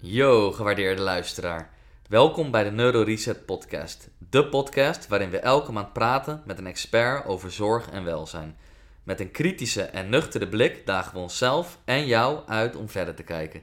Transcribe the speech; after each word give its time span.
Yo, 0.00 0.52
gewaardeerde 0.52 1.02
luisteraar. 1.02 1.70
Welkom 2.08 2.50
bij 2.50 2.64
de 2.64 2.70
Neuro 2.70 3.02
Reset 3.02 3.46
Podcast. 3.46 4.10
De 4.30 4.46
podcast 4.46 5.08
waarin 5.08 5.30
we 5.30 5.38
elke 5.38 5.72
maand 5.72 5.92
praten 5.92 6.42
met 6.46 6.58
een 6.58 6.66
expert 6.66 7.26
over 7.26 7.50
zorg 7.50 7.90
en 7.90 8.04
welzijn. 8.04 8.56
Met 9.02 9.20
een 9.20 9.30
kritische 9.30 9.82
en 9.82 10.08
nuchtere 10.08 10.48
blik 10.48 10.86
dagen 10.86 11.12
we 11.14 11.18
onszelf 11.18 11.78
en 11.84 12.06
jou 12.06 12.38
uit 12.46 12.76
om 12.76 12.88
verder 12.88 13.14
te 13.14 13.22
kijken. 13.22 13.62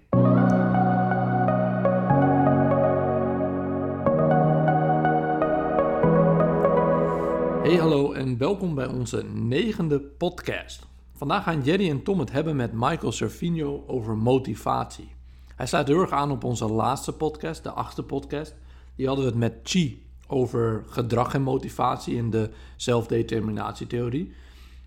Hey 7.63 7.75
hallo 7.75 8.11
en 8.13 8.38
welkom 8.38 8.75
bij 8.75 8.88
onze 8.88 9.23
negende 9.23 9.99
podcast. 9.99 10.88
Vandaag 11.13 11.43
gaan 11.43 11.63
Jerry 11.63 11.89
en 11.89 12.04
Tom 12.04 12.20
het 12.20 12.31
hebben 12.31 12.55
met 12.55 12.71
Michael 12.73 13.11
Servinho 13.11 13.83
over 13.88 14.17
motivatie. 14.17 15.14
Hij 15.56 15.66
sluit 15.66 15.88
heel 15.88 16.02
erg 16.02 16.12
aan 16.12 16.32
op 16.32 16.44
onze 16.44 16.66
laatste 16.66 17.12
podcast, 17.12 17.63
de 17.63 17.72
achtste 17.72 18.04
podcast. 18.04 18.55
Die 18.96 19.08
hadden 19.08 19.26
we 19.26 19.32
het 19.32 19.40
met 19.40 19.59
Chi 19.63 20.05
over 20.27 20.84
gedrag 20.88 21.34
en 21.34 21.41
motivatie 21.41 22.16
in 22.16 22.30
de 22.30 22.50
zelfdeterminatietheorie. 22.76 24.34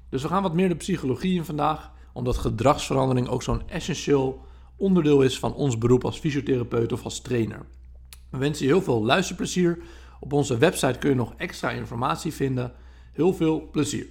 Dus 0.09 0.23
we 0.23 0.29
gaan 0.29 0.43
wat 0.43 0.55
meer 0.55 0.69
de 0.69 0.75
psychologie 0.75 1.35
in 1.35 1.45
vandaag, 1.45 1.91
omdat 2.13 2.37
gedragsverandering 2.37 3.29
ook 3.29 3.43
zo'n 3.43 3.69
essentieel 3.69 4.45
onderdeel 4.77 5.23
is 5.23 5.39
van 5.39 5.55
ons 5.55 5.79
beroep 5.79 6.05
als 6.05 6.19
fysiotherapeut 6.19 6.93
of 6.93 7.05
als 7.05 7.21
trainer. 7.21 7.67
We 8.31 8.39
wensen 8.39 8.67
je 8.67 8.73
heel 8.73 8.83
veel 8.83 9.05
luisterplezier. 9.05 9.79
Op 10.21 10.33
onze 10.33 10.59
website 10.59 10.99
kun 10.99 11.11
je 11.11 11.17
nog 11.17 11.35
extra 11.37 11.71
informatie 11.71 12.33
vinden. 12.33 12.73
Heel 13.13 13.35
veel 13.35 13.69
plezier. 13.71 14.07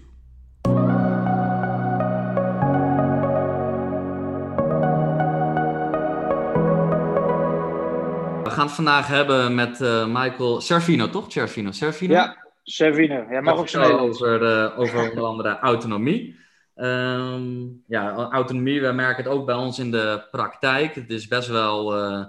Gaan 8.58 8.66
het 8.66 8.76
vandaag 8.76 9.08
hebben 9.08 9.56
met 9.56 9.82
eh, 9.82 10.06
Michael 10.06 10.62
Servino, 10.62 11.10
toch? 11.10 11.32
Servino, 11.32 11.72
Servino? 11.72 12.14
Ja, 12.14 12.48
Servino. 12.64 13.26
Ja, 13.30 13.42
mag 13.42 13.58
ook 13.58 13.68
zo 13.68 13.98
over, 13.98 14.40
de, 14.40 14.74
over 14.76 15.10
onder 15.10 15.24
andere 15.24 15.60
autonomie. 15.60 16.40
Ehm, 16.76 17.66
ja, 17.88 18.14
autonomie, 18.14 18.82
we 18.82 18.92
merken 18.92 19.24
het 19.24 19.34
ook 19.34 19.46
bij 19.46 19.56
ons 19.56 19.80
in 19.80 19.92
de 19.92 20.28
praktijk. 20.32 20.96
Het 20.96 21.10
is 21.10 21.28
best 21.28 21.48
wel, 21.48 21.96
eh, 21.96 22.26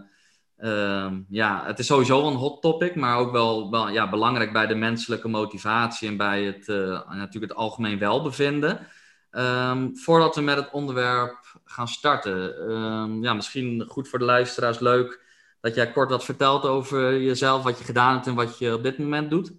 ehm, 0.56 1.20
ja, 1.28 1.62
het 1.67 1.78
is 1.78 1.86
sowieso 1.86 2.27
een 2.27 2.34
hot 2.34 2.62
topic, 2.62 2.95
maar 2.95 3.17
ook 3.17 3.33
wel, 3.33 3.70
wel 3.70 3.89
ja, 3.89 4.08
belangrijk 4.08 4.52
bij 4.52 4.67
de 4.67 4.74
menselijke 4.74 5.28
motivatie 5.28 6.08
en 6.08 6.17
bij 6.17 6.42
het, 6.42 6.69
eh, 6.69 7.11
natuurlijk 7.11 7.52
het 7.52 7.61
algemeen 7.61 7.98
welbevinden. 7.98 8.86
Ehm, 9.30 9.95
voordat 9.95 10.34
we 10.34 10.42
met 10.42 10.56
het 10.56 10.70
onderwerp 10.70 11.61
gaan 11.64 11.89
starten, 11.89 13.22
ja, 13.22 13.34
misschien 13.34 13.84
goed 13.89 14.08
voor 14.08 14.19
de 14.19 14.24
luisteraars 14.24 14.78
leuk 14.78 15.27
dat 15.61 15.75
jij 15.75 15.92
kort 15.92 16.11
wat 16.11 16.25
vertelt 16.25 16.64
over 16.64 17.20
jezelf, 17.20 17.62
wat 17.62 17.78
je 17.78 17.84
gedaan 17.84 18.14
hebt 18.14 18.27
en 18.27 18.34
wat 18.34 18.59
je 18.59 18.75
op 18.75 18.83
dit 18.83 18.98
moment 18.98 19.31
doet. 19.31 19.53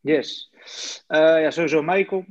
Yes. 0.00 0.50
Uh, 1.08 1.40
ja, 1.40 1.50
sowieso 1.50 1.82
Michael. 1.82 2.24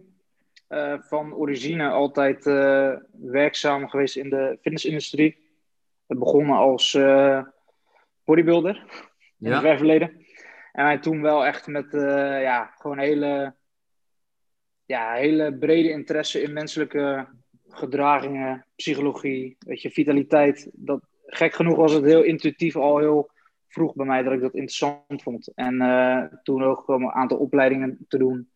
Uh, 0.69 0.95
van 0.99 1.33
origine 1.33 1.89
altijd 1.89 2.45
uh, 2.45 2.93
werkzaam 3.11 3.89
geweest 3.89 4.15
in 4.15 4.29
de 4.29 4.57
fitnessindustrie. 4.61 5.43
Begonnen 6.07 6.55
als 6.55 6.97
bodybuilder 8.23 8.75
in 9.39 9.49
ja. 9.49 9.63
het 9.63 9.77
verleden. 9.77 10.25
En 10.71 10.85
hij 10.85 10.99
toen 10.99 11.21
wel 11.21 11.45
echt 11.45 11.67
met 11.67 11.91
ja, 12.41 12.73
gewoon 12.77 12.97
hele, 12.97 13.55
ja, 14.85 15.13
hele 15.13 15.57
brede 15.57 15.89
interesse 15.89 16.41
in 16.41 16.53
menselijke 16.53 17.27
gedragingen, 17.69 18.65
psychologie, 18.75 19.55
weet 19.59 19.81
je, 19.81 19.91
vitaliteit. 19.91 20.69
Dat, 20.73 21.01
gek 21.35 21.53
genoeg 21.53 21.77
was 21.77 21.93
het 21.93 22.03
heel 22.03 22.21
intuïtief 22.21 22.75
al 22.75 22.97
heel 22.97 23.33
vroeg 23.75 23.93
bij 23.93 24.05
mij 24.05 24.23
dat 24.23 24.33
ik 24.33 24.41
dat 24.41 24.53
interessant 24.53 25.23
vond. 25.23 25.51
En 25.55 25.73
uh, 25.73 26.23
toen 26.43 26.63
ook 26.63 26.87
een 26.87 27.11
aantal 27.11 27.37
opleidingen 27.37 28.05
te 28.07 28.17
doen. 28.17 28.49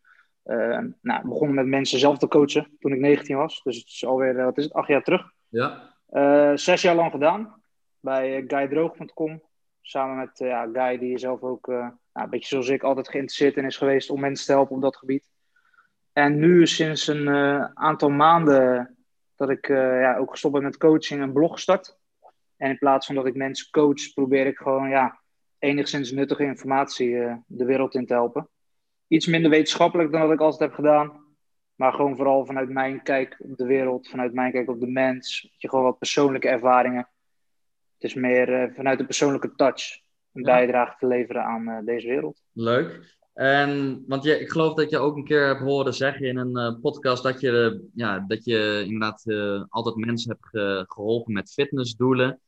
Uh, 0.46 0.80
nou, 1.02 1.28
begonnen 1.28 1.56
met 1.56 1.66
mensen 1.66 2.00
zelf 2.00 2.18
te 2.18 2.28
coachen 2.28 2.78
toen 2.80 2.94
ik 2.94 3.00
19 3.00 3.38
was. 3.38 3.62
Dus 3.64 3.78
het 3.78 3.88
is 3.88 4.06
alweer, 4.06 4.36
wat 4.36 4.58
is 4.58 4.64
het, 4.64 4.74
acht 4.74 4.88
jaar 4.88 5.04
terug. 5.04 5.32
Ja. 5.48 5.94
Uh, 6.12 6.52
zes 6.56 6.82
jaar 6.82 6.96
lang 6.96 7.12
gedaan 7.12 7.62
bij 8.00 8.44
guydroog.com. 8.48 9.42
Samen 9.82 10.18
met 10.18 10.38
ja, 10.38 10.70
Guy, 10.74 10.98
die 10.98 11.18
zelf 11.18 11.42
ook 11.42 11.68
nou, 11.68 11.92
een 12.14 12.30
beetje 12.30 12.48
zoals 12.48 12.70
ik 12.70 12.84
altijd 12.84 13.10
geïnteresseerd 13.10 13.58
in 13.58 13.66
is 13.66 13.78
geweest 13.78 14.10
om 14.10 14.20
mensen 14.20 14.46
te 14.46 14.52
helpen 14.52 14.76
op 14.76 14.82
dat 14.82 14.98
gebied. 14.98 15.30
En 16.14 16.40
nu 16.40 16.68
sinds 16.68 17.08
een 17.08 17.28
aantal 17.78 18.10
maanden 18.10 18.98
dat 19.36 19.50
ik 19.50 19.68
ja, 19.68 20.18
ook 20.18 20.32
gestopt 20.32 20.54
ben 20.54 20.64
met 20.64 20.78
coaching 20.78 21.22
en 21.22 21.34
blog 21.34 21.52
gestart. 21.52 22.00
En 22.60 22.70
in 22.70 22.78
plaats 22.78 23.06
van 23.06 23.16
dat 23.16 23.26
ik 23.26 23.36
mensen 23.36 23.72
coach, 23.72 24.14
probeer 24.14 24.46
ik 24.46 24.58
gewoon 24.58 24.90
ja, 24.90 25.20
enigszins 25.60 26.12
nuttige 26.12 26.44
informatie 26.44 27.10
uh, 27.10 27.36
de 27.48 27.66
wereld 27.66 27.96
in 27.96 28.06
te 28.06 28.14
helpen. 28.14 28.50
Iets 29.08 29.28
minder 29.28 29.50
wetenschappelijk 29.50 30.12
dan 30.12 30.22
wat 30.22 30.32
ik 30.32 30.40
altijd 30.40 30.60
heb 30.60 30.74
gedaan. 30.74 31.28
Maar 31.76 31.94
gewoon 31.94 32.16
vooral 32.16 32.46
vanuit 32.46 32.70
mijn 32.70 33.04
kijk 33.04 33.36
op 33.40 33.58
de 33.58 33.66
wereld, 33.66 34.10
vanuit 34.10 34.34
mijn 34.34 34.52
kijk 34.52 34.70
op 34.70 34.80
de 34.80 34.88
mens. 34.88 35.54
Je 35.58 35.70
gewoon 35.70 35.86
wat 35.86 35.98
persoonlijke 35.98 36.48
ervaringen. 36.48 37.10
Het 37.94 38.10
is 38.10 38.14
meer 38.14 38.64
uh, 38.64 38.76
vanuit 38.76 38.98
de 38.98 39.06
persoonlijke 39.06 39.56
touch 39.56 40.00
een 40.34 40.44
ja. 40.44 40.54
bijdrage 40.54 40.96
te 40.98 41.08
leveren 41.08 41.44
aan 41.44 41.68
uh, 41.68 41.78
deze 41.86 42.08
wereld. 42.08 42.42
Leuk. 42.52 43.18
En, 43.34 44.04
want 44.08 44.24
je, 44.24 44.40
ik 44.40 44.50
geloof 44.50 44.74
dat 44.74 44.90
je 44.90 44.98
ook 44.98 45.16
een 45.16 45.24
keer 45.24 45.48
hebt 45.48 45.60
horen 45.60 45.94
zeggen 45.94 46.26
in 46.26 46.38
een 46.38 46.80
podcast 46.80 47.24
dat 47.24 47.40
je, 47.40 47.86
ja, 47.94 48.26
dat 48.28 48.46
je 48.46 48.84
inderdaad 48.84 49.24
altijd 49.70 49.96
mensen 49.96 50.38
hebt 50.40 50.90
geholpen 50.92 51.34
met 51.34 51.52
fitnessdoelen. 51.52 52.40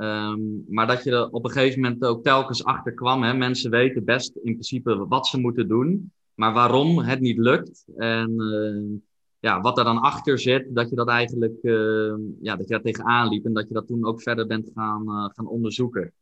Um, 0.00 0.64
maar 0.68 0.86
dat 0.86 1.04
je 1.04 1.10
er 1.10 1.30
op 1.30 1.44
een 1.44 1.50
gegeven 1.50 1.80
moment 1.80 2.04
ook 2.04 2.22
telkens 2.22 2.64
achter 2.64 2.94
kwam. 2.94 3.22
Hè? 3.22 3.34
Mensen 3.34 3.70
weten 3.70 4.04
best 4.04 4.36
in 4.36 4.52
principe 4.52 5.06
wat 5.06 5.26
ze 5.26 5.40
moeten 5.40 5.68
doen, 5.68 6.12
maar 6.34 6.52
waarom 6.52 6.98
het 6.98 7.20
niet 7.20 7.38
lukt. 7.38 7.84
En 7.96 8.30
uh, 8.36 9.00
ja, 9.38 9.60
wat 9.60 9.78
er 9.78 9.84
dan 9.84 9.98
achter 9.98 10.38
zit, 10.38 10.74
dat 10.74 10.90
je 10.90 10.96
dat 10.96 11.08
eigenlijk 11.08 11.58
uh, 11.62 12.14
ja, 12.40 12.56
dat 12.56 12.68
je 12.68 12.74
daar 12.74 12.82
tegenaan 12.82 13.28
liep 13.28 13.44
en 13.44 13.52
dat 13.52 13.68
je 13.68 13.74
dat 13.74 13.86
toen 13.86 14.04
ook 14.04 14.22
verder 14.22 14.46
bent 14.46 14.70
gaan, 14.74 15.02
uh, 15.06 15.24
gaan 15.34 15.46
onderzoeken. 15.46 16.12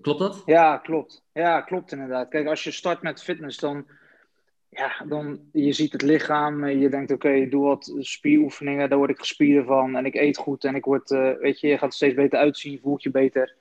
Klopt 0.00 0.18
dat? 0.18 0.42
Ja, 0.46 0.78
klopt. 0.78 1.22
Ja, 1.32 1.60
klopt 1.60 1.92
inderdaad. 1.92 2.28
Kijk, 2.28 2.46
als 2.46 2.64
je 2.64 2.70
start 2.70 3.02
met 3.02 3.22
fitness, 3.22 3.58
dan 3.58 3.86
ja, 4.74 5.04
dan 5.08 5.40
je 5.52 5.72
ziet 5.72 5.92
het 5.92 6.02
lichaam. 6.02 6.66
Je 6.66 6.88
denkt, 6.88 7.12
oké, 7.12 7.26
okay, 7.26 7.48
doe 7.48 7.64
wat 7.64 7.92
spieroefeningen, 7.98 8.88
daar 8.88 8.98
word 8.98 9.10
ik 9.10 9.18
gespierd 9.18 9.66
van. 9.66 9.96
En 9.96 10.04
ik 10.04 10.14
eet 10.14 10.36
goed 10.36 10.64
en 10.64 10.74
ik 10.74 10.84
word, 10.84 11.10
uh, 11.10 11.32
weet 11.38 11.60
je, 11.60 11.68
je 11.68 11.78
gaat 11.78 11.88
er 11.88 11.94
steeds 11.94 12.14
beter 12.14 12.38
uitzien, 12.38 12.80
voelt 12.80 13.02
je 13.02 13.10
beter. 13.10 13.56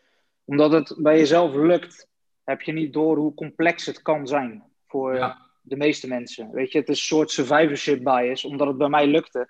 Omdat 0.46 0.72
het 0.72 0.96
bij 0.97 1.18
jezelf 1.18 1.53
lukt, 1.53 2.07
heb 2.44 2.62
je 2.62 2.72
niet 2.72 2.94
door 2.94 3.18
hoe 3.18 3.34
complex 3.34 3.85
het 3.85 4.01
kan 4.01 4.28
zijn 4.28 4.63
voor 4.88 5.16
ja. 5.16 5.41
de 5.62 5.75
meeste 5.75 6.07
mensen. 6.07 6.51
Weet 6.51 6.72
je, 6.72 6.79
het 6.79 6.90
is 6.90 6.97
een 6.97 7.03
soort 7.03 7.31
survivorship 7.31 8.03
bias. 8.03 8.45
Omdat 8.45 8.68
het 8.68 8.78
bij 8.78 8.90
mij 8.90 9.07
lukte, 9.07 9.50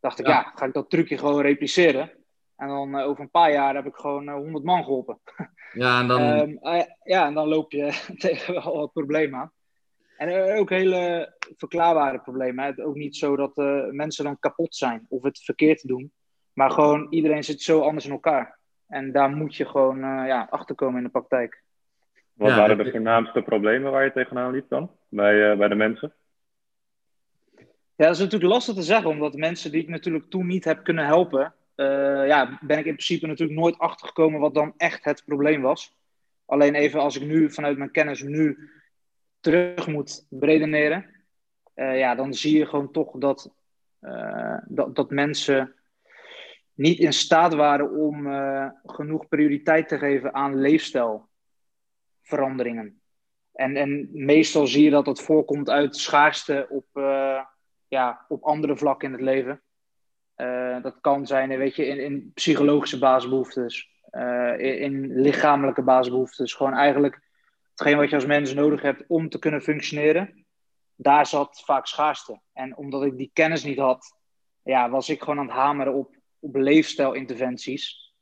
dacht 0.00 0.18
ik, 0.18 0.26
ja, 0.26 0.32
ja 0.32 0.52
ga 0.54 0.64
ik 0.64 0.72
dat 0.72 0.90
trucje 0.90 1.18
gewoon 1.18 1.40
repliceren. 1.40 2.12
En 2.56 2.68
dan 2.68 2.98
uh, 2.98 3.06
over 3.06 3.22
een 3.22 3.30
paar 3.30 3.52
jaar 3.52 3.74
heb 3.74 3.86
ik 3.86 3.94
gewoon 3.94 4.28
uh, 4.28 4.34
100 4.34 4.64
man 4.64 4.84
geholpen. 4.84 5.20
Ja, 5.72 6.00
en 6.00 6.08
dan... 6.08 6.22
um, 6.22 6.58
ja, 7.14 7.26
en 7.26 7.34
dan 7.34 7.48
loop 7.48 7.72
je 7.72 8.02
tegen 8.18 8.54
wel 8.54 8.76
wat 8.76 8.92
problemen 8.92 9.40
aan. 9.40 9.52
En 10.16 10.56
ook 10.58 10.70
hele 10.70 11.34
verklaarbare 11.56 12.18
problemen. 12.18 12.64
Het 12.64 12.78
is 12.78 12.84
ook 12.84 12.94
niet 12.94 13.16
zo 13.16 13.36
dat 13.36 13.58
uh, 13.58 13.86
mensen 13.90 14.24
dan 14.24 14.38
kapot 14.38 14.74
zijn 14.74 15.06
of 15.08 15.22
het 15.22 15.38
verkeerd 15.38 15.88
doen. 15.88 16.12
Maar 16.52 16.70
gewoon 16.70 17.06
iedereen 17.10 17.44
zit 17.44 17.60
zo 17.60 17.80
anders 17.80 18.04
in 18.04 18.10
elkaar. 18.10 18.58
En 18.86 19.12
daar 19.12 19.30
moet 19.30 19.56
je 19.56 19.66
gewoon 19.66 19.96
uh, 19.96 20.26
ja, 20.26 20.46
achterkomen 20.50 20.96
in 20.96 21.04
de 21.04 21.10
praktijk. 21.10 21.62
Wat 22.32 22.48
ja, 22.48 22.56
waren 22.56 22.78
de 22.78 22.90
voornaamste 22.90 23.42
problemen 23.42 23.92
waar 23.92 24.04
je 24.04 24.12
tegenaan 24.12 24.52
liep 24.52 24.68
dan? 24.68 24.90
Bij, 25.08 25.50
uh, 25.50 25.58
bij 25.58 25.68
de 25.68 25.74
mensen? 25.74 26.12
Ja, 27.96 28.04
dat 28.06 28.14
is 28.14 28.18
natuurlijk 28.18 28.52
lastig 28.52 28.74
te 28.74 28.82
zeggen. 28.82 29.10
Omdat 29.10 29.34
mensen 29.34 29.70
die 29.70 29.82
ik 29.82 29.88
natuurlijk 29.88 30.30
toen 30.30 30.46
niet 30.46 30.64
heb 30.64 30.84
kunnen 30.84 31.06
helpen... 31.06 31.54
ja, 32.26 32.58
ben 32.60 32.78
ik 32.78 32.84
in 32.84 32.92
principe 32.92 33.26
natuurlijk 33.26 33.58
nooit 33.58 33.78
achtergekomen 33.78 34.40
wat 34.40 34.54
dan 34.54 34.74
echt 34.76 35.04
het 35.04 35.22
probleem 35.26 35.62
was. 35.62 35.96
Alleen 36.46 36.74
even 36.74 37.00
als 37.00 37.16
ik 37.16 37.26
nu 37.26 37.50
vanuit 37.50 37.78
mijn 37.78 37.90
kennis 37.90 38.22
nu 38.22 38.70
terug 39.46 39.86
moet 39.86 40.26
redeneren, 40.30 41.06
uh, 41.74 41.98
ja, 41.98 42.14
dan 42.14 42.34
zie 42.34 42.58
je 42.58 42.66
gewoon 42.66 42.90
toch 42.90 43.18
dat, 43.18 43.50
uh, 44.00 44.58
dat, 44.64 44.96
dat 44.96 45.10
mensen 45.10 45.74
niet 46.74 46.98
in 46.98 47.12
staat 47.12 47.54
waren 47.54 47.90
om 47.90 48.26
uh, 48.26 48.68
genoeg 48.84 49.28
prioriteit 49.28 49.88
te 49.88 49.98
geven 49.98 50.34
aan 50.34 50.60
leefstijlveranderingen. 50.60 53.00
En, 53.52 53.76
en 53.76 54.08
meestal 54.12 54.66
zie 54.66 54.84
je 54.84 54.90
dat 54.90 55.04
dat 55.04 55.22
voorkomt 55.22 55.70
uit 55.70 55.96
schaarste 55.96 56.66
op, 56.68 56.86
ja, 57.88 58.24
op 58.28 58.42
andere 58.42 58.76
vlakken 58.76 59.08
in 59.08 59.14
het 59.14 59.22
leven. 59.22 59.62
dat 60.82 61.00
kan 61.00 61.26
zijn, 61.26 61.48
weet 61.48 61.76
je, 61.76 61.86
in, 61.86 61.98
in 61.98 62.30
psychologische 62.34 62.98
basisbehoeftes, 62.98 63.90
in 64.56 65.20
lichamelijke 65.20 65.82
basisbehoeftes. 65.82 66.54
Gewoon 66.54 66.74
eigenlijk 66.74 67.25
hetgeen 67.76 67.96
wat 67.96 68.08
je 68.10 68.14
als 68.14 68.26
mens 68.26 68.54
nodig 68.54 68.82
hebt 68.82 69.04
om 69.06 69.28
te 69.28 69.38
kunnen 69.38 69.62
functioneren, 69.62 70.46
daar 70.94 71.26
zat 71.26 71.62
vaak 71.64 71.86
schaarste. 71.86 72.40
En 72.52 72.76
omdat 72.76 73.04
ik 73.04 73.16
die 73.16 73.30
kennis 73.32 73.64
niet 73.64 73.78
had, 73.78 74.18
ja, 74.62 74.90
was 74.90 75.08
ik 75.08 75.20
gewoon 75.20 75.38
aan 75.38 75.46
het 75.46 75.54
hameren 75.54 75.94
op, 75.94 76.16
op 76.38 76.54
leefstijlinterventies. 76.54 78.14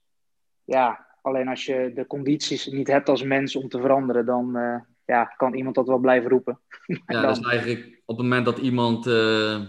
Ja, 0.64 1.04
Alleen 1.24 1.48
als 1.48 1.64
je 1.64 1.92
de 1.94 2.06
condities 2.06 2.66
niet 2.66 2.86
hebt 2.86 3.08
als 3.08 3.22
mens 3.22 3.56
om 3.56 3.68
te 3.68 3.80
veranderen, 3.80 4.26
dan 4.26 4.56
uh, 4.56 4.76
ja, 5.04 5.24
kan 5.24 5.54
iemand 5.54 5.74
dat 5.74 5.86
wel 5.86 5.98
blijven 5.98 6.30
roepen. 6.30 6.60
ja, 7.06 7.20
dat 7.20 7.36
is 7.36 7.44
eigenlijk 7.44 8.02
op 8.04 8.16
het 8.16 8.26
moment 8.26 8.44
dat 8.44 8.58
iemand 8.58 9.06
uh, 9.06 9.60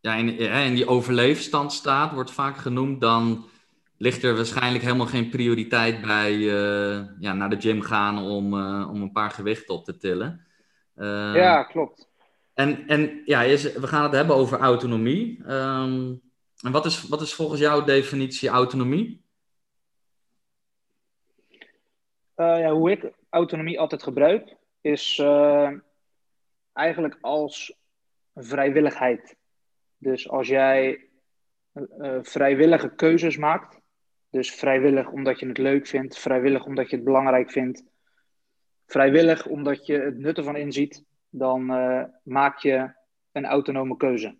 ja, 0.00 0.14
in, 0.14 0.38
in 0.38 0.74
die 0.74 0.86
overleefstand 0.86 1.72
staat, 1.72 2.12
wordt 2.12 2.30
vaak 2.30 2.56
genoemd, 2.56 3.00
dan 3.00 3.44
ligt 4.02 4.22
er 4.22 4.36
waarschijnlijk 4.36 4.84
helemaal 4.84 5.06
geen 5.06 5.28
prioriteit 5.30 6.00
bij 6.00 6.32
uh, 6.32 7.04
ja, 7.18 7.32
naar 7.32 7.50
de 7.50 7.60
gym 7.60 7.80
gaan 7.80 8.18
om, 8.18 8.54
om 8.84 9.02
een 9.02 9.12
paar 9.12 9.30
gewichten 9.30 9.74
op 9.74 9.84
te 9.84 9.96
tillen. 9.96 10.46
ja, 11.34 11.62
klopt. 11.62 12.08
En, 12.54 12.86
en 12.86 13.22
ja, 13.24 13.40
we 13.40 13.86
gaan 13.86 14.02
het 14.02 14.12
hebben 14.12 14.36
over 14.36 14.58
autonomie. 14.58 15.42
Um, 15.48 16.20
en 16.62 16.72
wat 16.72 16.86
is, 16.86 17.08
wat 17.08 17.20
is 17.20 17.34
volgens 17.34 17.60
jouw 17.60 17.84
definitie 17.84 18.48
autonomie? 18.48 19.24
Uh, 22.36 22.58
ja, 22.58 22.70
hoe 22.70 22.90
ik 22.90 23.12
autonomie 23.28 23.80
altijd 23.80 24.02
gebruik, 24.02 24.56
is 24.80 25.18
uh, 25.18 25.70
eigenlijk 26.72 27.18
als 27.20 27.76
vrijwilligheid. 28.34 29.36
Dus 29.98 30.28
als 30.28 30.48
jij 30.48 31.08
uh, 31.74 32.18
vrijwillige 32.22 32.94
keuzes 32.94 33.36
maakt, 33.36 33.80
dus 34.32 34.54
vrijwillig 34.54 35.10
omdat 35.10 35.40
je 35.40 35.46
het 35.46 35.58
leuk 35.58 35.86
vindt, 35.86 36.18
vrijwillig 36.18 36.64
omdat 36.64 36.90
je 36.90 36.96
het 36.96 37.04
belangrijk 37.04 37.50
vindt, 37.50 37.84
vrijwillig 38.86 39.46
omdat 39.46 39.86
je 39.86 39.98
het 39.98 40.18
nut 40.18 40.38
ervan 40.38 40.56
inziet, 40.56 41.04
dan 41.28 41.66
maak 42.22 42.58
je 42.58 42.92
een 43.32 43.46
autonome 43.46 43.96
keuze. 43.96 44.36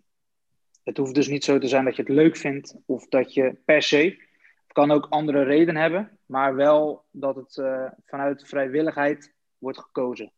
Het 0.83 0.97
hoeft 0.97 1.15
dus 1.15 1.27
niet 1.27 1.43
zo 1.43 1.57
te 1.57 1.67
zijn 1.67 1.85
dat 1.85 1.95
je 1.95 2.01
het 2.01 2.11
leuk 2.11 2.37
vindt 2.37 2.75
of 2.85 3.07
dat 3.07 3.33
je 3.33 3.57
per 3.65 3.81
se 3.81 4.31
kan 4.67 4.91
ook 4.91 5.07
andere 5.09 5.43
redenen 5.43 5.81
hebben, 5.81 6.17
maar 6.25 6.55
wel 6.55 7.05
dat 7.11 7.35
het 7.35 7.57
uh, 7.57 7.85
vanuit 8.05 8.47
vrijwilligheid 8.47 9.33
wordt 9.57 9.79
gekozen. 9.79 10.31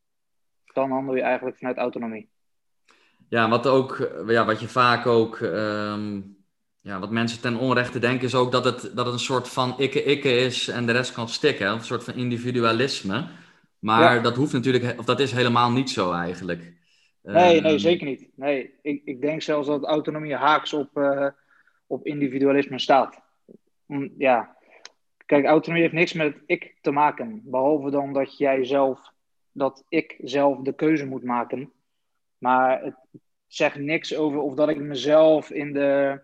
Dan 0.74 0.92
handel 0.92 1.16
je 1.16 1.22
eigenlijk 1.22 1.58
vanuit 1.58 1.78
autonomie. 1.78 2.30
Ja, 3.30 3.50
wat, 3.50 3.68
ook, 3.68 4.12
ja, 4.28 4.46
wat 4.46 4.60
je 4.60 4.68
vaak 4.68 5.06
ook, 5.06 5.40
um, 5.40 6.35
ja, 6.86 7.00
wat 7.00 7.12
mensen 7.12 7.42
ten 7.42 7.56
onrechte 7.58 8.00
denken, 8.00 8.26
is 8.26 8.36
ook 8.36 8.52
dat 8.52 8.66
het, 8.66 8.82
dat 8.82 9.06
het 9.06 9.14
een 9.14 9.20
soort 9.20 9.50
van 9.50 9.80
ikke-ikke 9.80 10.30
is 10.30 10.68
en 10.68 10.86
de 10.86 10.92
rest 10.92 11.14
kan 11.14 11.30
stikken. 11.30 11.68
Een 11.68 11.84
soort 11.84 12.04
van 12.04 12.14
individualisme. 12.14 13.28
Maar 13.80 14.16
ja. 14.16 14.22
dat 14.22 14.36
hoeft 14.36 14.54
natuurlijk, 14.54 15.00
of 15.00 15.06
dat 15.06 15.20
is 15.20 15.32
helemaal 15.32 15.72
niet 15.72 15.90
zo 15.90 16.12
eigenlijk. 16.12 16.74
Nee, 17.22 17.62
nee, 17.62 17.72
ehm, 17.72 17.78
zeker 17.78 18.08
niet. 18.08 18.30
Nee, 18.36 18.74
ik, 18.82 19.02
ik 19.06 19.22
denk 19.22 19.42
zelfs 19.42 19.68
dat 19.68 19.84
autonomie 19.84 20.36
haaks 20.36 20.74
op, 20.74 20.98
uh, 20.98 21.28
op 21.88 22.06
individualisme 22.06 22.80
staat 22.80 23.24
ja, 24.18 24.58
kijk, 25.26 25.46
autonomie 25.46 25.82
heeft 25.82 25.96
niks 25.96 26.14
met 26.14 26.34
het 26.34 26.44
ik 26.46 26.76
te 26.82 26.92
maken. 26.92 27.42
Behalve 27.44 27.90
dan 27.90 28.14
dat 28.14 28.38
jij 28.38 28.66
zelf, 28.66 29.12
dat 29.52 29.86
ik 29.90 30.16
zelf 30.24 30.60
de 30.60 30.74
keuze 30.74 31.06
moet 31.06 31.24
maken. 31.24 31.72
Maar 32.38 32.84
het 32.84 32.96
zegt 33.48 33.78
niks 33.78 34.16
over 34.16 34.40
of 34.40 34.56
dat 34.56 34.70
ik 34.70 34.78
mezelf 34.78 35.50
in 35.50 35.74
de, 35.74 36.20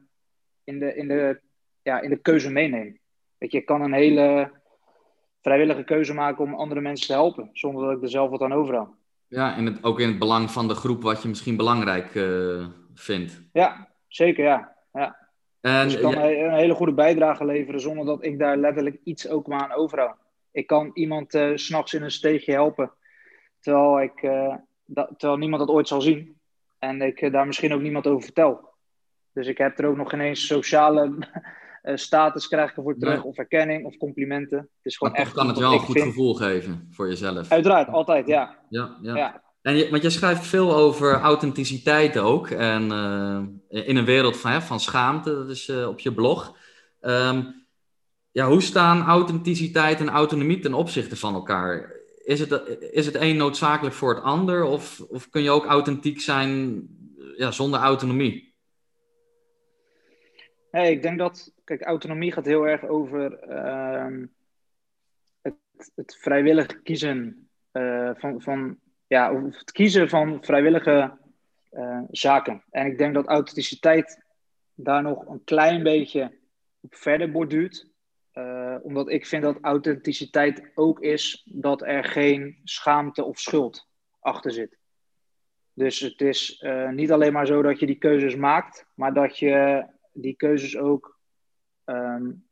in 0.63 0.80
de, 0.80 0.96
in 0.96 1.08
de, 1.08 1.40
ja, 1.81 2.00
in 2.02 2.10
de 2.10 2.18
keuze 2.18 2.52
meeneem. 2.52 3.00
Weet 3.38 3.52
je, 3.52 3.58
ik 3.58 3.66
kan 3.66 3.81
een 3.81 3.94
hele 3.94 4.52
vrijwillige 5.42 5.84
keuze 5.84 6.13
maken 6.13 6.44
om 6.44 6.54
andere 6.54 6.81
mensen 6.81 7.08
te 7.08 7.13
helpen, 7.13 7.50
zonder 7.54 7.86
dat 7.86 7.98
ik 7.98 8.04
er 8.04 8.10
zelf 8.10 8.30
wat 8.30 8.42
aan 8.42 8.54
overhoud. 8.54 8.90
Ja, 9.28 9.56
en 9.56 9.66
het, 9.66 9.84
ook 9.84 10.00
in 10.00 10.08
het 10.08 10.19
belang 10.19 10.52
van 10.52 10.68
de 10.68 10.74
groep 10.74 11.02
wat 11.02 11.22
je 11.22 11.28
misschien 11.28 11.56
belangrijk 11.56 12.16
uh, 12.16 12.66
vindt. 12.94 13.42
Ja, 13.54 13.90
zeker 14.08 14.44
ja. 14.44 14.75
ja. 14.94 15.18
En, 15.62 15.84
dus 15.84 15.96
ik 15.96 16.02
kan 16.02 16.18
een 16.18 16.54
hele 16.54 16.74
goede 16.74 16.94
bijdrage 16.94 17.46
leveren 17.46 17.81
zonder 17.81 18.06
dat 18.06 18.24
ik 18.25 18.40
daar 18.40 18.58
letterlijk 18.58 19.00
iets 19.04 19.28
ook 19.28 19.48
maar 19.48 19.62
aan 19.62 19.74
overhoud. 19.74 20.16
Ik 20.52 20.68
kan 20.68 20.92
iemand 20.94 21.34
uh, 21.34 21.52
s'nachts 21.56 21.94
in 21.94 22.04
een 22.04 22.12
steegje 22.12 22.52
helpen, 22.52 22.92
terwijl, 23.60 24.02
ik, 24.02 24.22
uh, 24.22 24.56
terwijl 24.94 25.38
niemand 25.38 25.68
dat 25.68 25.75
ooit 25.75 25.88
zal 25.88 26.02
zien. 26.02 26.40
En 26.80 27.02
ik 27.02 27.31
daar 27.31 27.48
misschien 27.48 27.74
ook 27.74 27.81
niemand 27.81 28.08
over 28.08 28.24
vertel. 28.24 28.69
Dus 29.33 29.48
ik 29.48 29.57
heb 29.57 29.80
er 29.80 29.86
ook 29.86 29.98
nog 29.98 30.10
geen 30.10 30.22
eens 30.22 30.45
sociale 30.45 31.13
status 31.83 32.48
krijg 32.48 32.75
ervoor 32.75 32.98
terug, 32.98 33.16
nee. 33.16 33.24
of 33.24 33.38
erkenning, 33.38 33.86
of 33.86 33.98
complimenten. 33.98 34.57
Het 34.57 34.69
is 34.81 34.98
gewoon 34.98 35.13
maar 35.13 35.22
echt 35.22 35.31
kan 35.33 35.48
het 35.48 35.57
wel 35.57 35.74
een 35.74 35.80
goed 35.80 35.95
vind. 35.95 36.07
gevoel 36.07 36.33
geven 36.33 36.88
voor 36.92 37.07
jezelf. 37.07 37.51
Uiteraard, 37.51 37.88
altijd, 37.88 38.28
ja. 38.28 38.57
Ja, 38.69 38.98
ja. 39.01 39.16
ja. 39.16 39.44
En 39.62 39.75
je, 39.75 39.89
want 39.89 40.04
je 40.04 40.10
schrijft 40.10 40.48
veel 40.48 40.75
over 40.75 41.13
authenticiteit 41.13 42.18
ook. 42.18 42.50
En 42.50 42.83
uh, 42.92 43.86
in 43.86 43.95
een 43.95 44.06
wereld 44.06 44.38
van, 44.38 44.51
hè, 44.51 44.62
van 44.62 44.80
schaamte, 44.80 45.34
dat 45.34 45.50
is 45.50 45.68
uh, 45.68 45.88
op 45.88 46.00
je 46.00 46.13
blog. 46.13 46.57
Um, 47.01 47.66
ja, 48.31 48.48
hoe 48.48 48.62
staan 48.62 49.01
authenticiteit 49.01 50.00
en 50.00 50.10
autonomie 50.10 50.60
ten 50.60 50.74
opzichte 50.74 51.16
van 51.16 51.34
elkaar? 51.34 51.92
Is 52.24 52.39
het, 52.39 52.62
is 52.92 53.06
het 53.06 53.16
een 53.16 53.38
noodzakelijk 53.38 53.95
voor 53.95 54.16
het 54.16 54.24
ander? 54.24 54.63
Of, 54.63 55.01
of 55.10 55.30
kun 55.30 55.42
je 55.42 55.51
ook 55.51 55.66
authentiek 55.66 56.22
zijn 56.22 56.81
ja, 57.38 57.51
zonder 57.51 57.80
autonomie? 57.80 58.50
Nee, 60.71 60.91
ik 60.91 61.01
denk 61.01 61.18
dat, 61.18 61.53
kijk, 61.63 61.81
autonomie 61.81 62.31
gaat 62.31 62.45
heel 62.45 62.68
erg 62.68 62.85
over 62.85 63.50
uh, 63.50 64.27
het, 65.41 65.56
het 65.95 66.18
vrijwillig 66.19 66.81
kiezen 66.81 67.50
uh, 67.73 68.12
van, 68.13 68.41
van 68.41 68.79
ja, 69.07 69.44
het 69.44 69.71
kiezen 69.71 70.09
van 70.09 70.44
vrijwillige 70.44 71.18
uh, 71.71 72.01
zaken. 72.12 72.63
En 72.69 72.85
ik 72.85 72.97
denk 72.97 73.13
dat 73.13 73.27
authenticiteit 73.27 74.23
daar 74.73 75.01
nog 75.01 75.27
een 75.27 75.44
klein 75.44 75.83
beetje 75.83 76.38
op 76.81 76.95
verder 76.95 77.31
borduurt. 77.31 77.89
Uh, 78.33 78.75
omdat 78.81 79.09
ik 79.09 79.25
vind 79.25 79.44
dat 79.44 79.57
authenticiteit 79.62 80.71
ook 80.75 81.00
is 81.00 81.47
dat 81.51 81.81
er 81.81 82.03
geen 82.03 82.59
schaamte 82.63 83.24
of 83.24 83.39
schuld 83.39 83.88
achter 84.19 84.51
zit. 84.51 84.77
Dus 85.74 86.00
het 86.00 86.21
is 86.21 86.65
niet 86.91 87.12
alleen 87.12 87.33
maar 87.33 87.45
zo 87.45 87.62
dat 87.62 87.79
je 87.79 87.85
die 87.85 87.97
keuzes 87.97 88.35
maakt, 88.35 88.85
maar 88.94 89.13
dat 89.13 89.38
je 89.38 89.85
die 90.13 90.36
keuzes 90.36 90.78
ook 90.78 91.19
um, 91.86 92.46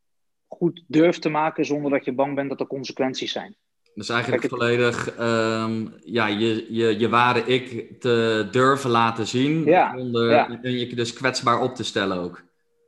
goed 0.47 0.83
durft 0.87 1.21
te 1.21 1.29
maken 1.29 1.65
zonder 1.65 1.91
dat 1.91 2.05
je 2.05 2.13
bang 2.13 2.35
bent 2.35 2.49
dat 2.49 2.59
er 2.59 2.67
consequenties 2.67 3.31
zijn. 3.31 3.55
Dus 3.93 4.09
eigenlijk 4.09 4.47
volledig 4.47 5.19
um, 5.19 5.93
ja, 6.03 6.27
je, 6.27 6.73
je, 6.73 6.99
je 6.99 7.09
ware 7.09 7.39
ik 7.39 7.91
te 8.01 8.47
durven 8.51 8.89
laten 8.89 9.27
zien. 9.27 9.65
Ja, 9.65 9.97
zonder 9.97 10.29
ja. 10.29 10.59
je 10.61 10.95
dus 10.95 11.13
kwetsbaar 11.13 11.61
op 11.61 11.75
te 11.75 11.83
stellen 11.83 12.17
ook. 12.17 12.43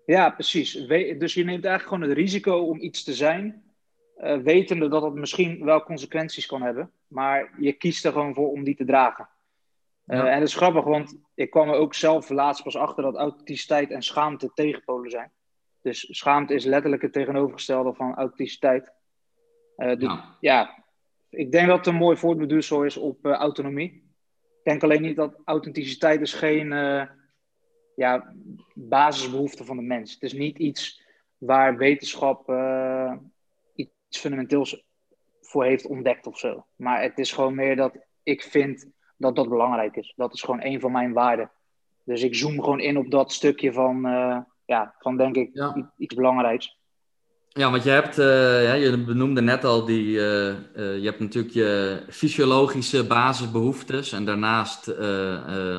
Ja, 0.05 0.29
precies. 0.29 0.85
We, 0.85 1.15
dus 1.19 1.33
je 1.33 1.43
neemt 1.43 1.65
eigenlijk 1.65 1.93
gewoon 1.93 2.09
het 2.09 2.17
risico 2.17 2.57
om 2.57 2.79
iets 2.79 3.03
te 3.03 3.13
zijn. 3.13 3.63
Uh, 4.23 4.37
wetende 4.37 4.87
dat 4.87 5.03
het 5.03 5.13
misschien 5.13 5.65
wel 5.65 5.83
consequenties 5.83 6.45
kan 6.45 6.61
hebben. 6.61 6.91
Maar 7.07 7.51
je 7.59 7.73
kiest 7.73 8.05
er 8.05 8.11
gewoon 8.11 8.33
voor 8.33 8.49
om 8.51 8.63
die 8.63 8.75
te 8.75 8.85
dragen. 8.85 9.29
Uh, 10.11 10.17
ja. 10.17 10.27
En 10.27 10.39
dat 10.39 10.47
is 10.47 10.55
grappig, 10.55 10.83
want 10.83 11.17
ik 11.35 11.49
kwam 11.49 11.69
er 11.69 11.75
ook 11.75 11.93
zelf 11.93 12.29
laatst 12.29 12.63
pas 12.63 12.75
achter 12.75 13.03
dat 13.03 13.15
authenticiteit 13.15 13.91
en 13.91 14.01
schaamte 14.01 14.51
tegenpolen 14.53 15.09
zijn. 15.09 15.31
Dus 15.81 16.07
schaamte 16.09 16.53
is 16.53 16.65
letterlijk 16.65 17.01
het 17.01 17.13
tegenovergestelde 17.13 17.93
van 17.93 18.15
authenticiteit. 18.15 18.91
Uh, 19.77 19.95
dus, 19.95 20.09
ja. 20.09 20.37
ja 20.39 20.83
ik 21.29 21.51
denk 21.51 21.67
dat 21.67 21.77
het 21.77 21.87
een 21.87 21.95
mooi 21.95 22.17
voortbeduursel 22.17 22.83
is 22.83 22.97
op 22.97 23.25
uh, 23.25 23.31
autonomie. 23.31 23.91
Ik 24.41 24.63
denk 24.63 24.83
alleen 24.83 25.01
niet 25.01 25.15
dat 25.15 25.39
authenticiteit 25.45 26.21
is 26.21 26.33
geen 26.33 26.67
ja, 27.95 28.33
basisbehoefte 28.73 29.65
van 29.65 29.75
de 29.75 29.83
mens. 29.83 30.13
Het 30.13 30.23
is 30.23 30.33
niet 30.33 30.57
iets 30.57 31.03
waar 31.37 31.77
wetenschap 31.77 32.49
iets 33.75 34.19
fundamenteels 34.19 34.83
voor 35.41 35.65
heeft 35.65 35.87
ontdekt 35.87 36.27
of 36.27 36.37
zo. 36.37 36.65
Maar 36.75 37.01
het 37.01 37.17
is 37.17 37.31
gewoon 37.31 37.55
meer 37.55 37.75
dat 37.75 37.95
ik 38.23 38.43
vind 38.43 38.91
dat 39.21 39.35
dat 39.35 39.49
belangrijk 39.49 39.95
is. 39.95 40.13
Dat 40.15 40.33
is 40.33 40.41
gewoon 40.41 40.63
een 40.63 40.79
van 40.79 40.91
mijn 40.91 41.13
waarden. 41.13 41.51
Dus 42.03 42.23
ik 42.23 42.35
zoom 42.35 42.63
gewoon 42.63 42.79
in 42.79 42.97
op 42.97 43.11
dat 43.11 43.31
stukje 43.31 43.73
van, 43.73 44.01
ja, 44.65 44.95
van 44.99 45.17
denk 45.17 45.35
ik, 45.35 45.49
ja. 45.53 45.91
iets 45.97 46.15
belangrijks. 46.15 46.79
Ja, 47.53 47.71
want 47.71 47.83
je 47.83 47.89
hebt, 47.89 48.19
uh, 48.19 48.63
ja, 48.63 48.73
je 48.73 49.03
benoemde 49.03 49.41
net 49.41 49.63
al 49.63 49.85
die, 49.85 50.07
uh, 50.07 50.47
uh, 50.47 50.55
je 50.75 51.05
hebt 51.05 51.19
natuurlijk 51.19 51.53
je 51.53 52.03
fysiologische 52.09 53.07
basisbehoeftes 53.07 54.11
en 54.11 54.25
daarnaast, 54.25 54.87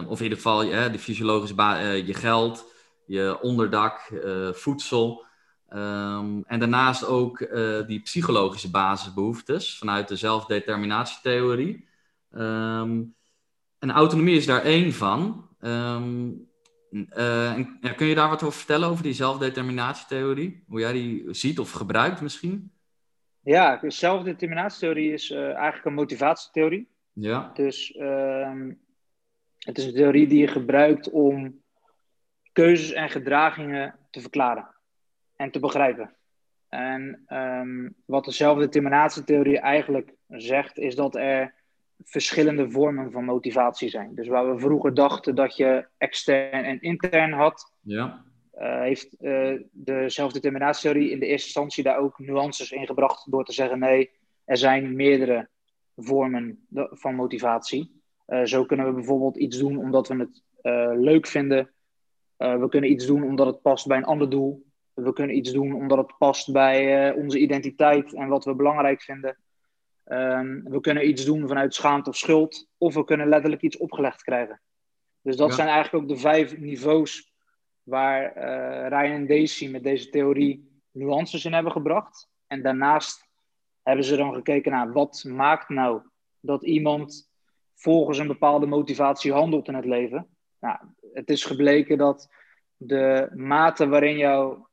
of 0.08 0.18
in 0.18 0.22
ieder 0.22 0.38
geval 0.38 0.58
de 0.64 0.98
fysiologische 0.98 1.54
je 2.04 2.14
geld, 2.14 2.72
je 3.06 3.38
onderdak, 3.40 4.12
voedsel. 4.52 5.24
Um, 5.74 6.44
en 6.46 6.58
daarnaast 6.58 7.06
ook 7.06 7.38
die 7.86 8.00
psychologische 8.00 8.70
basisbehoeftes 8.70 9.78
vanuit 9.78 10.08
de 10.08 10.16
zelfdeterminatietheorie. 10.16 11.88
Um, 12.32 13.14
en 13.82 13.90
autonomie 13.90 14.36
is 14.36 14.46
daar 14.46 14.62
één 14.62 14.92
van. 14.92 15.48
Um, 15.60 16.48
uh, 16.90 17.58
ja, 17.80 17.92
kun 17.96 18.06
je 18.06 18.14
daar 18.14 18.28
wat 18.28 18.42
over 18.42 18.58
vertellen 18.58 18.88
over 18.88 19.02
die 19.02 19.12
zelfdeterminatietheorie? 19.12 20.64
Hoe 20.68 20.80
jij 20.80 20.92
die 20.92 21.24
ziet 21.34 21.58
of 21.58 21.70
gebruikt 21.70 22.20
misschien? 22.20 22.72
Ja, 23.40 23.76
de 23.76 23.90
zelfdeterminatietheorie 23.90 25.12
is 25.12 25.30
uh, 25.30 25.44
eigenlijk 25.44 25.84
een 25.84 25.94
motivatietheorie. 25.94 26.88
Ja. 27.12 27.50
Dus 27.54 27.94
uh, 27.94 28.66
het 29.58 29.78
is 29.78 29.84
een 29.84 29.94
theorie 29.94 30.26
die 30.26 30.40
je 30.40 30.48
gebruikt 30.48 31.10
om 31.10 31.60
keuzes 32.52 32.92
en 32.92 33.10
gedragingen 33.10 33.94
te 34.10 34.20
verklaren 34.20 34.68
en 35.36 35.50
te 35.50 35.60
begrijpen. 35.60 36.14
En 36.68 37.22
ehm, 37.26 37.88
wat 38.04 38.24
de 38.24 38.32
zelfdeterminatietheorie 38.32 39.58
eigenlijk 39.58 40.14
zegt, 40.28 40.78
is 40.78 40.94
dat 40.94 41.16
er 41.16 41.61
verschillende 42.04 42.70
vormen 42.70 43.10
van 43.10 43.24
motivatie 43.24 43.88
zijn. 43.88 44.14
Dus 44.14 44.28
waar 44.28 44.54
we 44.54 44.60
vroeger 44.60 44.94
dachten 44.94 45.34
dat 45.34 45.56
je 45.56 45.86
extern 45.98 46.64
en 46.64 46.80
intern 46.80 47.32
had, 47.32 47.72
Ja. 47.80 48.24
uh, 48.58 48.80
heeft 48.80 49.16
uh, 49.20 49.60
de 49.70 50.04
zelfdeterminatietheorie 50.06 51.10
in 51.10 51.18
de 51.20 51.26
eerste 51.26 51.46
instantie 51.46 51.82
daar 51.82 51.98
ook 51.98 52.18
nuances 52.18 52.70
in 52.72 52.86
gebracht 52.86 53.30
door 53.30 53.44
te 53.44 53.52
zeggen: 53.52 53.78
nee, 53.78 54.10
er 54.44 54.56
zijn 54.56 54.96
meerdere 54.96 55.48
vormen 55.96 56.66
van 56.90 57.14
motivatie. 57.14 58.00
Uh, 58.26 58.44
zo 58.44 58.64
kunnen 58.64 58.86
we 58.86 58.92
bijvoorbeeld 58.92 59.36
iets 59.36 59.58
doen 59.58 59.76
omdat 59.76 60.08
we 60.08 60.16
het 60.16 60.42
leuk 60.98 61.26
vinden. 61.26 61.70
we 62.36 62.66
kunnen 62.68 62.90
iets 62.90 63.06
doen 63.06 63.22
omdat 63.22 63.46
het 63.46 63.62
past 63.62 63.86
bij 63.86 63.96
een 63.96 64.04
ander 64.04 64.30
doel. 64.30 64.64
We 64.94 65.12
kunnen 65.12 65.36
iets 65.36 65.52
doen 65.52 65.74
omdat 65.74 65.98
het 65.98 66.18
past 66.18 66.52
bij 66.52 67.12
onze 67.14 67.38
identiteit 67.38 68.14
en 68.14 68.28
wat 68.28 68.44
we 68.44 68.54
belangrijk 68.54 69.02
vinden. 69.02 69.36
Um, 70.12 70.62
we 70.64 70.80
kunnen 70.80 71.08
iets 71.08 71.24
doen 71.24 71.48
vanuit 71.48 71.74
schaamte 71.74 72.10
of 72.10 72.16
schuld, 72.16 72.68
of 72.78 72.94
we 72.94 73.04
kunnen 73.04 73.28
letterlijk 73.28 73.62
iets 73.62 73.76
opgelegd 73.76 74.22
krijgen. 74.22 74.60
Dus 75.22 75.36
dat 75.36 75.48
Ja. 75.48 75.54
zijn 75.54 75.68
eigenlijk 75.68 76.04
ook 76.04 76.10
de 76.10 76.16
vijf 76.16 76.58
niveaus 76.58 77.32
waar 77.82 78.32
eh, 78.32 78.88
Ryan 78.88 79.16
en 79.16 79.26
Daisy 79.26 79.68
met 79.68 79.82
deze 79.82 80.08
theorie 80.08 80.80
nuances 80.90 81.44
in 81.44 81.52
hebben 81.52 81.72
gebracht. 81.72 82.28
En 82.46 82.62
daarnaast 82.62 83.28
hebben 83.82 84.04
ze 84.04 84.16
dan 84.16 84.34
gekeken 84.34 84.72
naar 84.72 84.92
wat 84.92 85.24
maakt 85.28 85.68
nou 85.68 86.02
dat 86.40 86.64
iemand 86.64 87.30
volgens 87.74 88.18
een 88.18 88.26
bepaalde 88.26 88.66
motivatie 88.66 89.32
handelt 89.32 89.68
in 89.68 89.74
het 89.74 89.84
leven. 89.84 90.28
Nou, 90.60 90.78
het 91.12 91.30
is 91.30 91.44
gebleken 91.44 91.98
dat 91.98 92.28
de 92.76 93.30
mate 93.34 93.88
waarin 93.88 94.16
jouw 94.16 94.68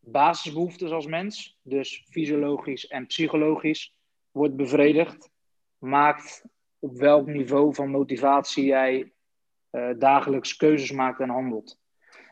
basisbehoeftes 0.00 0.90
als 0.90 1.06
mens, 1.06 1.58
dus 1.62 2.06
fysiologisch 2.10 2.86
en 2.86 3.06
psychologisch, 3.06 3.93
wordt 4.34 4.56
bevredigd, 4.56 5.30
maakt 5.78 6.44
op 6.78 6.98
welk 6.98 7.26
niveau 7.26 7.74
van 7.74 7.90
motivatie 7.90 8.64
jij 8.64 9.12
uh, 9.70 9.90
dagelijks 9.98 10.56
keuzes 10.56 10.92
maakt 10.92 11.20
en 11.20 11.28
handelt. 11.28 11.78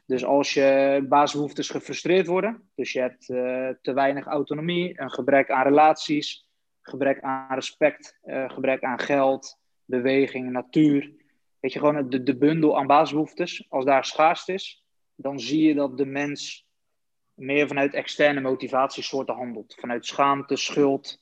Dus 0.06 0.24
als 0.24 0.54
je 0.54 1.04
basisbehoeftes 1.08 1.70
gefrustreerd 1.70 2.26
worden, 2.26 2.70
dus 2.74 2.92
je 2.92 3.00
hebt 3.00 3.28
uh, 3.28 3.68
te 3.82 3.92
weinig 3.92 4.26
autonomie, 4.26 5.00
een 5.00 5.10
gebrek 5.10 5.50
aan 5.50 5.62
relaties, 5.62 6.48
gebrek 6.80 7.20
aan 7.20 7.54
respect, 7.54 8.18
uh, 8.24 8.50
gebrek 8.50 8.82
aan 8.82 8.98
geld, 8.98 9.58
beweging, 9.84 10.50
natuur, 10.50 11.12
weet 11.60 11.72
je 11.72 11.78
gewoon 11.78 12.08
de, 12.08 12.22
de 12.22 12.36
bundel 12.36 12.78
aan 12.78 12.86
basisbehoeftes, 12.86 13.66
als 13.68 13.84
daar 13.84 14.04
schaarste 14.04 14.52
is, 14.52 14.84
dan 15.14 15.40
zie 15.40 15.62
je 15.62 15.74
dat 15.74 15.96
de 15.96 16.06
mens 16.06 16.66
meer 17.34 17.66
vanuit 17.66 17.94
externe 17.94 18.40
motivatiesoorten 18.40 19.34
handelt. 19.34 19.74
Vanuit 19.80 20.06
schaamte, 20.06 20.56
schuld, 20.56 21.21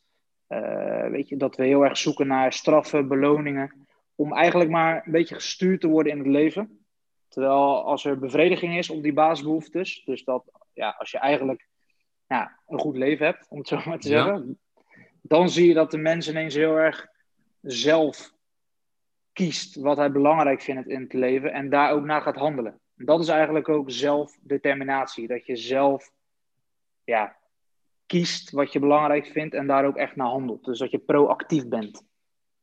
weet 1.11 1.29
je, 1.29 1.37
dat 1.37 1.57
we 1.57 1.65
heel 1.65 1.85
erg 1.85 1.97
zoeken 1.99 2.27
naar 2.27 2.53
straffen, 2.53 3.09
beloningen. 3.09 3.87
Om 4.15 4.33
eigenlijk 4.33 4.71
maar 4.71 5.03
een 5.07 5.13
beetje 5.13 5.35
gestuurd 5.35 5.81
te 5.81 5.89
worden 5.89 6.13
in 6.13 6.19
het 6.19 6.27
leven. 6.27 6.85
Terwijl 7.29 7.85
als 7.85 8.05
er 8.05 8.19
bevrediging 8.19 8.77
is 8.79 8.91
op 8.91 9.03
die 9.03 9.13
basisbehoeftes. 9.13 10.03
Dus 10.05 10.25
dat 10.25 10.45
ja, 10.73 10.95
als 10.99 11.11
je 11.11 11.19
eigenlijk 11.19 11.69
ja, 12.27 12.59
een 12.67 12.79
goed 12.79 12.97
leven 12.97 13.27
hebt, 13.27 13.47
om 13.49 13.59
het 13.59 13.69
zo 13.69 13.81
maar 13.85 13.99
te 13.99 14.09
Ja. 14.09 14.25
zeggen. 14.25 14.59
Dan 15.23 15.49
zie 15.51 15.69
je 15.69 15.75
dat 15.75 15.91
de 15.91 15.99
mens 15.99 16.29
ineens 16.29 16.55
heel 16.55 16.77
erg 16.77 17.07
zelf 17.61 18.33
kiest 19.33 19.77
wat 19.77 19.97
hij 19.97 20.13
belangrijk 20.13 20.61
vindt 20.61 20.89
in 20.89 21.01
het 21.01 21.13
leven. 21.13 21.53
En 21.53 21.69
daar 21.71 21.93
ook 21.93 22.05
naar 22.05 22.23
gaat 22.23 22.37
handelen. 22.37 22.81
Dat 22.95 23.21
is 23.21 23.29
eigenlijk 23.29 23.69
ook 23.69 23.91
zelfdeterminatie. 23.91 25.27
Dat 25.27 25.47
je 25.47 25.57
zelf 25.57 26.11
ja, 27.05 27.37
kiest 28.11 28.51
wat 28.51 28.73
je 28.73 28.79
belangrijk 28.79 29.27
vindt 29.27 29.55
en 29.55 29.67
daar 29.67 29.85
ook 29.85 29.97
echt 29.97 30.17
naar 30.17 30.27
handelt. 30.27 30.65
Dus 30.65 30.79
dat 30.79 30.91
je 30.91 30.99
proactief 30.99 31.69
bent. 31.69 32.03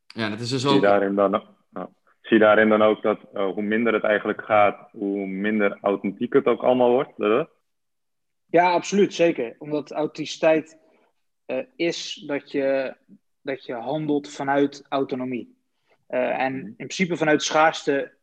Ja, 0.06 0.28
dat 0.28 0.40
is 0.40 0.50
dus 0.50 0.60
Zie 0.60 0.70
je 0.70 0.76
ook... 0.76 0.82
daarin 0.82 1.14
dan, 1.14 1.42
zie 2.20 2.38
daarin 2.38 2.68
dan 2.68 2.82
ook 2.82 3.02
dat 3.02 3.20
uh, 3.34 3.52
hoe 3.52 3.62
minder 3.62 3.92
het 3.92 4.04
eigenlijk 4.04 4.44
gaat, 4.44 4.90
hoe 4.92 5.26
minder 5.26 5.78
authentiek 5.80 6.32
het 6.32 6.46
ook 6.46 6.62
allemaal 6.62 6.90
wordt? 6.90 7.12
Dat? 7.16 7.50
Ja, 8.46 8.72
absoluut, 8.72 9.14
zeker. 9.14 9.54
Omdat 9.58 9.92
authenticiteit 9.92 10.78
uh, 11.46 11.64
is 11.76 12.24
dat 12.26 12.50
je, 12.50 12.96
dat 13.42 13.64
je 13.64 13.74
handelt 13.74 14.30
vanuit 14.30 14.86
autonomie. 14.88 15.56
Uh, 16.08 16.40
en 16.40 16.54
in 16.54 16.74
principe 16.76 17.16
vanuit 17.16 17.42
schaarste 17.42 18.16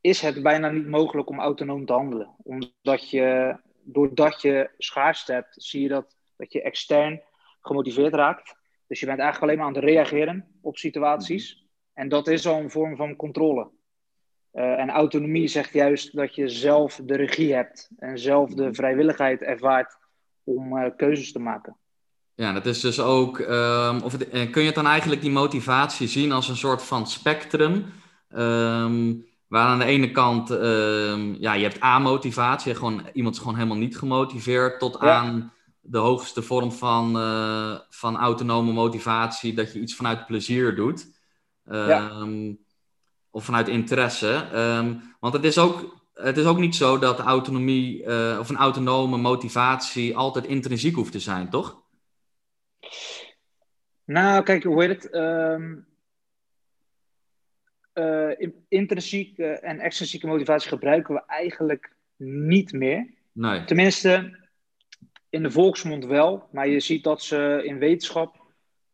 is 0.00 0.20
het 0.20 0.42
bijna 0.42 0.70
niet 0.70 0.86
mogelijk 0.86 1.28
om 1.28 1.40
autonoom 1.40 1.86
te 1.86 1.92
handelen. 1.92 2.34
Omdat 2.42 3.10
je, 3.10 3.56
doordat 3.86 4.42
je 4.42 4.70
schaarste 4.78 5.32
hebt, 5.32 5.54
zie 5.62 5.82
je 5.82 5.88
dat, 5.88 6.16
dat 6.36 6.52
je 6.52 6.62
extern 6.62 7.22
gemotiveerd 7.60 8.14
raakt. 8.14 8.54
Dus 8.86 9.00
je 9.00 9.06
bent 9.06 9.18
eigenlijk 9.18 9.50
alleen 9.50 9.64
maar 9.64 9.74
aan 9.74 9.82
het 9.82 9.92
reageren 9.92 10.58
op 10.60 10.76
situaties. 10.76 11.64
En 11.92 12.08
dat 12.08 12.28
is 12.28 12.46
al 12.46 12.60
een 12.60 12.70
vorm 12.70 12.96
van 12.96 13.16
controle. 13.16 13.70
Uh, 14.52 14.78
en 14.78 14.90
autonomie 14.90 15.48
zegt 15.48 15.72
juist 15.72 16.16
dat 16.16 16.34
je 16.34 16.48
zelf 16.48 17.00
de 17.04 17.16
regie 17.16 17.54
hebt 17.54 17.90
en 17.98 18.18
zelf 18.18 18.54
de 18.54 18.74
vrijwilligheid 18.74 19.42
ervaart 19.42 19.96
om 20.44 20.76
uh, 20.76 20.90
keuzes 20.96 21.32
te 21.32 21.38
maken. 21.38 21.76
Ja, 22.34 22.52
dat 22.52 22.66
is 22.66 22.80
dus 22.80 23.00
ook. 23.00 23.38
Um, 23.38 24.02
of 24.02 24.12
het, 24.12 24.50
kun 24.50 24.60
je 24.60 24.66
het 24.66 24.74
dan 24.74 24.86
eigenlijk 24.86 25.20
die 25.20 25.30
motivatie 25.30 26.08
zien 26.08 26.32
als 26.32 26.48
een 26.48 26.56
soort 26.56 26.82
van 26.82 27.06
spectrum? 27.06 27.86
Um, 28.28 29.26
waar 29.48 29.66
aan 29.66 29.78
de 29.78 29.84
ene 29.84 30.10
kant, 30.10 30.50
um, 30.50 31.36
ja, 31.40 31.52
je 31.52 31.62
hebt 31.62 31.82
A-motivatie, 31.82 32.74
gewoon, 32.74 33.08
iemand 33.12 33.34
is 33.34 33.40
gewoon 33.40 33.56
helemaal 33.56 33.76
niet 33.76 33.98
gemotiveerd, 33.98 34.78
tot 34.78 34.96
Ja. 35.00 35.14
aan 35.16 35.52
de 35.80 35.98
hoogste 35.98 36.42
vorm 36.42 36.72
van, 36.72 37.16
uh, 37.16 37.78
van 37.90 38.16
autonome 38.16 38.72
motivatie, 38.72 39.54
dat 39.54 39.72
je 39.72 39.80
iets 39.80 39.94
vanuit 39.94 40.26
plezier 40.26 40.74
doet. 40.74 41.06
Ja. 41.64 42.08
Ehm, 42.08 42.52
Of 43.30 43.44
vanuit 43.44 43.68
interesse. 43.68 44.48
Ehm, 44.52 44.94
want 45.20 45.34
het 45.34 45.44
is, 45.44 45.58
ook, 45.58 46.00
het 46.14 46.36
is 46.36 46.44
ook 46.44 46.58
niet 46.58 46.74
zo 46.76 46.98
dat 46.98 47.18
autonomie 47.18 48.02
uh, 48.04 48.36
of 48.40 48.48
een 48.48 48.56
autonome 48.56 49.16
motivatie 49.16 50.16
altijd 50.16 50.46
intrinsiek 50.46 50.94
hoeft 50.94 51.12
te 51.12 51.20
zijn, 51.20 51.50
toch? 51.50 51.82
Nou, 54.04 54.42
kijk, 54.42 54.62
hoe 54.62 54.82
heet 54.82 55.02
het? 55.02 55.14
Um, 55.14 55.86
uh, 57.98 58.50
intrinsieke 58.68 59.46
en 59.46 59.80
extrinsieke 59.80 60.26
motivatie 60.26 60.68
gebruiken 60.68 61.14
we 61.14 61.22
eigenlijk 61.26 61.96
niet 62.16 62.72
meer. 62.72 63.14
Nee. 63.32 63.64
Tenminste, 63.64 64.38
in 65.30 65.42
de 65.42 65.50
volksmond 65.50 66.04
wel, 66.04 66.48
maar 66.52 66.68
je 66.68 66.80
ziet 66.80 67.04
dat 67.04 67.22
ze 67.22 67.60
in 67.64 67.78
wetenschap 67.78 68.44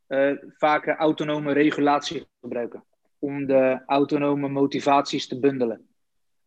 uh, 0.08 0.32
vaker 0.56 0.96
autonome 0.96 1.52
regulatie 1.52 2.26
gebruiken. 2.40 2.84
Om 3.18 3.46
de 3.46 3.82
autonome 3.86 4.48
motivaties 4.48 5.26
te 5.26 5.38
bundelen. 5.38 5.86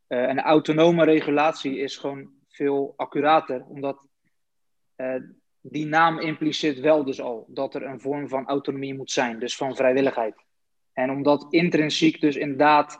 Uh, 0.07 0.24
en 0.24 0.39
autonome 0.39 1.05
regulatie 1.05 1.77
is 1.77 1.97
gewoon 1.97 2.29
veel 2.50 2.93
accurater, 2.95 3.65
omdat 3.65 4.07
uh, 4.97 5.15
die 5.62 5.85
naam 5.85 6.19
impliceert 6.19 6.79
wel 6.79 7.03
dus 7.03 7.21
al 7.21 7.45
dat 7.47 7.75
er 7.75 7.83
een 7.83 8.00
vorm 8.00 8.29
van 8.29 8.47
autonomie 8.47 8.93
moet 8.93 9.12
zijn, 9.12 9.39
dus 9.39 9.55
van 9.55 9.75
vrijwilligheid. 9.75 10.45
En 10.96 11.10
omdat 11.10 11.46
intrinsiek 11.50 12.22
dus 12.22 12.36
inderdaad 12.36 13.00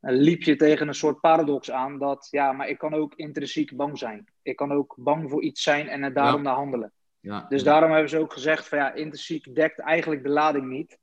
liep 0.00 0.42
je 0.42 0.56
tegen 0.56 0.88
een 0.88 0.94
soort 0.94 1.20
paradox 1.20 1.70
aan 1.70 1.98
dat, 1.98 2.28
ja, 2.30 2.52
maar 2.52 2.68
ik 2.68 2.78
kan 2.78 2.94
ook 2.94 3.14
intrinsiek 3.14 3.76
bang 3.76 3.98
zijn. 3.98 4.24
Ik 4.42 4.56
kan 4.56 4.72
ook 4.72 4.94
bang 4.98 5.30
voor 5.30 5.42
iets 5.42 5.62
zijn 5.62 5.88
en 5.88 6.02
er 6.02 6.12
daarom 6.12 6.42
Ja. 6.42 6.48
naar 6.48 6.54
handelen. 6.54 6.92
Ja. 7.20 7.46
Dus 7.48 7.62
daarom 7.62 7.90
hebben 7.90 8.10
ze 8.10 8.18
ook 8.18 8.32
gezegd 8.32 8.68
van 8.68 8.78
ja, 8.78 8.92
intrinsiek 8.92 9.54
dekt 9.54 9.80
eigenlijk 9.80 10.22
de 10.22 10.28
lading 10.28 10.66
niet. 10.66 10.98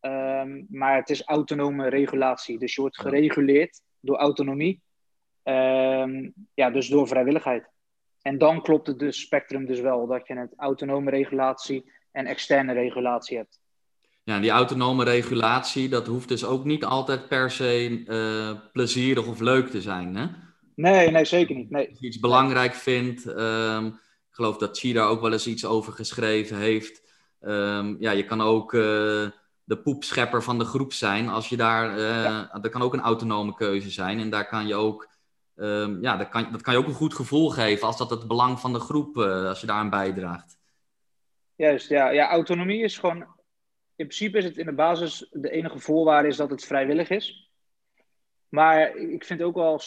Um, 0.00 0.66
maar 0.68 0.96
het 0.96 1.10
is 1.10 1.22
autonome 1.24 1.88
regulatie. 1.88 2.58
Dus 2.58 2.74
je 2.74 2.80
wordt 2.80 3.00
gereguleerd 3.00 3.80
door 4.00 4.16
autonomie. 4.16 4.82
Um, 5.44 6.32
ja, 6.54 6.70
dus 6.70 6.88
door 6.88 7.08
vrijwilligheid. 7.08 7.68
En 8.22 8.38
dan 8.38 8.62
klopt 8.62 8.86
het 8.86 8.98
dus 8.98 9.20
spectrum 9.20 9.66
dus 9.66 9.80
wel. 9.80 10.06
Dat 10.06 10.26
je 10.26 10.34
een 10.34 10.50
autonome 10.56 11.10
regulatie 11.10 11.92
en 12.10 12.26
externe 12.26 12.72
regulatie 12.72 13.36
hebt. 13.36 13.59
Ja, 14.30 14.40
die 14.40 14.50
autonome 14.50 15.04
regulatie, 15.04 15.88
dat 15.88 16.06
hoeft 16.06 16.28
dus 16.28 16.44
ook 16.44 16.64
niet 16.64 16.84
altijd 16.84 17.28
per 17.28 17.50
se 17.50 18.04
uh, 18.06 18.60
plezierig 18.72 19.26
of 19.26 19.40
leuk 19.40 19.68
te 19.68 19.80
zijn, 19.80 20.16
hè? 20.16 20.26
Nee, 20.74 21.10
nee, 21.10 21.24
zeker 21.24 21.56
niet. 21.56 21.70
Nee. 21.70 21.88
Als 21.88 21.98
je 21.98 22.06
iets 22.06 22.18
belangrijk 22.18 22.74
vindt, 22.74 23.26
um, 23.26 23.86
ik 23.86 24.30
geloof 24.30 24.56
dat 24.56 24.78
Chi 24.78 24.92
daar 24.92 25.08
ook 25.08 25.20
wel 25.20 25.32
eens 25.32 25.46
iets 25.46 25.64
over 25.64 25.92
geschreven 25.92 26.56
heeft. 26.56 27.02
Um, 27.40 27.96
ja, 28.00 28.10
je 28.10 28.24
kan 28.24 28.40
ook 28.40 28.72
uh, 28.72 28.82
de 29.64 29.76
poepschepper 29.82 30.42
van 30.42 30.58
de 30.58 30.64
groep 30.64 30.92
zijn. 30.92 31.28
Als 31.28 31.48
je 31.48 31.56
daar, 31.56 31.98
uh, 31.98 32.24
ja. 32.24 32.58
dat 32.60 32.70
kan 32.70 32.82
ook 32.82 32.94
een 32.94 33.00
autonome 33.00 33.54
keuze 33.54 33.90
zijn. 33.90 34.20
En 34.20 34.30
daar 34.30 34.48
kan 34.48 34.66
je 34.66 34.74
ook, 34.74 35.08
um, 35.56 36.02
ja, 36.02 36.16
dat 36.16 36.28
kan, 36.28 36.48
dat 36.52 36.62
kan 36.62 36.74
je 36.74 36.80
ook 36.80 36.86
een 36.86 36.94
goed 36.94 37.14
gevoel 37.14 37.48
geven 37.48 37.86
als 37.86 37.98
dat 37.98 38.10
het 38.10 38.26
belang 38.26 38.60
van 38.60 38.72
de 38.72 38.80
groep, 38.80 39.16
als 39.18 39.60
je 39.60 39.66
daaraan 39.66 39.90
bijdraagt. 39.90 40.58
Juist, 41.56 41.88
ja. 41.88 42.10
ja. 42.10 42.30
Autonomie 42.30 42.82
is 42.82 42.98
gewoon, 42.98 43.38
in 44.00 44.06
principe 44.06 44.38
is 44.38 44.44
het 44.44 44.56
in 44.56 44.66
de 44.66 44.72
basis, 44.72 45.28
de 45.32 45.50
enige 45.50 45.78
voorwaarde 45.78 46.28
is 46.28 46.36
dat 46.36 46.50
het 46.50 46.64
vrijwillig 46.64 47.10
is. 47.10 47.50
Maar 48.48 48.96
ik 48.96 49.24
vind 49.24 49.42
ook 49.42 49.54
wel 49.54 49.80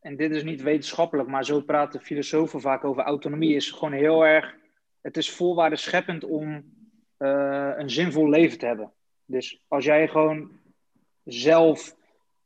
en 0.00 0.16
dit 0.16 0.30
is 0.30 0.42
niet 0.42 0.62
wetenschappelijk, 0.62 1.28
maar 1.28 1.44
zo 1.44 1.60
praten 1.60 2.00
filosofen 2.00 2.60
vaak 2.60 2.84
over 2.84 3.02
autonomie, 3.02 3.54
is 3.54 3.70
gewoon 3.70 3.92
heel 3.92 4.26
erg 4.26 4.54
het 5.00 5.16
is 5.16 5.30
voorwaarden 5.30 5.78
scheppend 5.78 6.24
om 6.24 6.64
eh, 7.16 7.72
een 7.76 7.90
zinvol 7.90 8.28
leven 8.28 8.58
te 8.58 8.66
hebben. 8.66 8.92
Dus 9.24 9.64
als 9.68 9.84
jij 9.84 10.08
gewoon 10.08 10.50
zelf 11.24 11.96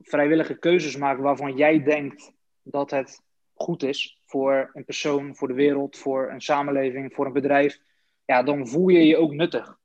vrijwillige 0.01 0.59
keuzes 0.59 0.97
maakt 0.97 1.21
waarvan 1.21 1.57
jij 1.57 1.83
denkt 1.83 2.33
dat 2.63 2.91
het 2.91 3.23
goed 3.55 3.83
is 3.83 4.21
voor 4.25 4.71
een 4.73 4.85
persoon, 4.85 5.37
voor 5.37 5.49
de 5.49 5.55
wereld, 5.55 5.97
voor 5.97 6.31
een 6.31 6.41
samenleving, 6.41 7.15
voor 7.15 7.27
een 7.27 7.33
bedrijf, 7.33 7.79
ja, 8.25 8.43
dan 8.43 8.69
voel 8.69 8.89
je 8.89 9.07
je 9.07 9.17
ook 9.17 9.33
nuttig. 9.33 9.76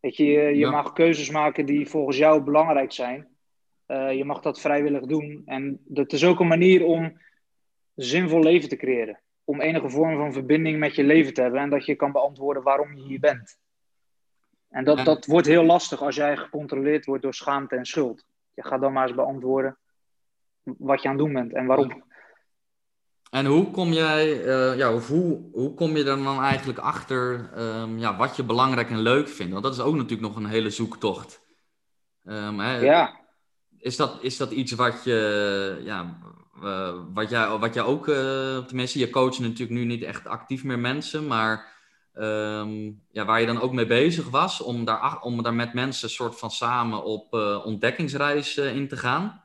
Weet 0.00 0.16
je, 0.16 0.24
je, 0.56 0.66
mag 0.66 0.92
keuzes 0.92 1.30
maken 1.30 1.66
die 1.66 1.88
volgens 1.88 2.16
jou 2.16 2.42
belangrijk 2.42 2.92
zijn. 2.92 3.28
Uh, 3.86 4.12
je 4.12 4.24
mag 4.24 4.40
dat 4.40 4.60
vrijwillig 4.60 5.06
doen. 5.06 5.42
En 5.46 5.80
dat 5.84 6.12
is 6.12 6.24
ook 6.24 6.40
een 6.40 6.46
manier 6.46 6.84
om 6.84 7.20
zinvol 7.94 8.42
leven 8.42 8.68
te 8.68 8.76
creëren. 8.76 9.20
Om 9.44 9.60
enige 9.60 9.88
vorm 9.88 10.16
van 10.16 10.32
verbinding 10.32 10.78
met 10.78 10.94
je 10.94 11.04
leven 11.04 11.34
te 11.34 11.42
hebben 11.42 11.60
en 11.60 11.70
dat 11.70 11.86
je 11.86 11.94
kan 11.94 12.12
beantwoorden 12.12 12.62
waarom 12.62 12.96
je 12.96 13.02
hier 13.02 13.20
bent. 13.20 13.58
En 14.68 14.84
dat, 14.84 15.04
dat 15.04 15.26
wordt 15.26 15.46
heel 15.46 15.64
lastig 15.64 16.02
als 16.02 16.16
jij 16.16 16.36
gecontroleerd 16.36 17.04
wordt 17.04 17.22
door 17.22 17.34
schaamte 17.34 17.76
en 17.76 17.84
schuld. 17.84 18.26
Je 18.54 18.64
gaat 18.64 18.80
dan 18.80 18.92
maar 18.92 19.06
eens 19.06 19.16
beantwoorden 19.16 19.78
wat 20.62 21.02
je 21.02 21.08
aan 21.08 21.14
het 21.14 21.24
doen 21.24 21.32
bent 21.32 21.52
en 21.52 21.66
waarom. 21.66 22.02
En 23.30 23.46
hoe 23.46 23.70
kom 23.70 23.92
jij, 23.92 24.44
uh, 24.44 24.76
ja, 24.76 24.92
hoe, 24.92 25.40
hoe 25.52 25.74
kom 25.74 25.96
je 25.96 26.04
er 26.04 26.22
dan 26.22 26.42
eigenlijk 26.42 26.78
achter 26.78 27.50
um, 27.58 27.98
ja, 27.98 28.16
wat 28.16 28.36
je 28.36 28.42
belangrijk 28.42 28.90
en 28.90 29.00
leuk 29.00 29.28
vindt? 29.28 29.52
Want 29.52 29.64
dat 29.64 29.74
is 29.74 29.80
ook 29.80 29.94
natuurlijk 29.94 30.20
nog 30.20 30.36
een 30.36 30.46
hele 30.46 30.70
zoektocht. 30.70 31.40
Um, 32.24 32.60
hè, 32.60 32.78
ja. 32.78 33.18
Is 33.78 33.96
dat, 33.96 34.18
is 34.20 34.36
dat 34.36 34.50
iets 34.50 34.72
wat 34.72 35.04
je, 35.04 35.80
ja, 35.84 36.18
uh, 36.62 36.94
wat, 37.14 37.30
jij, 37.30 37.48
wat 37.58 37.74
jij 37.74 37.82
ook, 37.82 38.08
uh, 38.08 38.58
tenminste, 38.58 38.98
je 38.98 39.10
coacht 39.10 39.38
natuurlijk 39.38 39.70
nu 39.70 39.84
niet 39.84 40.02
echt 40.02 40.26
actief 40.26 40.64
meer 40.64 40.78
mensen, 40.78 41.26
maar 41.26 41.72
um, 42.14 43.02
ja, 43.10 43.24
waar 43.24 43.40
je 43.40 43.46
dan 43.46 43.60
ook 43.60 43.72
mee 43.72 43.86
bezig 43.86 44.30
was 44.30 44.60
om 44.60 44.84
daar, 44.84 45.20
om 45.20 45.42
daar 45.42 45.54
met 45.54 45.74
mensen 45.74 46.10
soort 46.10 46.38
van 46.38 46.50
samen 46.50 47.04
op 47.04 47.32
ontdekkingsreis 47.64 48.56
in 48.56 48.88
te 48.88 48.96
gaan? 48.96 49.42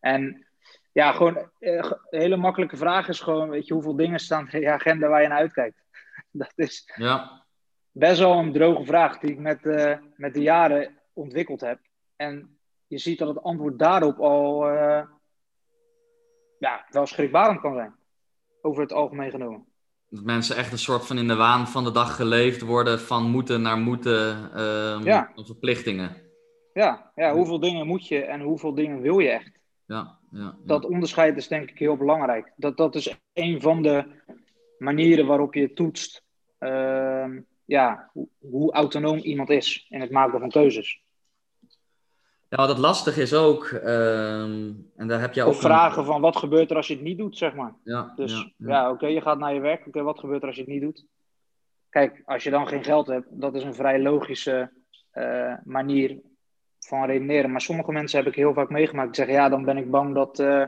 En 0.00 0.47
ja, 0.92 1.12
gewoon 1.12 1.36
uh, 1.36 1.74
een 2.10 2.20
hele 2.20 2.36
makkelijke 2.36 2.76
vraag 2.76 3.08
is 3.08 3.20
gewoon, 3.20 3.48
weet 3.48 3.66
je, 3.66 3.74
hoeveel 3.74 3.96
dingen 3.96 4.18
staan 4.18 4.50
in 4.50 4.60
je 4.60 4.70
agenda 4.70 5.08
waar 5.08 5.22
je 5.22 5.28
naar 5.28 5.38
uitkijkt? 5.38 5.82
Dat 6.30 6.52
is 6.54 6.92
ja. 6.94 7.44
best 7.90 8.18
wel 8.18 8.38
een 8.38 8.52
droge 8.52 8.84
vraag 8.84 9.18
die 9.18 9.30
ik 9.30 9.38
met, 9.38 9.64
uh, 9.64 9.96
met 10.16 10.34
de 10.34 10.42
jaren 10.42 10.98
ontwikkeld 11.12 11.60
heb. 11.60 11.78
En 12.16 12.58
je 12.86 12.98
ziet 12.98 13.18
dat 13.18 13.28
het 13.28 13.42
antwoord 13.42 13.78
daarop 13.78 14.18
al 14.18 14.72
uh, 14.72 15.02
ja, 16.58 16.86
wel 16.90 17.06
schrikbarend 17.06 17.60
kan 17.60 17.74
zijn. 17.74 17.94
Over 18.62 18.82
het 18.82 18.92
algemeen 18.92 19.30
genomen. 19.30 19.66
Dat 20.10 20.24
mensen 20.24 20.56
echt 20.56 20.72
een 20.72 20.78
soort 20.78 21.06
van 21.06 21.18
in 21.18 21.28
de 21.28 21.34
waan 21.34 21.68
van 21.68 21.84
de 21.84 21.92
dag 21.92 22.16
geleefd 22.16 22.60
worden 22.60 23.00
van 23.00 23.22
moeten 23.22 23.62
naar 23.62 23.78
moeten, 23.78 24.50
ja. 25.04 25.32
verplichtingen. 25.34 26.16
Ja, 26.72 27.12
ja, 27.14 27.32
hoeveel 27.32 27.60
dingen 27.60 27.86
moet 27.86 28.08
je 28.08 28.24
en 28.24 28.40
hoeveel 28.40 28.74
dingen 28.74 29.00
wil 29.00 29.18
je 29.18 29.28
echt? 29.28 29.57
Ja, 29.88 30.18
ja, 30.30 30.38
ja, 30.38 30.56
Dat 30.64 30.84
onderscheid 30.84 31.36
is 31.36 31.48
denk 31.48 31.70
ik 31.70 31.78
heel 31.78 31.96
belangrijk. 31.96 32.52
Dat, 32.56 32.76
dat 32.76 32.94
is 32.94 33.16
een 33.32 33.60
van 33.60 33.82
de 33.82 34.04
manieren 34.78 35.26
waarop 35.26 35.54
je 35.54 35.72
toetst 35.72 36.22
uh, 36.60 37.26
ja, 37.64 38.10
hoe, 38.12 38.28
hoe, 38.38 38.72
autonoom 38.72 39.18
iemand 39.18 39.50
is 39.50 39.86
in 39.88 40.00
het 40.00 40.10
maken 40.10 40.40
van 40.40 40.50
keuzes. 40.50 41.02
Ja, 42.48 42.66
wat 42.66 42.78
lastig 42.78 43.16
is 43.16 43.34
ook, 43.34 43.70
uh, 43.70 44.42
en 44.96 45.06
daar 45.06 45.20
heb 45.20 45.34
je 45.34 45.42
ook... 45.42 45.48
Of 45.48 45.60
vragen 45.60 45.98
een... 45.98 46.06
van 46.06 46.20
wat 46.20 46.36
gebeurt 46.36 46.70
er 46.70 46.76
als 46.76 46.86
je 46.86 46.94
het 46.94 47.02
niet 47.02 47.18
doet, 47.18 47.36
zeg 47.36 47.54
maar. 47.54 47.74
Ja, 47.84 48.12
dus 48.16 48.52
ja, 48.56 48.84
oké, 48.84 48.92
okay, 48.92 49.12
je 49.12 49.20
gaat 49.20 49.38
naar 49.38 49.54
je 49.54 49.60
werk. 49.60 49.78
Oké, 49.78 49.88
okay, 49.88 50.02
wat 50.02 50.18
gebeurt 50.18 50.42
er 50.42 50.46
als 50.46 50.56
je 50.56 50.62
het 50.62 50.70
niet 50.70 50.80
doet? 50.80 51.06
Kijk, 51.88 52.22
als 52.24 52.42
je 52.42 52.50
dan 52.50 52.68
geen 52.68 52.84
geld 52.84 53.06
hebt, 53.06 53.26
dat 53.30 53.54
is 53.54 53.62
een 53.62 53.74
vrij 53.74 54.02
logische 54.02 54.70
uh, 55.14 55.54
manier 55.64 56.20
van 56.88 57.04
redeneren. 57.06 57.50
Maar 57.50 57.60
sommige 57.60 57.92
mensen 57.92 58.18
heb 58.18 58.28
ik 58.28 58.34
heel 58.34 58.52
vaak 58.52 58.70
meegemaakt. 58.70 59.06
Die 59.06 59.16
zeggen, 59.16 59.34
ja, 59.34 59.48
dan 59.48 59.64
ben 59.64 59.76
ik 59.76 59.90
bang 59.90 60.14
dat, 60.14 60.38
uh, 60.38 60.66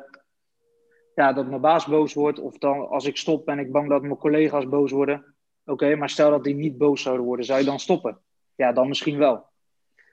ja, 1.15 1.33
dat 1.33 1.49
mijn 1.49 1.61
baas 1.61 1.87
boos 1.87 2.15
wordt. 2.15 2.39
Of 2.39 2.59
dan, 2.59 2.89
als 2.89 3.05
ik 3.05 3.17
stop, 3.17 3.45
ben 3.45 3.59
ik 3.59 3.73
bang 3.73 3.89
dat 3.89 4.03
mijn 4.03 4.17
collega's 4.17 4.69
boos 4.69 4.91
worden. 4.91 5.35
Oké, 5.65 5.85
okay, 5.85 5.95
maar 5.95 6.11
stel 6.11 6.31
dat 6.31 6.45
die 6.45 6.55
niet 6.55 6.79
boos 6.79 7.03
zouden 7.03 7.27
worden. 7.27 7.45
Zou 7.45 7.59
je 7.59 7.65
dan 7.65 7.79
stoppen? 7.79 8.19
Ja, 8.55 8.73
dan 8.73 8.89
misschien 8.89 9.19
wel. 9.19 9.49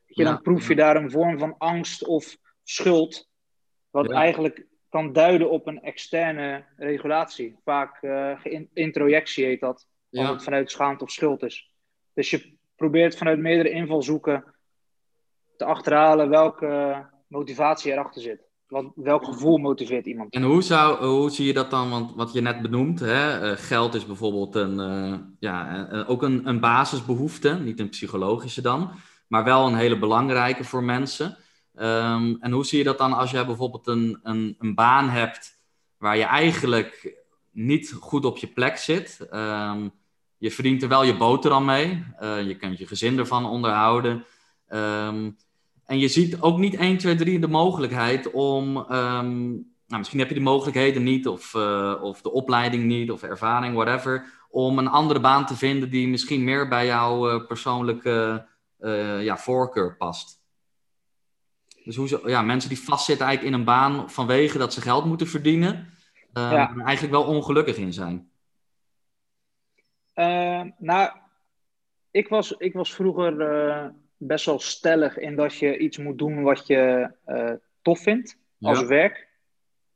Je, 0.06 0.24
ja. 0.24 0.30
Dan 0.30 0.42
proef 0.42 0.68
je 0.68 0.76
daar 0.76 0.96
een 0.96 1.12
vorm 1.12 1.40
van 1.40 1.56
angst 1.58 2.06
of 2.06 2.38
schuld. 2.64 3.30
Wat 3.90 4.10
ja. 4.10 4.16
eigenlijk 4.16 4.66
kan 4.90 5.14
duiden 5.14 5.50
op 5.50 5.68
een 5.68 5.82
externe 5.82 6.66
regulatie. 6.78 7.56
Vaak 7.64 8.02
uh, 8.02 8.40
introjectie 8.74 9.46
heet 9.46 9.60
dat. 9.60 9.76
Als 9.76 9.86
Ja. 10.10 10.34
het 10.34 10.44
vanuit 10.44 10.72
schaamte 10.72 11.04
of 11.04 11.12
schuld 11.12 11.44
is. 11.44 11.74
Dus 12.14 12.30
je 12.30 12.58
probeert 12.76 13.18
vanuit 13.18 13.40
meerdere 13.40 13.70
invalshoeken 13.70 14.56
te 15.58 15.66
achterhalen 15.66 16.30
welke 16.30 17.06
motivatie 17.28 17.92
erachter 17.92 18.22
zit. 18.22 18.46
Wat, 18.68 18.86
welk 18.96 19.26
gevoel 19.26 19.58
motiveert 19.58 20.06
iemand? 20.06 20.34
En 20.34 20.44
hoe, 20.44 20.62
zou, 20.62 21.06
hoe 21.06 21.30
zie 21.30 21.46
je 21.46 21.54
dat 21.54 21.72
dan? 21.72 21.90
Want 21.90 22.16
wat 22.16 22.34
je 22.34 22.42
net 22.42 22.62
benoemt, 22.62 23.00
hè, 23.00 23.52
uh, 23.52 23.58
geld 23.58 23.94
is 23.94 24.06
bijvoorbeeld 24.06 24.56
een, 24.56 24.80
uh, 24.80 25.18
ja, 25.40 25.88
ook 26.08 26.24
een, 26.24 26.48
een 26.48 26.60
basisbehoefte, 26.60 27.54
niet 27.54 27.80
een 27.80 27.90
psychologische 27.90 28.62
dan, 28.62 28.92
maar 29.28 29.44
wel 29.44 29.68
een 29.68 29.76
hele 29.76 30.00
belangrijke 30.00 30.64
voor 30.64 30.84
mensen. 30.84 31.38
Um, 31.76 32.38
en 32.40 32.52
hoe 32.52 32.66
zie 32.66 32.78
je 32.78 32.84
dat 32.84 32.98
dan 32.98 33.14
als 33.14 33.32
jij 33.32 33.46
bijvoorbeeld 33.46 33.88
een, 33.88 34.20
een, 34.24 34.56
een 34.60 34.76
baan 34.76 35.10
hebt 35.10 35.60
waar 35.98 36.18
je 36.18 36.24
eigenlijk 36.24 37.24
niet 37.52 37.94
goed 38.00 38.26
op 38.26 38.38
je 38.38 38.48
plek 38.48 38.78
zit? 38.78 39.28
Um, 39.34 39.92
je 40.38 40.52
verdient 40.52 40.82
er 40.82 40.90
wel 40.90 41.04
je 41.04 41.18
boterham 41.18 41.66
mee, 41.66 42.04
je 42.22 42.56
kunt 42.60 42.78
je 42.78 42.88
gezin 42.88 43.20
ervan 43.20 43.46
onderhouden. 43.46 44.26
Um, 44.70 45.38
en 45.88 46.00
je 46.00 46.08
ziet 46.08 46.42
ook 46.42 46.58
niet 46.58 46.76
1, 46.76 46.98
2, 46.98 47.16
3 47.16 47.40
de 47.40 47.48
mogelijkheid 47.48 48.32
om. 48.32 48.78
Um, 48.78 49.76
nou, 49.88 49.98
misschien 49.98 50.20
heb 50.20 50.28
je 50.28 50.34
de 50.34 50.40
mogelijkheden 50.40 51.04
niet, 51.04 51.28
of, 51.28 51.54
uh, 51.54 52.00
of 52.02 52.22
de 52.22 52.32
opleiding 52.32 52.84
niet, 52.84 53.12
of 53.12 53.24
ervaring, 53.24 53.76
whatever. 53.76 54.26
Om 54.50 54.78
een 54.78 54.88
andere 54.88 55.20
baan 55.20 55.46
te 55.46 55.56
vinden 55.56 55.90
die 55.90 56.08
misschien 56.08 56.44
meer 56.44 56.68
bij 56.68 56.86
jouw 56.86 57.34
uh, 57.34 57.46
persoonlijke 57.46 58.48
uh, 58.80 59.24
ja, 59.24 59.38
voorkeur 59.38 59.98
past. 59.98 60.42
Dus 61.84 61.96
hoe 61.96 62.08
ze, 62.08 62.22
ja, 62.26 62.42
mensen 62.42 62.70
die 62.70 62.80
vastzitten 62.80 63.26
eigenlijk 63.26 63.56
in 63.56 63.60
een 63.62 63.66
baan 63.66 64.10
vanwege 64.10 64.58
dat 64.58 64.74
ze 64.74 64.82
geld 64.82 65.06
moeten 65.06 65.28
verdienen, 65.28 65.94
ja. 66.34 66.76
eigenlijk 66.76 67.14
wel 67.14 67.24
ongelukkig 67.24 67.78
in 67.78 67.94
zijn. 67.94 68.30
nou, 70.78 71.12
ik 72.12 72.28
was, 72.28 72.52
ik 72.52 72.74
was 72.74 72.94
vroeger 72.94 73.34
best 74.18 74.46
wel 74.46 74.60
stellig 74.60 75.18
in 75.18 75.36
dat 75.36 75.56
je 75.56 75.78
iets 75.78 75.98
moet 75.98 76.18
doen 76.18 76.44
wat 76.44 76.68
je 76.68 77.12
uh, 77.28 77.52
tof 77.82 78.00
vindt 78.00 78.38
als 78.60 78.80
ja. 78.80 78.86
werk. 78.86 79.28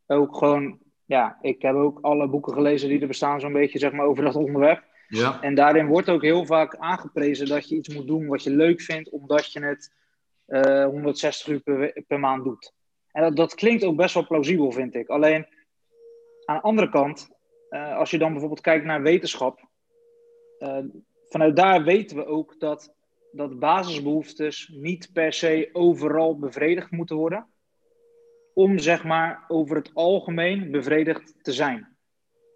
Ook 0.07 0.38
gewoon, 0.38 0.79
ja, 1.05 1.38
ik 1.41 1.62
heb 1.62 1.75
ook 1.75 1.99
alle 2.01 2.29
boeken 2.29 2.53
gelezen 2.53 2.89
die 2.89 3.01
er 3.01 3.07
bestaan, 3.07 3.39
zo'n 3.39 3.53
beetje 3.53 3.79
zeg 3.79 3.91
maar 3.91 4.05
over 4.05 4.23
dat 4.23 4.36
onderwerp. 4.36 4.84
Ja. 5.07 5.41
En 5.41 5.55
daarin 5.55 5.88
wordt 5.88 6.10
ook 6.10 6.21
heel 6.21 6.45
vaak 6.45 6.75
aangeprezen 6.75 7.47
dat 7.47 7.69
je 7.69 7.75
iets 7.75 7.89
moet 7.89 8.07
doen 8.07 8.27
wat 8.27 8.43
je 8.43 8.49
leuk 8.49 8.81
vindt, 8.81 9.10
omdat 9.10 9.51
je 9.51 9.60
het 9.60 9.93
uh, 10.47 10.86
160 10.86 11.47
uur 11.47 11.60
per, 11.60 12.03
per, 12.07 12.19
maand 12.19 12.43
doet. 12.43 12.73
En 13.12 13.21
dat, 13.21 13.36
dat, 13.36 13.55
klinkt 13.55 13.84
ook 13.84 13.95
best 13.95 14.13
wel 14.13 14.27
plausibel, 14.27 14.71
vind 14.71 14.95
ik. 14.95 15.07
Alleen 15.10 15.45
aan 16.45 16.55
de 16.55 16.62
andere 16.62 16.89
kant, 16.89 17.29
uh, 17.69 17.97
als 17.97 18.12
je 18.12 18.17
dan 18.17 18.31
bijvoorbeeld 18.31 18.62
kijkt 18.62 18.86
naar 18.86 19.01
wetenschap, 19.01 19.69
vanuit 21.29 21.55
daar 21.55 21.84
weten 21.84 22.17
we 22.17 22.25
ook 22.25 22.60
dat 22.60 22.93
dat 23.31 23.59
basisbehoeftes 23.59 24.71
niet 24.73 25.09
per 25.13 25.33
se 25.33 25.69
overal 25.71 26.39
bevredigd 26.39 26.91
moeten 26.91 27.15
worden. 27.15 27.47
Om 28.53 28.79
zeg 28.79 29.03
maar 29.03 29.45
over 29.47 29.75
het 29.75 29.91
algemeen 29.93 30.71
bevredigd 30.71 31.43
te 31.43 31.51
zijn. 31.51 31.95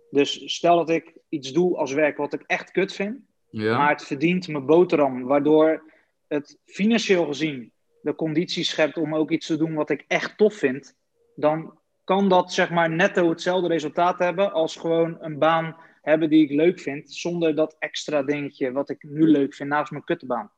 Dus 0.10 0.54
stel 0.54 0.78
dat 0.78 0.90
ik 0.90 1.14
iets 1.30 1.52
doe 1.52 1.78
als 1.78 1.94
werk 1.94 2.18
wat 2.18 2.34
ik 2.34 2.44
echt 2.46 2.72
kut 2.72 2.94
vind. 2.94 3.20
Ja. 3.50 3.78
Maar 3.78 3.90
het 3.90 4.04
verdient 4.04 4.48
mijn 4.48 4.66
boterham. 4.66 5.24
Waardoor 5.24 5.92
het 6.28 6.60
financieel 6.66 7.26
gezien 7.26 7.72
de 8.02 8.16
conditie 8.16 8.64
schept 8.64 8.98
om 8.98 9.16
ook 9.16 9.32
iets 9.32 9.48
te 9.48 9.58
doen 9.58 9.74
wat 9.74 9.90
ik 9.90 10.06
echt 10.08 10.38
tof 10.38 10.54
vind. 10.54 10.96
Dan 11.36 11.80
kan 12.04 12.30
dat 12.30 12.54
zeg 12.54 12.70
maar 12.70 12.90
netto 12.90 13.30
hetzelfde 13.30 13.68
resultaat 13.68 14.20
hebben 14.20 14.52
als 14.52 14.76
gewoon 14.76 15.18
een 15.20 15.40
baan 15.40 15.76
hebben 16.02 16.30
die 16.30 16.44
ik 16.44 16.52
leuk 16.52 16.80
vind. 16.80 17.14
Zonder 17.14 17.56
dat 17.56 17.76
extra 17.80 18.24
dingetje 18.24 18.72
wat 18.72 18.90
ik 18.90 19.04
nu 19.04 19.28
leuk 19.28 19.54
vind 19.54 19.70
naast 19.70 19.92
mijn 19.92 20.04
kuttebaan. 20.04 20.52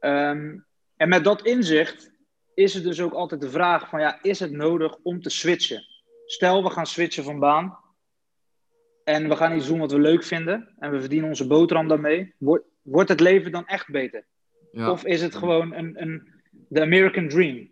Um, 0.00 0.66
En 0.96 1.08
met 1.08 1.24
dat 1.24 1.42
inzicht 1.42 2.10
is 2.54 2.74
het 2.74 2.84
dus 2.84 3.00
ook 3.00 3.12
altijd 3.12 3.40
de 3.40 3.50
vraag 3.50 3.88
van 3.88 4.00
ja, 4.00 4.18
is 4.22 4.40
het 4.40 4.52
nodig 4.52 4.96
om 5.02 5.22
te 5.22 5.30
switchen? 5.30 5.84
Stel, 6.26 6.62
we 6.62 6.70
gaan 6.70 6.86
switchen 6.86 7.24
van 7.24 7.38
baan 7.38 7.78
en 9.04 9.28
we 9.28 9.36
gaan 9.36 9.56
iets 9.56 9.66
doen 9.66 9.78
wat 9.78 9.92
we 9.92 9.98
leuk 9.98 10.24
vinden 10.24 10.74
en 10.78 10.90
we 10.90 11.00
verdienen 11.00 11.28
onze 11.28 11.46
boterham 11.46 11.88
daarmee. 11.88 12.34
Wordt, 12.38 12.64
wordt 12.82 13.08
het 13.08 13.20
leven 13.20 13.52
dan 13.52 13.66
echt 13.66 13.90
beter? 13.90 14.26
Ja. 14.72 14.90
Of 14.90 15.04
is 15.04 15.22
het 15.22 15.34
gewoon 15.34 15.74
een, 15.74 16.02
een, 16.02 16.42
de 16.68 16.80
American 16.80 17.28
Dream? 17.28 17.70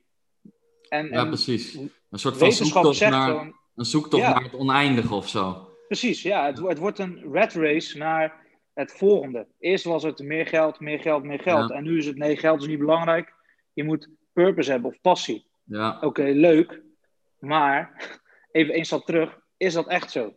En, 0.88 1.08
ja, 1.08 1.24
precies. 1.24 1.74
Een 2.10 2.18
soort 2.18 2.36
van 2.36 2.52
zoektocht, 2.52 3.00
naar, 3.00 3.52
een 3.74 3.84
zoektocht 3.84 4.22
naar 4.22 4.42
het 4.42 4.54
oneindige 4.54 5.14
of 5.14 5.28
zo. 5.28 5.68
Precies, 5.86 6.22
ja. 6.22 6.46
Het, 6.46 6.58
het, 6.58 6.78
wordt 6.78 6.98
een 6.98 7.32
red 7.32 7.52
race 7.52 7.98
naar 7.98 8.46
het 8.78 8.92
volgende. 8.92 9.46
Eerst 9.58 9.84
was 9.84 10.02
het 10.02 10.18
meer 10.18 10.46
geld, 10.46 10.80
meer 10.80 11.00
geld, 11.00 11.22
meer 11.22 11.40
geld. 11.40 11.70
En 11.70 11.82
nu 11.82 11.98
is 11.98 12.06
het 12.06 12.16
nee, 12.16 12.36
geld 12.36 12.60
is 12.60 12.66
niet 12.66 12.78
belangrijk. 12.78 13.34
Je 13.72 13.84
moet 13.84 14.08
purpose 14.32 14.70
hebben 14.70 14.90
of 14.90 15.00
passie. 15.00 15.46
Ja. 15.64 15.98
Oké, 16.00 16.22
leuk. 16.22 16.82
Maar, 17.38 18.10
even 18.52 18.74
één 18.74 18.84
stap 18.84 19.04
terug. 19.04 19.38
Is 19.56 19.72
dat 19.72 19.88
echt 19.88 20.10
zo? 20.10 20.34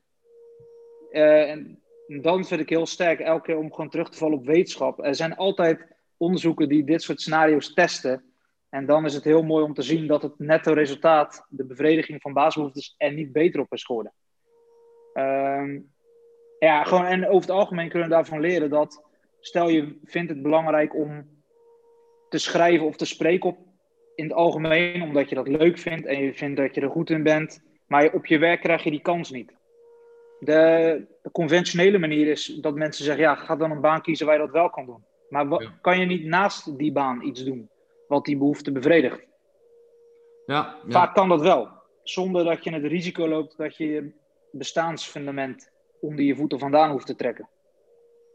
Uh, 1.12 1.49
en 1.49 1.82
dan 2.08 2.45
vind 2.45 2.62
ik 2.62 2.69
heel 2.69 2.86
sterk 2.86 3.19
elke 3.19 3.45
keer 3.45 3.58
om 3.58 3.73
gewoon 3.73 3.89
terug 3.89 4.10
te 4.10 4.17
vallen 4.17 4.38
op 4.38 4.45
wetenschap. 4.45 5.04
Er 5.04 5.15
zijn 5.15 5.36
altijd 5.36 5.88
onderzoeken 6.17 6.69
die 6.69 6.84
dit 6.84 7.01
soort 7.01 7.21
scenario's 7.21 7.73
testen. 7.73 8.23
En 8.69 8.86
dan 8.86 9.06
is 9.06 9.13
het 9.13 9.23
heel 9.23 9.43
mooi 9.43 9.63
om 9.63 9.73
te 9.73 9.82
zien 9.82 10.08
dat 10.08 10.21
het 10.21 10.39
netto 10.39 10.73
resultaat, 10.73 11.45
de 11.49 11.65
bevrediging 11.65 12.21
van 12.21 12.34
basisbehoeftes, 12.34 12.95
er 12.97 13.13
niet 13.13 13.32
beter 13.32 13.60
op 13.60 13.73
is 13.73 13.84
geworden. 13.84 14.13
Ehm, 15.13 15.80
ja, 16.67 16.84
gewoon, 16.84 17.06
en 17.06 17.28
over 17.28 17.41
het 17.41 17.50
algemeen 17.50 17.89
kunnen 17.89 18.08
we 18.08 18.13
daarvan 18.13 18.39
leren 18.39 18.69
dat, 18.69 19.04
stel 19.39 19.69
je 19.69 20.00
vindt 20.04 20.30
het 20.30 20.41
belangrijk 20.41 20.95
om 20.95 21.30
te 22.30 22.38
schrijven 22.38 22.86
of 22.86 22.95
te 22.95 23.06
spreken 23.06 23.50
op, 23.50 23.58
in 24.15 24.24
het 24.24 24.34
algemeen, 24.34 25.02
omdat 25.02 25.30
je 25.30 25.36
dat 25.36 25.47
leuk 25.47 25.78
vindt 25.78 26.06
en 26.06 26.24
je 26.24 26.34
vindt 26.34 26.58
dat 26.58 26.76
je 26.76 26.82
er 26.82 26.89
goed 26.89 27.10
in 27.10 27.24
bent, 27.24 27.63
maar 27.88 28.12
op 28.13 28.26
je 28.26 28.38
werk 28.38 28.62
krijg 28.62 28.84
je 28.84 28.91
die 28.91 29.02
kans 29.02 29.32
niet. 29.32 29.54
De, 30.39 31.06
de 31.21 31.32
conventionele 31.32 31.97
manier 31.97 32.28
is 32.28 32.45
dat 32.45 32.76
mensen 32.76 33.06
zeggen, 33.06 33.24
ja, 33.24 33.36
ga 33.36 33.56
dan 33.56 33.71
een 33.71 33.82
baan 33.82 34.02
kiezen 34.02 34.26
waar 34.26 34.36
je 34.36 34.41
dat 34.41 34.52
wel 34.52 34.69
kan 34.69 34.86
doen. 34.86 35.04
Maar 35.30 35.71
kan 35.82 36.00
je 36.00 36.06
niet 36.06 36.26
naast 36.26 36.78
die 36.78 36.91
baan 36.91 37.21
iets 37.21 37.43
doen 37.43 37.69
wat 38.08 38.26
die 38.26 38.38
behoefte 38.38 38.71
bevredigt? 38.71 39.28
Ja, 40.45 40.76
ja. 40.86 40.91
Vaak 40.91 41.15
kan 41.15 41.30
dat 41.30 41.41
wel, 41.41 41.69
zonder 42.04 42.43
dat 42.43 42.63
je 42.63 42.74
het 42.74 42.86
risico 42.86 43.28
loopt 43.28 43.58
dat 43.58 43.78
je 43.78 43.88
je 43.88 44.12
bestaansfundament 44.52 45.70
onder 46.01 46.25
je 46.25 46.35
voeten 46.35 46.59
vandaan 46.59 46.91
hoeft 46.91 47.05
te 47.05 47.15
trekken. 47.15 47.49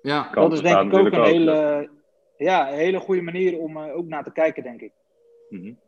Ja, 0.03 0.31
dat 0.35 0.53
is 0.53 0.61
denk 0.61 0.93
ik 0.93 0.99
ook 0.99 1.13
een 1.13 1.25
hele, 1.25 1.89
ja, 2.37 2.69
een 2.69 2.79
hele 2.79 2.99
goede 2.99 3.23
manier 3.23 3.59
om 3.59 3.77
uh, 3.77 3.97
ook 3.97 4.07
naar 4.07 4.25
te 4.25 4.33
kijken, 4.33 4.63
denk 4.63 4.81
ik. 4.81 4.93
Mm 5.49 5.79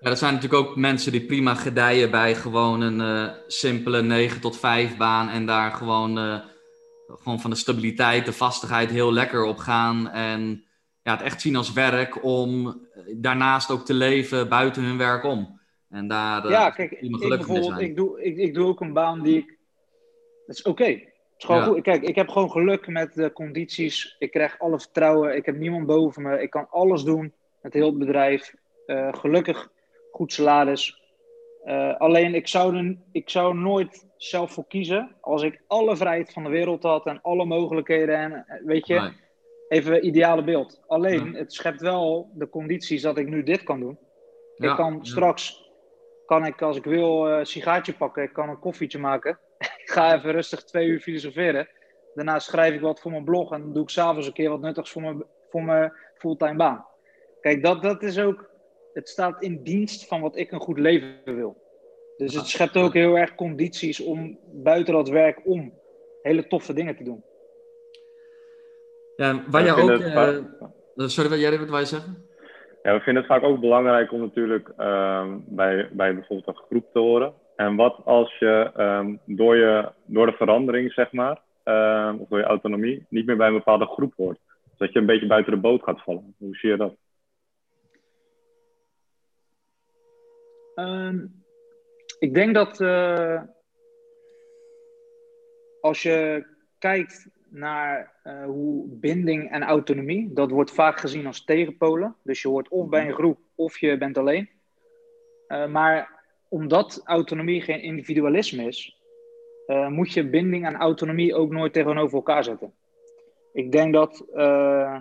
Ja, 0.00 0.10
er 0.10 0.16
zijn 0.16 0.34
natuurlijk 0.34 0.62
ook 0.62 0.76
mensen 0.76 1.12
die 1.12 1.26
prima 1.26 1.54
gedijen 1.54 2.10
bij 2.10 2.34
gewoon 2.34 2.80
een 2.80 3.00
uh, 3.00 3.32
simpele 3.46 4.02
9 4.02 4.40
tot 4.40 4.58
5 4.58 4.96
baan 4.96 5.28
en 5.28 5.46
daar 5.46 5.70
gewoon, 5.72 6.18
uh, 6.18 6.40
gewoon 7.06 7.40
van 7.40 7.50
de 7.50 7.56
stabiliteit, 7.56 8.26
de 8.26 8.32
vastigheid 8.32 8.90
heel 8.90 9.12
lekker 9.12 9.44
op 9.44 9.58
gaan. 9.58 10.08
En 10.08 10.64
ja, 11.02 11.12
het 11.12 11.22
echt 11.22 11.40
zien 11.40 11.56
als 11.56 11.72
werk 11.72 12.24
om 12.24 12.80
daarnaast 13.16 13.70
ook 13.70 13.84
te 13.84 13.94
leven 13.94 14.48
buiten 14.48 14.82
hun 14.82 14.98
werk 14.98 15.24
om. 15.24 15.60
En 15.88 16.08
daar 16.08 16.48
ja, 16.48 16.70
kijk, 16.70 16.90
ik 16.90 17.18
bijvoorbeeld, 17.18 17.80
ik 17.80 17.96
doe, 17.96 18.22
ik, 18.22 18.36
ik 18.36 18.54
doe 18.54 18.66
ook 18.66 18.80
een 18.80 18.92
baan 18.92 19.22
die 19.22 19.36
ik 19.36 19.58
dat 20.46 20.56
is 20.56 20.62
oké. 20.62 20.82
Okay. 21.38 21.62
goed. 21.62 21.82
Kijk, 21.82 22.02
ik 22.02 22.14
heb 22.14 22.28
gewoon 22.28 22.50
geluk 22.50 22.86
met 22.86 23.14
de 23.14 23.32
condities. 23.32 24.16
Ik 24.18 24.30
krijg 24.30 24.58
alle 24.58 24.80
vertrouwen. 24.80 25.36
Ik 25.36 25.46
heb 25.46 25.56
niemand 25.56 25.86
boven 25.86 26.22
me. 26.22 26.42
Ik 26.42 26.50
kan 26.50 26.66
alles 26.70 27.02
doen 27.02 27.32
met 27.60 27.72
heel 27.72 27.86
het 27.86 27.98
bedrijf. 27.98 28.54
Uh, 28.86 29.08
gelukkig 29.12 29.70
goed 30.10 30.32
salaris. 30.32 31.00
Uh, 31.64 31.96
alleen 31.96 32.34
ik 32.34 32.48
zou, 32.48 32.76
er, 32.76 32.96
ik 33.12 33.30
zou 33.30 33.54
nooit 33.54 34.06
zelf 34.16 34.52
voor 34.52 34.66
kiezen 34.66 35.16
als 35.20 35.42
ik 35.42 35.60
alle 35.66 35.96
vrijheid 35.96 36.32
van 36.32 36.42
de 36.42 36.50
wereld 36.50 36.82
had 36.82 37.06
en 37.06 37.22
alle 37.22 37.44
mogelijkheden. 37.44 38.16
En 38.16 38.32
eh, 38.32 38.64
weet 38.64 38.86
je, 38.86 39.00
nee. 39.00 39.10
even 39.68 40.06
ideale 40.06 40.44
beeld. 40.44 40.82
Alleen 40.86 41.34
het 41.34 41.52
schept 41.52 41.80
wel 41.80 42.30
de 42.34 42.48
condities 42.48 43.02
dat 43.02 43.18
ik 43.18 43.28
nu 43.28 43.42
dit 43.42 43.62
kan 43.62 43.80
doen. 43.80 43.98
Ja. 44.56 44.70
Ik 44.70 44.76
kan 44.76 45.06
straks, 45.06 45.70
kan 46.26 46.46
ik 46.46 46.62
als 46.62 46.76
ik 46.76 46.84
wil, 46.84 47.28
een 47.28 47.46
sigaartje 47.46 47.92
pakken. 47.92 48.22
Ik 48.22 48.32
kan 48.32 48.48
een 48.48 48.58
koffietje 48.58 48.98
maken 48.98 49.38
ga 49.94 50.14
even 50.14 50.32
rustig 50.32 50.64
twee 50.64 50.86
uur 50.86 51.00
filosoferen. 51.00 51.68
Daarna 52.14 52.38
schrijf 52.38 52.74
ik 52.74 52.80
wat 52.80 53.00
voor 53.00 53.10
mijn 53.10 53.24
blog 53.24 53.52
en 53.52 53.60
dan 53.60 53.72
doe 53.72 53.82
ik 53.82 53.88
s'avonds 53.88 54.26
een 54.26 54.32
keer 54.32 54.50
wat 54.50 54.60
nuttigs 54.60 54.90
voor 54.90 55.02
mijn, 55.02 55.24
voor 55.50 55.62
mijn 55.62 55.92
fulltime 56.14 56.56
baan. 56.56 56.86
Kijk, 57.40 57.62
dat, 57.62 57.82
dat 57.82 58.02
is 58.02 58.18
ook, 58.18 58.50
het 58.92 59.08
staat 59.08 59.42
in 59.42 59.62
dienst 59.62 60.06
van 60.06 60.20
wat 60.20 60.36
ik 60.36 60.52
een 60.52 60.60
goed 60.60 60.78
leven 60.78 61.16
wil. 61.24 61.60
Dus 62.16 62.34
het 62.34 62.46
schept 62.46 62.76
ook 62.76 62.94
heel 62.94 63.18
erg 63.18 63.34
condities 63.34 64.00
om 64.00 64.38
buiten 64.52 64.94
dat 64.94 65.08
werk 65.08 65.40
om 65.44 65.72
hele 66.22 66.46
toffe 66.46 66.72
dingen 66.72 66.96
te 66.96 67.04
doen. 67.04 67.24
Ja, 69.16 69.44
waar 69.48 69.64
jij 69.64 69.72
ook. 69.72 69.90
Uh, 70.94 71.06
sorry, 71.06 71.30
wat 71.30 71.40
jij 71.40 71.58
wat 71.58 71.68
wil 71.68 71.78
je 71.78 71.84
zeggen? 71.84 72.26
Ja, 72.82 72.94
we 72.94 73.00
vinden 73.00 73.22
het 73.22 73.32
vaak 73.32 73.42
ook 73.42 73.60
belangrijk 73.60 74.12
om 74.12 74.20
natuurlijk 74.20 74.72
uh, 74.78 75.34
bij, 75.46 75.88
bij 75.92 76.14
bijvoorbeeld 76.14 76.48
een 76.48 76.64
groep 76.68 76.92
te 76.92 76.98
horen. 76.98 77.34
En 77.62 77.76
wat 77.76 78.00
als 78.04 78.38
je 78.38 78.72
um, 78.76 79.20
door, 79.24 79.56
je 79.56 79.92
door 80.04 80.26
de 80.26 80.32
verandering, 80.32 80.92
zeg 80.92 81.12
maar, 81.12 81.40
um, 81.64 82.18
of 82.20 82.28
door 82.28 82.38
je 82.38 82.44
autonomie, 82.44 83.06
niet 83.08 83.26
meer 83.26 83.36
bij 83.36 83.46
een 83.46 83.54
bepaalde 83.54 83.86
groep 83.86 84.12
hoort? 84.16 84.38
Dus 84.68 84.78
dat 84.78 84.92
je 84.92 84.98
een 84.98 85.06
beetje 85.06 85.26
buiten 85.26 85.52
de 85.52 85.58
boot 85.58 85.82
gaat 85.82 86.02
vallen. 86.02 86.34
Hoe 86.38 86.56
zie 86.56 86.70
je 86.70 86.76
dat? 86.76 86.94
Um, 90.74 91.42
ik 92.18 92.34
denk 92.34 92.54
dat 92.54 92.80
uh, 92.80 93.42
als 95.80 96.02
je 96.02 96.46
kijkt 96.78 97.28
naar 97.48 98.12
uh, 98.24 98.44
hoe 98.44 98.86
binding 98.88 99.50
en 99.50 99.62
autonomie, 99.62 100.32
dat 100.32 100.50
wordt 100.50 100.70
vaak 100.70 101.00
gezien 101.00 101.26
als 101.26 101.44
tegenpolen. 101.44 102.16
Dus 102.22 102.42
je 102.42 102.48
hoort 102.48 102.68
of 102.68 102.88
bij 102.88 103.06
een 103.06 103.14
groep 103.14 103.38
of 103.54 103.78
je 103.78 103.98
bent 103.98 104.18
alleen. 104.18 104.48
Uh, 105.48 105.66
maar 105.66 106.20
omdat 106.52 107.00
autonomie 107.04 107.60
geen 107.60 107.82
individualisme 107.82 108.64
is, 108.66 109.00
uh, 109.66 109.88
moet 109.88 110.12
je 110.12 110.28
binding 110.28 110.66
en 110.66 110.74
autonomie 110.74 111.34
ook 111.34 111.50
nooit 111.52 111.72
tegenover 111.72 112.16
elkaar 112.16 112.44
zetten. 112.44 112.74
Ik 113.52 113.72
denk 113.72 113.92
dat 113.92 114.26
uh, 114.34 115.00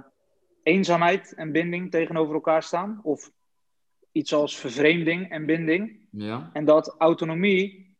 eenzaamheid 0.63 1.33
en 1.33 1.51
binding 1.51 1.91
tegenover 1.91 2.33
elkaar 2.33 2.63
staan, 2.63 2.99
of 3.03 3.31
iets 4.11 4.33
als 4.33 4.57
vervreemding 4.57 5.29
en 5.29 5.45
binding. 5.45 5.99
Ja. 6.11 6.49
En 6.53 6.65
dat 6.65 6.95
autonomie 6.97 7.95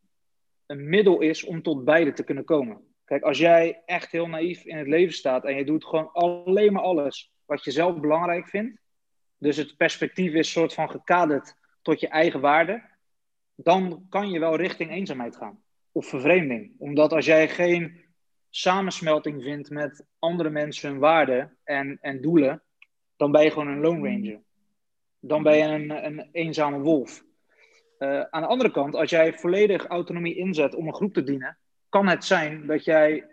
een 0.66 0.88
middel 0.88 1.20
is 1.20 1.44
om 1.44 1.62
tot 1.62 1.84
beide 1.84 2.12
te 2.12 2.24
kunnen 2.24 2.44
komen. 2.44 2.80
Kijk, 3.04 3.22
als 3.22 3.38
jij 3.38 3.82
echt 3.86 4.10
heel 4.10 4.28
naïef 4.28 4.64
in 4.64 4.76
het 4.76 4.88
leven 4.88 5.14
staat 5.14 5.44
en 5.44 5.56
je 5.56 5.64
doet 5.64 5.84
gewoon 5.84 6.12
alleen 6.12 6.72
maar 6.72 6.82
alles 6.82 7.32
wat 7.44 7.64
je 7.64 7.70
zelf 7.70 8.00
belangrijk 8.00 8.48
vindt, 8.48 8.80
dus 9.38 9.56
het 9.56 9.76
perspectief 9.76 10.32
is 10.32 10.52
soort 10.52 10.74
van 10.74 10.90
gekaderd 10.90 11.54
tot 11.82 12.00
je 12.00 12.08
eigen 12.08 12.40
waarde, 12.40 12.90
dan 13.62 14.06
kan 14.08 14.30
je 14.30 14.38
wel 14.38 14.56
richting 14.56 14.90
eenzaamheid 14.90 15.36
gaan. 15.36 15.62
Of 15.92 16.06
vervreemding. 16.06 16.74
Omdat 16.78 17.12
als 17.12 17.26
jij 17.26 17.48
geen 17.48 18.00
samensmelting 18.50 19.42
vindt 19.42 19.70
met 19.70 20.04
andere 20.18 20.50
mensen 20.50 20.90
hun 20.90 20.98
waarden 20.98 21.56
en, 21.64 21.98
en 22.00 22.20
doelen, 22.20 22.62
dan 23.16 23.32
ben 23.32 23.42
je 23.42 23.50
gewoon 23.50 23.68
een 23.68 23.80
lone 23.80 24.08
ranger. 24.08 24.42
Dan 25.20 25.42
ben 25.42 25.56
je 25.56 25.64
een, 25.64 26.04
een 26.04 26.28
eenzame 26.32 26.78
wolf. 26.78 27.24
Uh, 27.98 28.20
aan 28.20 28.42
de 28.42 28.48
andere 28.48 28.70
kant, 28.70 28.94
als 28.94 29.10
jij 29.10 29.34
volledig 29.34 29.86
autonomie 29.86 30.36
inzet 30.36 30.74
om 30.74 30.86
een 30.86 30.94
groep 30.94 31.14
te 31.14 31.22
dienen, 31.22 31.58
kan 31.88 32.08
het 32.08 32.24
zijn 32.24 32.66
dat 32.66 32.84
jij 32.84 33.26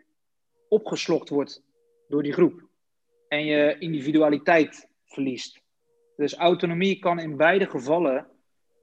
opgeslokt 0.68 1.30
wordt 1.30 1.64
door 2.08 2.24
die 2.24 2.34
groep 2.34 2.68
en 3.28 3.46
je 3.46 3.78
individualiteit 3.80 4.90
verliest. 5.06 5.62
Dus 6.16 6.36
autonomie 6.36 7.00
kan 7.00 7.20
in 7.20 7.38
beide 7.38 7.66
gevallen 7.70 8.28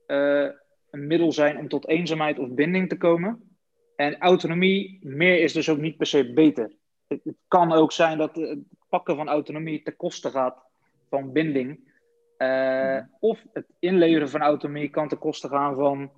uh, 0.07 0.49
een 0.97 1.07
middel 1.07 1.33
zijn 1.33 1.59
om 1.59 1.69
tot 1.69 1.89
eenzaamheid 1.89 2.39
of 2.39 2.49
binding 2.49 2.89
te 2.89 2.97
komen. 2.97 3.41
En 3.97 4.19
autonomie, 4.19 4.99
meer 5.03 5.41
is 5.41 5.53
dus 5.53 5.69
ook 5.69 5.79
niet 5.79 5.97
per 5.97 6.07
se 6.07 6.33
beter. 6.33 6.73
Het, 7.09 7.21
het 7.25 7.37
kan 7.49 7.73
ook 7.73 7.93
zijn 7.93 8.19
dat 8.19 8.37
het 8.37 8.59
pakken 8.89 9.17
van 9.17 9.29
autonomie 9.29 9.83
ten 9.83 9.97
koste 9.97 10.31
gaat 10.31 10.63
van 11.11 11.33
binding. 11.33 11.95
Uh, 12.39 12.99
of 13.21 13.45
het 13.53 13.67
inleveren 13.79 14.29
van 14.29 14.41
autonomie 14.41 14.91
kan 14.91 15.09
ten 15.09 15.19
koste 15.19 15.49
gaan 15.49 15.75
van, 15.75 16.11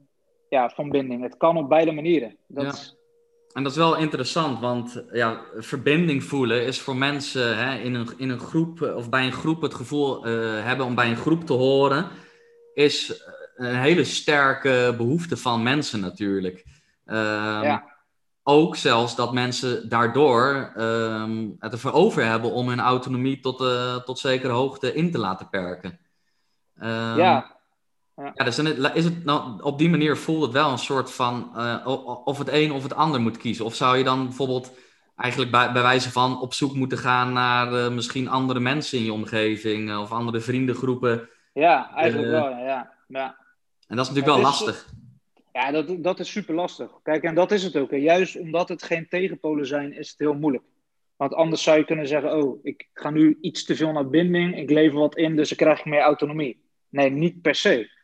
ja, 0.49 0.69
van 0.69 0.91
binding. 0.91 1.23
Het 1.23 1.37
kan 1.37 1.57
op 1.57 1.69
beide 1.69 1.93
manieren. 1.93 2.37
Dat 2.47 2.65
ja. 2.65 2.71
is... 2.71 2.97
En 3.53 3.63
dat 3.63 3.73
is 3.73 3.79
wel 3.79 3.97
interessant, 3.97 4.61
want 4.61 5.05
ja, 5.13 5.41
verbinding 5.57 6.25
voelen 6.25 6.67
is 6.67 6.81
voor 6.81 6.97
mensen 6.97 7.57
hè, 7.57 7.79
in, 7.79 7.95
een, 7.95 8.09
in 8.17 8.29
een 8.29 8.39
groep 8.39 8.81
of 8.81 9.11
bij 9.11 9.25
een 9.25 9.33
groep 9.33 9.63
het 9.63 9.75
gevoel 9.75 10.27
uh, 10.27 10.65
hebben 10.65 10.87
om 10.87 10.95
bij 10.95 11.09
een 11.09 11.17
groep 11.17 11.45
te 11.45 11.53
horen, 11.53 12.09
is 12.75 13.23
een 13.59 13.77
hele 13.77 14.05
sterke 14.05 14.95
behoefte 14.97 15.37
van 15.37 15.63
mensen 15.63 16.01
natuurlijk. 16.01 16.65
Um, 17.07 17.17
ja. 17.63 17.97
Ook 18.43 18.77
zelfs 18.77 19.17
dat 19.17 19.33
mensen 19.33 19.89
daardoor 19.89 20.73
um, 20.77 21.57
het 21.59 21.73
ervoor 21.73 21.93
over 21.93 22.25
hebben 22.25 22.53
om 22.53 22.69
hun 22.69 22.81
autonomie 22.81 23.41
tot, 23.41 23.61
uh, 23.61 23.97
tot 23.97 24.19
zekere 24.19 24.53
hoogte 24.53 24.95
in 24.95 25.11
te 25.11 25.19
laten 25.19 25.49
perken. 25.49 25.99
Ehm, 26.79 27.19
ja. 27.19 27.57
Ja, 28.35 28.45
dus 28.45 28.57
dan 28.57 28.95
is 28.95 29.05
het 29.05 29.25
nou, 29.25 29.63
op 29.63 29.79
die 29.79 29.91
manier 29.91 30.17
voelt 30.17 30.43
het 30.43 30.53
wel 30.53 30.71
een 30.71 30.79
soort 30.79 31.13
van 31.13 31.53
uh, 31.57 31.87
of 32.25 32.39
het 32.39 32.49
een 32.49 32.73
of 32.73 32.83
het 32.83 32.95
ander 32.95 33.21
moet 33.21 33.37
kiezen. 33.37 33.65
Of 33.65 33.75
zou 33.75 33.97
je 33.97 34.05
dan 34.05 34.25
bijvoorbeeld 34.25 34.73
eigenlijk 35.17 35.51
bij, 35.51 35.73
bij 35.73 35.83
wijze 35.83 36.13
van 36.13 36.41
op 36.41 36.55
zoek 36.55 36.75
moeten 36.75 36.99
gaan 36.99 37.33
naar 37.33 37.73
uh, 37.73 37.89
misschien 37.89 38.29
andere 38.29 38.61
mensen 38.61 38.99
in 38.99 39.05
je 39.05 39.13
omgeving 39.13 39.97
of 39.97 40.13
andere 40.13 40.41
vriendengroepen? 40.41 41.29
Ja, 41.53 41.95
eigenlijk 41.95 42.31
wel, 42.31 42.49
ja. 42.49 42.93
ja. 43.07 43.38
En 43.89 43.97
dat 43.97 44.07
is 44.07 44.13
natuurlijk 44.13 44.37
wel 44.37 44.51
lastig. 44.51 44.89
Ja, 45.53 45.71
dat, 45.71 46.03
dat 46.03 46.21
is 46.21 46.31
super 46.31 46.55
lastig. 46.55 46.91
Kijk, 47.03 47.23
en 47.23 47.35
dat 47.35 47.53
is 47.53 47.63
het 47.63 47.77
ook. 47.77 47.91
Hè. 47.91 47.97
Juist 47.97 48.39
omdat 48.39 48.69
het 48.69 48.83
geen 48.83 49.09
tegenpolen 49.09 49.67
zijn, 49.67 49.93
is 49.93 50.11
het 50.11 50.19
heel 50.19 50.35
moeilijk. 50.35 50.65
Want 51.17 51.35
anders 51.35 51.63
zou 51.63 51.79
je 51.79 51.85
kunnen 51.85 52.09
zeggen: 52.09 52.37
Oh, 52.37 52.59
ik 52.63 52.89
ga 52.93 53.11
nu 53.11 53.39
iets 53.41 53.65
te 53.65 53.77
veel 53.77 53.93
naar 53.93 54.09
binding, 54.09 54.57
ik 54.57 54.71
lever 54.71 54.99
wat 54.99 55.17
in, 55.17 55.37
dus 55.37 55.51
ik 55.51 55.57
krijg 55.57 55.85
meer 55.85 56.01
autonomie. 56.01 56.61
Nee, 56.89 57.11
niet 57.11 57.43
per 57.43 57.55
se 57.55 57.97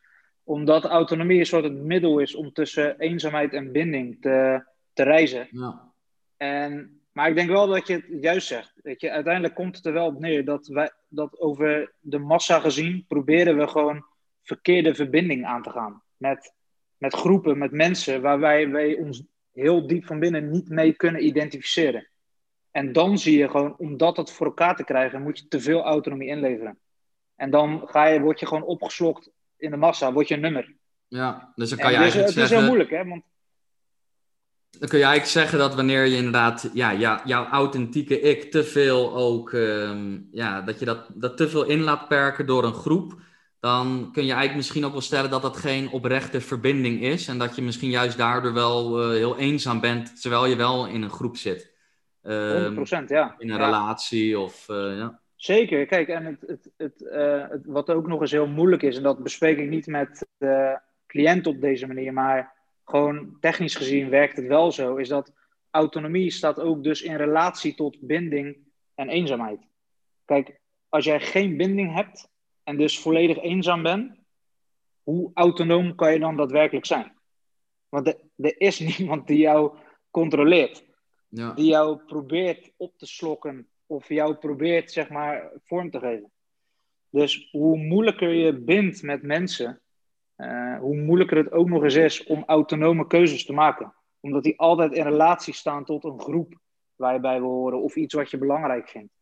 omdat 0.45 0.85
autonomie 0.85 1.39
een 1.39 1.47
soort 1.47 1.65
het 1.65 1.83
middel 1.83 2.19
is 2.19 2.35
om 2.35 2.53
tussen 2.53 2.99
eenzaamheid 2.99 3.53
en 3.53 3.73
binding 3.73 4.17
te, 4.21 4.65
te 4.93 5.03
reizen. 5.03 5.49
Ja. 5.51 5.93
En, 6.37 7.01
maar 7.13 7.29
ik 7.29 7.35
denk 7.35 7.49
wel 7.49 7.67
dat 7.67 7.87
je 7.87 7.95
het 7.95 8.23
juist 8.23 8.47
zegt. 8.47 8.73
Weet 8.83 9.01
je, 9.01 9.11
uiteindelijk 9.11 9.55
komt 9.55 9.77
het 9.77 9.87
er 9.87 9.93
wel 9.93 10.07
op 10.07 10.21
neer 10.21 10.45
dat 10.45 10.67
wij 10.67 10.91
dat 11.09 11.41
over 11.41 11.93
de 12.01 12.19
massa 12.19 12.61
gezien 12.61 13.05
proberen 13.09 13.57
we 13.57 13.69
gewoon 13.69 14.05
verkeerde 14.45 14.95
verbinding 14.95 15.45
aan 15.45 15.63
te 15.63 15.71
gaan. 15.71 16.03
Met, 16.17 16.55
met 16.97 17.15
groepen, 17.15 17.59
met 17.59 17.73
mensen 17.73 18.21
waar 18.21 18.39
wij, 18.39 18.71
wij 18.71 18.97
ons 18.97 19.23
heel 19.53 19.87
diep 19.87 20.07
van 20.07 20.19
binnen 20.19 20.51
niet 20.51 20.69
mee 20.69 20.93
kunnen 20.93 21.27
identificeren. 21.27 22.09
En 22.71 22.93
dan 22.93 23.19
zie 23.19 23.39
je 23.39 23.51
gewoon, 23.51 23.77
om 23.79 23.97
dat 23.97 24.33
voor 24.33 24.47
elkaar 24.47 24.77
te 24.77 24.85
krijgen, 24.85 25.23
moet 25.23 25.39
je 25.39 25.49
te 25.49 25.61
veel 25.61 25.83
autonomie 25.83 26.29
inleveren. 26.29 26.79
En 27.37 27.51
dan 27.51 27.83
ga 27.87 28.07
je, 28.07 28.21
word 28.21 28.41
je 28.41 28.47
gewoon 28.47 28.65
opgeslokt 28.65 29.31
in 29.57 29.71
de 29.71 29.77
massa, 29.77 30.13
word 30.13 30.29
je 30.29 30.35
een 30.35 30.41
nummer. 30.41 30.75
Ja, 31.09 31.53
dus 31.55 31.69
dan 31.69 31.79
kan 31.79 31.91
je 31.91 31.97
eigenlijk 31.97 32.27
zeggen... 32.29 32.43
Het 32.43 32.53
is 32.53 32.59
heel 32.59 32.67
moeilijk, 32.67 32.91
hè? 32.91 33.05
Want... 33.09 33.23
Dan 34.79 34.89
kun 34.89 34.99
je 34.99 35.05
eigenlijk 35.05 35.33
zeggen 35.33 35.59
dat 35.59 35.75
wanneer 35.75 36.05
je 36.05 36.17
inderdaad 36.17 36.71
ja, 36.73 36.91
ja, 36.91 37.23
jouw 37.25 37.47
authentieke 37.47 38.21
ik 38.21 38.51
te 38.51 38.65
veel 38.65 39.15
ook... 39.15 39.53
Ehm, 39.53 40.19
ja, 40.31 40.61
dat 40.61 40.79
je 40.79 40.85
dat, 40.85 41.11
dat 41.15 41.37
te 41.37 41.49
veel 41.49 41.65
in 41.65 41.81
laat 41.81 42.09
perken 42.09 42.47
door 42.47 42.65
een 42.65 42.75
groep... 42.75 43.23
dan 43.65 44.11
kun 44.13 44.23
je 44.23 44.29
eigenlijk 44.29 44.57
misschien 44.57 44.85
ook 44.85 44.93
wel 44.93 45.01
stellen 45.01 45.31
dat 45.31 45.43
dat 45.43 45.57
geen 45.57 45.91
oprechte 45.91 46.41
verbinding 46.41 47.03
is... 47.03 47.29
en 47.29 47.39
dat 47.39 47.57
je 47.57 47.63
misschien 47.63 47.91
juist 47.91 48.17
daardoor 48.17 48.53
wel 48.53 49.03
uh, 49.03 49.17
heel 49.17 49.39
eenzaam 49.39 49.81
bent... 49.81 50.21
terwijl 50.21 50.47
je 50.47 50.57
wel 50.57 50.87
in 50.87 51.03
een 51.03 51.11
groep 51.11 51.37
zit. 51.37 51.73
Um, 52.23 52.77
100%, 52.77 52.81
ja. 53.07 53.35
In 53.39 53.51
een 53.51 53.59
ja. 53.59 53.65
relatie 53.65 54.39
of... 54.39 54.69
Uh, 54.69 54.97
ja. 54.97 55.21
Zeker, 55.37 55.87
kijk, 55.87 56.09
en 56.09 56.25
het, 56.25 56.41
het, 56.47 56.71
het, 56.77 57.01
uh, 57.01 57.49
het, 57.49 57.67
wat 57.67 57.91
ook 57.91 58.07
nog 58.07 58.21
eens 58.21 58.31
heel 58.31 58.47
moeilijk 58.47 58.83
is, 58.83 58.97
en 58.97 59.03
dat 59.03 59.23
bespreek 59.23 59.59
ik 59.59 59.69
niet 59.69 59.87
met 59.87 60.27
de 60.37 60.81
cliënt 61.07 61.47
op 61.47 61.61
deze 61.61 61.87
manier, 61.87 62.13
maar 62.13 62.53
gewoon 62.85 63.37
technisch 63.41 63.75
gezien 63.75 64.09
werkt 64.09 64.37
het 64.37 64.47
wel 64.47 64.73
zo, 64.73 64.97
is 64.97 65.09
dat 65.09 65.33
autonomie 65.71 66.31
staat 66.31 66.61
ook 66.61 66.85
dus 66.85 67.03
in 67.03 67.17
relatie 67.17 67.75
tot 67.75 67.97
binding 68.01 68.57
en 68.95 69.09
eenzaamheid. 69.09 69.61
Kijk, 70.25 70.61
als 70.89 71.05
jij 71.05 71.21
geen 71.21 71.57
binding 71.57 71.95
hebt 71.95 72.33
en 72.65 72.77
dus 72.77 73.01
volledig 73.01 73.39
eenzaam 73.39 73.83
bent, 73.83 74.13
hoe 75.03 75.31
autonoom 75.35 75.95
kan 75.95 76.13
je 76.13 76.19
dan 76.19 76.37
daadwerkelijk 76.37 76.87
zijn? 76.87 77.13
Want 77.89 78.07
er, 78.07 78.17
er 78.37 78.61
is 78.61 78.79
niemand 78.99 79.27
die 79.27 79.39
jou 79.39 79.77
controleert, 80.11 80.85
ja. 81.29 81.53
die 81.53 81.67
jou 81.67 81.97
probeert 81.97 82.73
op 82.77 82.99
te 82.99 83.07
slokken 83.07 83.69
of 83.87 84.09
jou 84.09 84.35
probeert, 84.35 84.93
zeg 84.93 85.09
maar, 85.09 85.51
vorm 85.65 85.91
te 85.91 85.99
geven. 85.99 86.33
Dus 87.09 87.49
hoe 87.51 87.79
moeilijker 87.79 88.33
je 88.33 88.53
bindt 88.53 89.03
met 89.03 89.23
mensen, 89.23 89.81
uh, 90.37 90.79
hoe 90.79 90.97
moeilijker 90.97 91.37
het 91.37 91.53
ook 91.53 91.69
nog 91.69 91.83
eens 91.83 91.95
is 91.95 92.25
om 92.25 92.45
autonome 92.47 93.07
keuzes 93.07 93.45
te 93.45 93.53
maken. 93.53 93.95
Omdat 94.21 94.43
die 94.43 94.59
altijd 94.59 94.93
in 94.93 95.03
relatie 95.03 95.55
staan 95.55 95.85
tot 95.85 96.05
een 96.05 96.21
groep 96.21 96.59
waar 96.95 97.15
je 97.15 97.21
bij 97.21 97.41
wil 97.41 97.51
horen 97.51 97.83
of 97.83 97.97
iets 97.97 98.15
wat 98.15 98.31
je 98.31 98.39
belangrijk 98.39 98.89
vindt. 98.89 99.13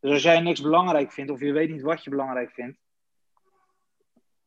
Dus 0.00 0.10
als 0.10 0.22
jij 0.22 0.40
niks 0.40 0.60
belangrijk 0.60 1.12
vindt 1.12 1.30
of 1.30 1.40
je 1.40 1.52
weet 1.52 1.70
niet 1.70 1.82
wat 1.82 2.04
je 2.04 2.10
belangrijk 2.10 2.50
vindt, 2.50 2.78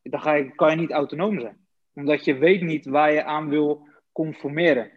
dan 0.01 0.21
ga 0.21 0.33
je, 0.33 0.55
kan 0.55 0.69
je 0.69 0.75
niet 0.75 0.91
autonoom 0.91 1.39
zijn. 1.39 1.65
Omdat 1.93 2.25
je 2.25 2.37
weet 2.37 2.61
niet 2.61 2.85
waar 2.85 3.11
je 3.11 3.23
aan 3.23 3.49
wil 3.49 3.87
conformeren 4.11 4.91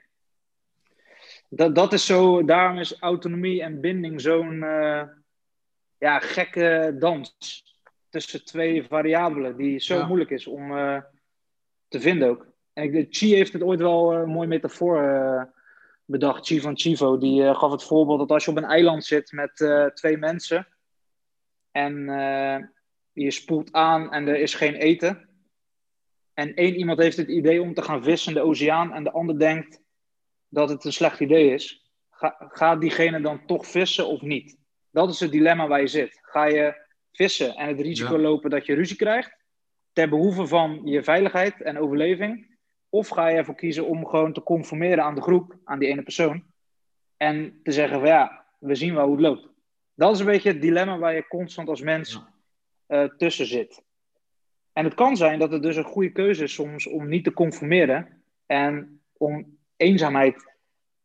dat, 1.48 1.74
dat 1.74 1.92
is 1.92 2.06
zo, 2.06 2.44
daarom 2.44 2.78
is 2.78 2.98
autonomie 2.98 3.62
en 3.62 3.80
binding 3.80 4.20
zo'n 4.20 4.54
uh, 4.54 5.02
ja, 5.98 6.18
gekke 6.18 6.96
dans 6.98 7.36
tussen 8.08 8.44
twee 8.44 8.84
variabelen, 8.84 9.56
die 9.56 9.78
zo 9.78 9.96
ja. 9.96 10.06
moeilijk 10.06 10.30
is 10.30 10.46
om 10.46 10.72
uh, 10.72 11.00
te 11.88 12.00
vinden 12.00 12.28
ook. 12.28 12.46
En 12.72 12.94
ik, 12.94 13.06
Chi 13.10 13.34
heeft 13.34 13.52
het 13.52 13.62
ooit 13.62 13.80
wel 13.80 14.14
een 14.14 14.28
mooie 14.28 14.48
metafoor 14.48 15.52
bedacht, 16.04 16.46
Chi 16.46 16.60
van 16.60 16.78
Chivo. 16.78 17.18
Die 17.18 17.54
gaf 17.54 17.70
het 17.70 17.84
voorbeeld 17.84 18.18
dat 18.18 18.30
als 18.30 18.44
je 18.44 18.50
op 18.50 18.56
een 18.56 18.64
eiland 18.64 19.04
zit 19.04 19.32
met 19.32 19.66
twee 19.94 20.16
mensen 20.16 20.68
en 21.70 22.04
je 23.14 23.30
spoelt 23.30 23.72
aan 23.72 24.12
en 24.12 24.28
er 24.28 24.38
is 24.38 24.54
geen 24.54 24.74
eten. 24.74 25.28
En 26.32 26.54
één 26.54 26.74
iemand 26.74 26.98
heeft 26.98 27.16
het 27.16 27.28
idee 27.28 27.62
om 27.62 27.74
te 27.74 27.82
gaan 27.82 28.02
vissen 28.02 28.32
in 28.32 28.38
de 28.38 28.46
oceaan 28.46 28.92
en 28.92 29.04
de 29.04 29.12
ander 29.12 29.38
denkt 29.38 29.82
dat 30.48 30.68
het 30.68 30.84
een 30.84 30.92
slecht 30.92 31.20
idee 31.20 31.52
is, 31.52 31.90
ga, 32.10 32.36
gaat 32.38 32.80
diegene 32.80 33.20
dan 33.20 33.46
toch 33.46 33.66
vissen 33.66 34.06
of 34.06 34.20
niet? 34.20 34.56
Dat 34.90 35.10
is 35.10 35.20
het 35.20 35.30
dilemma 35.30 35.66
waar 35.66 35.80
je 35.80 35.86
zit. 35.86 36.18
Ga 36.22 36.44
je 36.44 36.86
vissen 37.12 37.54
en 37.54 37.68
het 37.68 37.80
risico 37.80 38.14
ja. 38.14 38.20
lopen 38.20 38.50
dat 38.50 38.66
je 38.66 38.74
ruzie 38.74 38.96
krijgt, 38.96 39.36
ter 39.92 40.08
behoeve 40.08 40.46
van 40.46 40.80
je 40.84 41.02
veiligheid 41.02 41.62
en 41.62 41.78
overleving? 41.78 42.56
Of 42.88 43.08
ga 43.08 43.28
je 43.28 43.36
ervoor 43.36 43.54
kiezen 43.54 43.86
om 43.86 44.06
gewoon 44.06 44.32
te 44.32 44.42
conformeren 44.42 45.04
aan 45.04 45.14
de 45.14 45.22
groep, 45.22 45.58
aan 45.64 45.78
die 45.78 45.88
ene 45.88 46.02
persoon, 46.02 46.44
en 47.16 47.60
te 47.62 47.72
zeggen 47.72 47.98
van 47.98 48.08
ja, 48.08 48.44
we 48.58 48.74
zien 48.74 48.94
wel 48.94 49.06
hoe 49.06 49.16
het 49.16 49.24
loopt. 49.24 49.48
Dat 49.94 50.14
is 50.14 50.20
een 50.20 50.26
beetje 50.26 50.52
het 50.52 50.60
dilemma 50.60 50.98
waar 50.98 51.14
je 51.14 51.28
constant 51.28 51.68
als 51.68 51.80
mens 51.80 52.12
ja. 52.12 52.33
Uh, 52.88 53.04
tussen 53.04 53.46
zit. 53.46 53.82
En 54.72 54.84
het 54.84 54.94
kan 54.94 55.16
zijn 55.16 55.38
dat 55.38 55.52
het 55.52 55.62
dus 55.62 55.76
een 55.76 55.84
goede 55.84 56.12
keuze 56.12 56.42
is 56.42 56.54
soms 56.54 56.86
om 56.86 57.08
niet 57.08 57.24
te 57.24 57.32
conformeren 57.32 58.22
en 58.46 59.00
om 59.16 59.58
eenzaamheid 59.76 60.54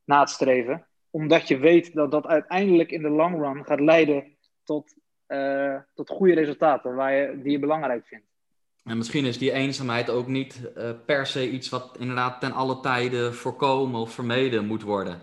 na 0.03 0.23
te 0.23 0.33
streven. 0.33 0.87
Omdat 1.09 1.47
je 1.47 1.57
weet 1.57 1.93
dat 1.93 2.11
dat 2.11 2.25
uiteindelijk 2.25 2.91
in 2.91 3.01
de 3.01 3.09
long 3.09 3.41
run 3.41 3.65
gaat 3.65 3.79
leiden 3.79 4.37
tot, 4.63 4.95
uh, 5.27 5.75
tot 5.93 6.09
goede 6.09 6.33
resultaten 6.33 6.95
waar 6.95 7.13
je, 7.13 7.41
die 7.41 7.51
je 7.51 7.59
belangrijk 7.59 8.07
vindt. 8.07 8.25
En 8.83 8.97
misschien 8.97 9.25
is 9.25 9.37
die 9.37 9.51
eenzaamheid 9.51 10.09
ook 10.09 10.27
niet 10.27 10.71
uh, 10.77 10.91
per 11.05 11.25
se 11.25 11.49
iets 11.49 11.69
wat 11.69 11.97
inderdaad 11.99 12.39
ten 12.39 12.51
alle 12.51 12.79
tijden 12.79 13.33
voorkomen 13.33 13.99
of 13.99 14.11
vermeden 14.11 14.65
moet 14.65 14.81
worden. 14.81 15.19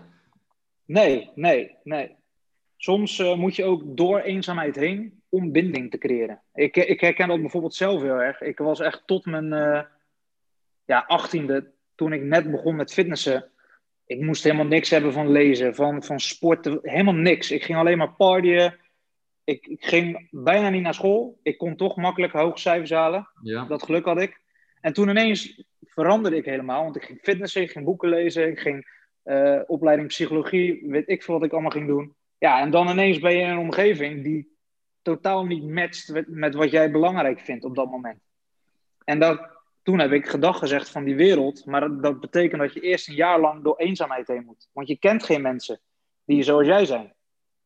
Nee, 0.85 1.31
nee, 1.35 1.75
nee. 1.83 2.15
Soms 2.77 3.19
uh, 3.19 3.35
moet 3.35 3.55
je 3.55 3.63
ook 3.63 3.97
door 3.97 4.19
eenzaamheid 4.19 4.75
heen 4.75 5.16
om 5.29 5.51
binding 5.51 5.91
te 5.91 5.97
creëren. 5.97 6.41
Ik, 6.53 6.75
ik 6.75 7.01
herken 7.01 7.27
dat 7.27 7.41
bijvoorbeeld 7.41 7.75
zelf 7.75 8.01
heel 8.01 8.21
erg. 8.21 8.41
Ik 8.41 8.57
was 8.57 8.79
echt 8.79 9.03
tot 9.05 9.25
mijn 9.25 9.47
ja, 10.85 11.03
achttiende 11.07 11.71
toen 11.95 12.13
ik 12.13 12.21
net 12.21 12.51
begon 12.51 12.75
met 12.75 12.93
fitnessen, 12.93 13.51
ik 14.05 14.21
moest 14.21 14.43
helemaal 14.43 14.65
niks 14.65 14.89
hebben 14.89 15.13
van 15.13 15.31
lezen, 15.31 15.75
van, 15.75 16.03
van 16.03 16.19
sporten, 16.19 16.79
helemaal 16.81 17.13
niks. 17.13 17.51
Ik 17.51 17.63
ging 17.63 17.77
alleen 17.77 17.97
maar 17.97 18.13
partyen. 18.13 18.75
Ik, 19.43 19.67
ik 19.67 19.85
ging 19.85 20.27
bijna 20.31 20.69
niet 20.69 20.81
naar 20.81 20.93
school. 20.93 21.39
Ik 21.43 21.57
kon 21.57 21.75
toch 21.75 21.95
makkelijk 21.95 22.33
hoge 22.33 22.59
cijfers 22.59 22.91
halen. 22.91 23.27
Ja. 23.41 23.65
Dat 23.65 23.83
geluk 23.83 24.05
had 24.05 24.21
ik. 24.21 24.41
En 24.81 24.93
toen 24.93 25.09
ineens 25.09 25.63
veranderde 25.79 26.37
ik 26.37 26.45
helemaal, 26.45 26.83
want 26.83 26.95
ik 26.95 27.03
ging 27.03 27.19
fitnessen, 27.21 27.61
ik 27.61 27.71
ging 27.71 27.85
boeken 27.85 28.09
lezen, 28.09 28.47
ik 28.47 28.59
ging 28.59 28.87
uh, 29.23 29.61
opleiding 29.65 30.07
psychologie, 30.07 30.83
weet 30.87 31.09
ik 31.09 31.23
veel 31.23 31.33
wat 31.33 31.43
ik 31.43 31.51
allemaal 31.51 31.71
ging 31.71 31.87
doen. 31.87 32.15
Ja, 32.37 32.59
en 32.59 32.71
dan 32.71 32.89
ineens 32.89 33.19
ben 33.19 33.33
je 33.33 33.41
in 33.41 33.49
een 33.49 33.57
omgeving 33.57 34.23
die 34.23 34.56
totaal 35.07 35.45
niet 35.45 35.63
matcht 35.63 36.11
met, 36.11 36.27
met 36.27 36.55
wat 36.55 36.71
jij 36.71 36.91
belangrijk 36.91 37.39
vindt 37.39 37.63
op 37.63 37.75
dat 37.75 37.89
moment. 37.89 38.19
En 39.03 39.19
dat, 39.19 39.49
toen 39.83 39.99
heb 39.99 40.11
ik 40.11 40.27
gedag 40.27 40.57
gezegd 40.57 40.89
van 40.89 41.03
die 41.03 41.15
wereld. 41.15 41.65
Maar 41.65 41.81
dat, 41.81 42.03
dat, 42.03 42.19
betekent 42.19 42.61
dat 42.61 42.73
je 42.73 42.79
eerst 42.79 43.07
een 43.07 43.15
jaar 43.15 43.39
lang 43.39 43.63
door 43.63 43.77
eenzaamheid 43.77 44.27
heen 44.27 44.45
moet. 44.45 44.69
Want 44.73 44.87
je 44.87 44.97
kent 44.97 45.23
geen 45.23 45.41
mensen 45.41 45.79
die 46.25 46.43
zoals 46.43 46.67
jij 46.67 46.85
zijn. 46.85 47.13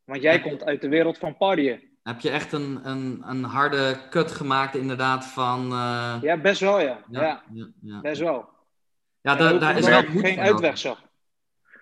Want 0.03 0.21
jij 0.21 0.41
komt 0.41 0.63
uit 0.63 0.81
de 0.81 0.89
wereld 0.89 1.17
van 1.17 1.37
partyen. 1.37 1.81
Heb 2.03 2.19
je 2.19 2.29
echt 2.29 2.51
een, 2.51 2.79
een, 2.83 3.21
een 3.25 3.43
harde 3.43 3.97
cut 4.09 4.31
gemaakt 4.31 4.75
inderdaad 4.75 5.25
van... 5.25 5.71
Uh... 5.71 6.17
Ja, 6.21 6.37
best 6.37 6.61
wel 6.61 6.79
ja. 6.79 6.99
Ja, 7.09 7.43
ja, 7.53 7.67
ja. 7.81 8.01
best 8.01 8.21
wel. 8.21 8.49
Ja, 9.21 9.35
daar, 9.35 9.59
daar 9.59 9.77
is 9.77 9.87
wel 9.87 10.01
geen 10.01 10.39
uitweg 10.39 10.77
zag. 10.77 11.01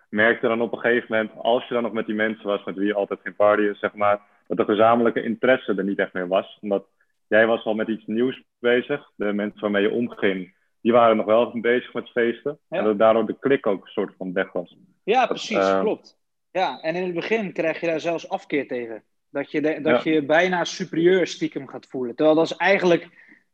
Merkte 0.10 0.48
dan 0.48 0.62
op 0.62 0.74
een 0.74 0.80
gegeven 0.80 1.08
moment, 1.10 1.32
als 1.38 1.68
je 1.68 1.74
dan 1.74 1.84
nog 1.84 1.94
met 1.94 2.06
die 2.06 2.16
mensen 2.16 2.46
was 2.46 2.64
met 2.64 2.76
wie 2.76 2.86
je 2.86 2.94
altijd 2.94 3.20
geen 3.24 3.36
partyen, 3.36 3.76
zeg 3.76 3.94
maar, 3.94 4.20
dat 4.56 4.68
de 4.68 4.74
gezamenlijke 4.74 5.24
interesse 5.24 5.74
er 5.76 5.84
niet 5.84 6.00
echt 6.00 6.14
meer 6.14 6.28
was. 6.28 6.58
Omdat 6.62 6.86
jij 7.28 7.48
was 7.48 7.64
al 7.64 7.74
met 7.74 7.88
iets 7.88 8.06
nieuws 8.06 8.44
bezig. 8.60 9.12
De 9.16 9.34
mensen 9.34 9.62
waarmee 9.62 9.82
je 9.82 9.92
omging, 9.92 10.56
die 10.82 10.92
waren 10.92 11.18
nog 11.18 11.26
wel 11.26 11.60
bezig 11.60 11.94
met 11.94 12.10
feesten. 12.10 12.60
Ja. 12.70 12.78
En 12.78 12.84
dat 12.84 12.98
daardoor 12.98 13.26
de 13.26 13.40
klik 13.40 13.68
ook 13.68 13.82
een 13.82 13.92
soort 13.92 14.14
van 14.18 14.34
weg 14.34 14.52
was. 14.52 14.78
Ja, 15.04 15.26
precies, 15.26 15.58
uh, 15.58 15.80
klopt. 15.80 16.18
Ja, 16.52 16.82
en 16.82 16.96
in 16.96 17.04
het 17.04 17.14
begin 17.14 17.54
krijg 17.54 17.80
je 17.80 17.88
daar 17.88 18.00
zelfs 18.00 18.30
afkeer 18.30 18.68
tegen. 18.68 19.04
Dat 19.30 19.52
je, 19.52 19.62
de, 19.62 19.82
dat 19.82 20.04
ja. 20.04 20.12
je 20.12 20.26
bijna 20.26 20.64
superieur 20.64 21.28
stiekem 21.28 21.68
gaat 21.68 21.88
voelen. 21.88 22.16
Terwijl 22.16 22.38
dat 22.38 22.46
is 22.46 22.56
eigenlijk 22.58 23.10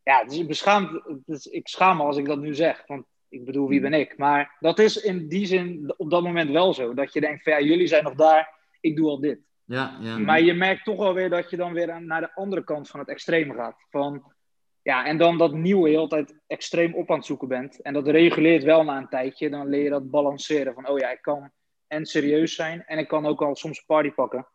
ja, 0.06 0.20
het 0.20 0.32
is 0.32 0.46
beschaamd. 0.46 0.92
Het 0.92 1.22
is, 1.26 1.46
ik 1.46 1.68
schaam 1.68 1.98
me 1.98 2.04
als 2.04 2.18
ik 2.18 2.26
dat 2.26 2.40
nu 2.40 2.56
zeg. 2.56 2.84
Want 2.88 3.06
ik 3.30 3.46
bedoel, 3.46 3.68
wie 3.68 3.82
ben 3.82 3.94
ik? 3.94 4.18
Maar 4.18 4.56
dat 4.60 4.80
is 4.80 4.98
in 4.98 5.28
die 5.28 5.46
zin 5.46 5.94
op 5.98 6.10
dat 6.10 6.24
moment 6.24 6.52
wel 6.52 6.74
zo. 6.74 6.94
Dat 6.94 7.14
je 7.14 7.22
denkt 7.22 7.44
van 7.44 7.54
ja, 7.54 7.62
jullie 7.62 7.88
zijn 7.88 8.04
nog 8.04 8.16
daar, 8.16 8.54
ik 8.82 8.96
doe 8.96 9.10
al 9.10 9.20
dit. 9.20 9.40
Ja, 9.66 9.98
ja. 10.00 10.18
Maar 10.18 10.42
je 10.42 10.54
merkt 10.54 10.84
toch 10.84 10.98
wel 10.98 11.14
weer 11.14 11.30
dat 11.30 11.50
je 11.50 11.58
dan 11.58 11.74
weer 11.74 12.02
naar 12.02 12.22
de 12.22 12.34
andere 12.34 12.64
kant 12.64 12.90
van 12.90 13.00
het 13.00 13.10
extreme 13.10 13.54
gaat. 13.54 13.86
Van, 13.90 14.34
ja, 14.82 15.06
en 15.06 15.18
dan 15.18 15.38
dat 15.38 15.54
nieuwe 15.54 15.90
heel 15.90 16.08
tijd 16.08 16.40
extreem 16.48 16.94
op 16.94 17.12
aan 17.12 17.18
het 17.18 17.26
zoeken 17.26 17.48
bent. 17.48 17.82
En 17.82 17.94
dat 17.94 18.08
reguleert 18.08 18.64
wel 18.64 18.84
na 18.84 18.98
een 18.98 19.10
tijdje. 19.10 19.50
Dan 19.50 19.70
leer 19.70 19.84
je 19.84 19.90
dat 19.90 20.10
balanceren. 20.10 20.74
Van, 20.74 20.90
oh 20.90 21.00
ja, 21.00 21.12
ik 21.12 21.22
kan 21.22 21.52
en 21.88 22.06
serieus 22.06 22.56
zijn. 22.56 22.84
En 22.86 22.98
ik 22.98 23.08
kan 23.08 23.26
ook 23.26 23.42
al 23.42 23.56
soms 23.56 23.82
party 23.82 24.12
pakken. 24.12 24.48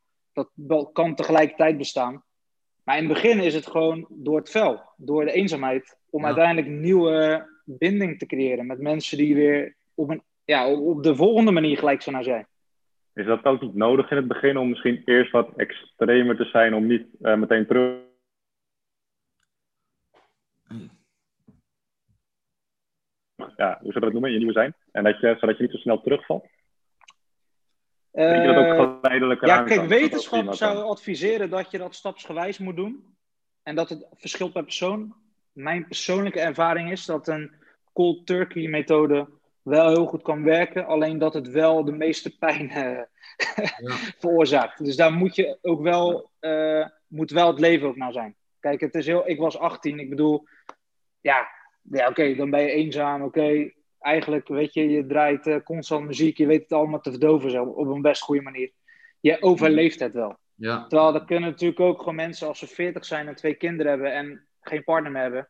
Dat 0.55 0.91
kan 0.93 1.15
tegelijkertijd 1.15 1.79
bestaan. 1.79 2.25
Maar 2.85 2.99
in 2.99 3.05
het 3.05 3.13
begin 3.13 3.41
is 3.41 3.55
het 3.55 3.67
gewoon 3.67 4.07
door 4.09 4.37
het 4.37 4.51
vel. 4.51 4.81
Door 4.97 5.25
de 5.25 5.33
eenzaamheid. 5.33 5.99
Om 6.11 6.25
uiteindelijk 6.25 6.67
nieuwe 6.67 7.49
binding 7.65 8.19
te 8.19 8.27
creëren. 8.27 8.67
Met 8.67 8.81
mensen 8.81 9.17
die 9.17 9.35
weer 9.35 9.77
op, 9.95 10.09
een, 10.09 10.23
ja, 10.45 10.73
op 10.73 11.03
de 11.03 11.17
volgende 11.17 11.51
manier 11.51 11.79
gelijk 11.79 12.03
zijn 12.03 12.17
als 12.17 12.27
jij. 12.27 12.47
Is 13.21 13.27
dat 13.27 13.45
ook 13.45 13.61
niet 13.61 13.75
nodig 13.75 14.11
in 14.11 14.17
het 14.17 14.29
begin 14.29 14.57
om 14.57 14.69
misschien 14.69 15.03
eerst 15.05 15.31
wat 15.31 15.53
extremer 15.57 16.37
te 16.37 16.45
zijn 16.45 16.75
om 16.75 16.87
niet 16.87 17.07
uh, 17.21 17.35
meteen 17.35 17.67
terug. 17.67 17.99
Ja, 23.57 23.79
hoe 23.81 23.93
zou 23.93 23.95
je 23.95 24.01
dat 24.01 24.13
noemen? 24.13 24.33
Je 24.33 24.39
nieuwe 24.39 24.53
zijn. 24.53 24.75
En 24.93 25.05
dat 25.05 25.21
je, 25.21 25.37
zodat 25.41 25.57
je 25.57 25.63
niet 25.63 25.73
zo 25.73 25.79
snel 25.79 26.01
terugvalt? 26.01 26.47
Uh, 28.13 28.45
je 28.45 28.53
dat 28.53 28.57
ook 28.57 29.01
geleidelijk 29.01 29.47
Ja, 29.47 29.63
kijk, 29.63 29.89
wetenschap 29.89 30.55
zou 30.55 30.83
adviseren 30.83 31.51
dat 31.51 31.71
je 31.71 31.79
dat 31.79 31.95
stapsgewijs 31.95 32.59
moet 32.59 32.77
doen. 32.77 33.17
En 33.63 33.75
dat 33.75 33.89
het 33.89 34.07
verschilt 34.13 34.53
per 34.53 34.65
persoon. 34.65 35.15
Mijn 35.53 35.87
persoonlijke 35.87 36.41
ervaring 36.41 36.91
is 36.91 37.07
dat 37.07 37.29
een 37.29 37.55
cold 37.93 38.27
turkey 38.27 38.69
methode 38.69 39.29
wel 39.71 39.89
heel 39.89 40.07
goed 40.07 40.23
kan 40.23 40.43
werken, 40.43 40.87
alleen 40.87 41.19
dat 41.19 41.35
het 41.35 41.49
wel 41.49 41.85
de 41.85 41.93
meeste 41.93 42.37
pijn 42.39 42.65
uh, 42.65 42.75
ja. 42.75 43.97
veroorzaakt. 44.21 44.85
Dus 44.85 44.97
daar 44.97 45.13
moet 45.13 45.35
je 45.35 45.59
ook 45.63 45.83
wel, 45.83 46.31
uh, 46.41 46.87
moet 47.07 47.31
wel 47.31 47.47
het 47.47 47.61
leven 47.61 47.89
ook 47.89 47.97
naar 47.97 48.13
zijn. 48.13 48.37
Kijk, 48.61 48.81
het 48.81 48.95
is 48.95 49.07
heel, 49.07 49.29
ik 49.29 49.39
was 49.39 49.59
18, 49.59 49.99
ik 49.99 50.11
bedoel, 50.11 50.47
ja, 51.21 51.49
ja 51.83 52.09
oké, 52.09 52.35
dan 52.35 52.51
ben 52.51 52.63
je 52.63 52.71
eenzaam, 52.71 53.23
oké. 53.23 53.71
Eigenlijk, 53.99 54.49
weet 54.49 54.75
je, 54.75 54.89
je 54.89 55.07
draait 55.07 55.47
uh, 55.47 55.57
constant 55.65 56.07
muziek, 56.07 56.37
je 56.37 56.47
weet 56.47 56.63
het 56.63 56.73
allemaal 56.73 57.01
te 57.01 57.11
verdoven 57.11 57.51
zo, 57.51 57.65
op 57.65 57.87
een 57.87 58.03
best 58.03 58.23
goede 58.23 58.43
manier. 58.43 58.73
Je 59.21 59.43
overleeft 59.43 60.01
het 60.01 60.13
wel. 60.13 60.37
Ja. 60.55 60.87
Terwijl 60.87 61.15
er 61.15 61.25
kunnen 61.25 61.51
natuurlijk 61.51 61.81
ook 61.81 61.99
gewoon 61.99 62.15
mensen 62.15 62.49
als 62.49 62.59
ze 62.59 62.67
40 62.67 63.05
zijn 63.05 63.29
en 63.29 63.35
twee 63.35 63.55
kinderen 63.55 63.93
hebben 63.93 64.13
en 64.13 64.47
geen 64.61 64.85
partner 64.85 65.13
meer 65.13 65.23
hebben, 65.23 65.49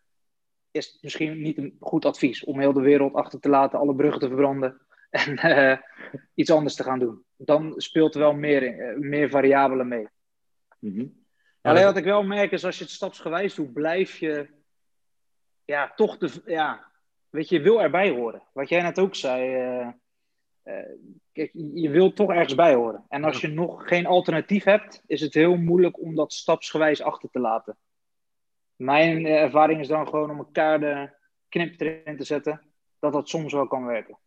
is 0.71 0.87
het 0.87 1.03
misschien 1.03 1.43
niet 1.43 1.59
een 1.59 1.77
goed 1.81 2.05
advies 2.05 2.45
om 2.45 2.61
heel 2.61 2.73
de 2.73 2.81
wereld 2.81 3.15
achter 3.15 3.41
te 3.41 3.49
laten, 3.49 3.79
alle 3.79 3.95
bruggen 3.95 4.21
te 4.21 4.27
verbranden 4.27 4.81
en 5.11 5.47
uh, 5.47 5.77
iets 6.35 6.51
anders 6.51 6.75
te 6.75 6.83
gaan 6.83 6.99
doen. 6.99 7.25
Dan 7.37 7.73
speelt 7.77 8.15
er 8.15 8.21
wel 8.21 8.35
meer, 8.35 8.63
uh, 8.63 8.99
meer 8.99 9.31
variabelen 9.31 9.89
mee. 9.89 10.09
Mm 10.79 10.95
-hmm. 10.95 11.25
ja, 11.63 11.71
Alleen 11.71 11.85
wat 11.85 11.97
ik 11.97 12.05
wel 12.05 12.23
merk 12.23 12.53
is, 12.53 12.65
als 12.65 12.79
je 12.79 12.85
het 12.85 12.93
stapsgewijs 12.93 13.55
doet, 13.55 13.73
blijf 13.73 14.17
je 14.17 14.49
ja, 15.65 15.93
toch 15.95 16.19
de, 16.19 16.43
ja, 16.47 16.91
weet 17.31 17.49
je, 17.49 17.57
je 17.57 17.63
wil 17.63 17.83
erbij 17.83 18.11
horen. 18.11 18.43
Wat 18.53 18.69
jij 18.69 18.83
net 18.83 18.99
ook 18.99 19.15
zei, 19.15 19.57
uh, 20.65 20.75
kijk, 21.33 21.51
je 21.75 21.89
wil 21.89 22.13
toch 22.13 22.31
ergens 22.31 22.55
bij 22.55 22.75
horen. 22.75 23.05
En 23.09 23.25
als 23.25 23.41
je 23.41 23.49
nog 23.49 23.89
geen 23.89 24.07
alternatief 24.07 24.65
hebt, 24.65 25.03
is 25.07 25.21
het 25.21 25.35
heel 25.35 25.57
moeilijk 25.57 26.01
om 26.01 26.15
dat 26.15 26.33
stapsgewijs 26.33 27.03
achter 27.03 27.31
te 27.31 27.41
laten 27.41 27.77
mijn 28.81 29.27
ervaring 29.27 29.81
is 29.81 29.89
dan 29.89 30.09
gewoon 30.09 30.31
om 30.31 30.39
elkaar 30.39 30.81
de 30.81 31.11
knip 31.49 31.81
erin 31.81 32.17
te 32.17 32.25
zetten, 32.25 32.61
dat 32.99 33.13
dat 33.13 33.29
soms 33.29 33.53
wel 33.53 33.67
kan 33.67 33.87
werken. 33.87 34.19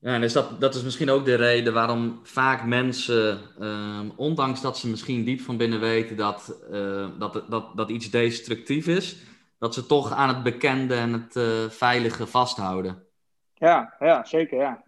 Ja, 0.00 0.14
en 0.14 0.22
is 0.22 0.32
dat, 0.32 0.60
dat 0.60 0.74
is 0.74 0.82
misschien 0.82 1.10
ook 1.10 1.24
de 1.24 1.34
reden 1.34 1.72
waarom 1.72 2.20
vaak 2.22 2.64
mensen, 2.64 3.40
uh, 3.58 4.00
ondanks 4.16 4.60
dat 4.60 4.78
ze 4.78 4.88
misschien 4.88 5.24
diep 5.24 5.40
van 5.40 5.56
binnen 5.56 5.80
weten 5.80 6.16
dat, 6.16 6.66
uh, 6.70 7.08
dat, 7.18 7.44
dat, 7.48 7.76
dat 7.76 7.90
iets 7.90 8.10
destructief 8.10 8.86
is, 8.86 9.16
dat 9.58 9.74
ze 9.74 9.86
toch 9.86 10.12
aan 10.12 10.28
het 10.28 10.42
bekende 10.42 10.94
en 10.94 11.12
het 11.12 11.36
uh, 11.36 11.68
veilige 11.68 12.26
vasthouden. 12.26 13.06
Ja, 13.54 13.94
ja, 13.98 14.24
zeker, 14.24 14.58
ja. 14.58 14.84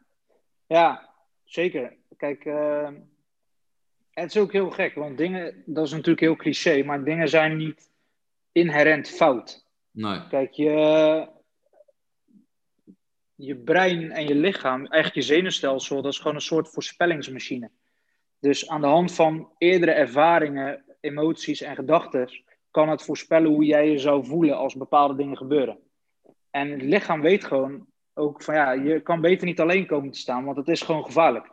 Ja, 0.67 1.09
zeker. 1.45 1.97
Kijk, 2.17 2.45
ehm, 2.45 2.95
het 4.11 4.35
is 4.35 4.41
ook 4.41 4.53
heel 4.53 4.71
gek, 4.71 4.95
want 4.95 5.19
dingen, 5.19 5.63
dat 5.67 5.85
is 5.85 5.91
natuurlijk 5.91 6.21
heel 6.21 6.37
cliché, 6.37 6.83
maar 6.83 7.05
dingen 7.05 7.29
zijn 7.29 7.57
niet 7.57 7.91
inherent 8.53 9.09
fout. 9.09 9.67
Nee. 9.91 10.27
Kijk, 10.29 10.53
je, 10.53 11.29
je 13.35 13.57
brein 13.57 14.11
en 14.11 14.27
je 14.27 14.35
lichaam, 14.35 14.87
eigenlijk 14.87 15.15
je 15.15 15.35
zenuwstelsel, 15.35 16.03
dat 16.03 16.13
is 16.13 16.19
gewoon 16.19 16.35
een 16.35 16.41
soort 16.41 16.69
voorspellingsmachine. 16.69 17.71
Dus 18.39 18.69
aan 18.69 18.81
de 18.81 18.87
hand 18.87 19.13
van 19.13 19.53
eerdere 19.59 19.91
ervaringen, 19.91 20.85
emoties 21.01 21.61
en 21.61 21.75
gedachten, 21.75 22.43
kan 22.71 22.89
het 22.89 23.03
voorspellen 23.03 23.51
hoe 23.51 23.65
jij 23.65 23.91
je 23.91 23.99
zou 23.99 24.27
voelen 24.27 24.57
als 24.57 24.75
bepaalde 24.75 25.15
dingen 25.15 25.37
gebeuren. 25.37 25.79
En 26.51 26.71
het 26.71 26.83
lichaam 26.83 27.21
weet 27.21 27.45
gewoon 27.45 27.87
ook 28.15 28.43
van 28.43 28.55
ja, 28.55 28.73
je 28.73 29.01
kan 29.01 29.21
beter 29.21 29.47
niet 29.47 29.61
alleen 29.61 29.87
komen 29.87 30.11
te 30.11 30.19
staan, 30.19 30.45
want 30.45 30.57
het 30.57 30.69
is 30.69 30.83
gewoon 30.83 31.05
gevaarlijk. 31.05 31.53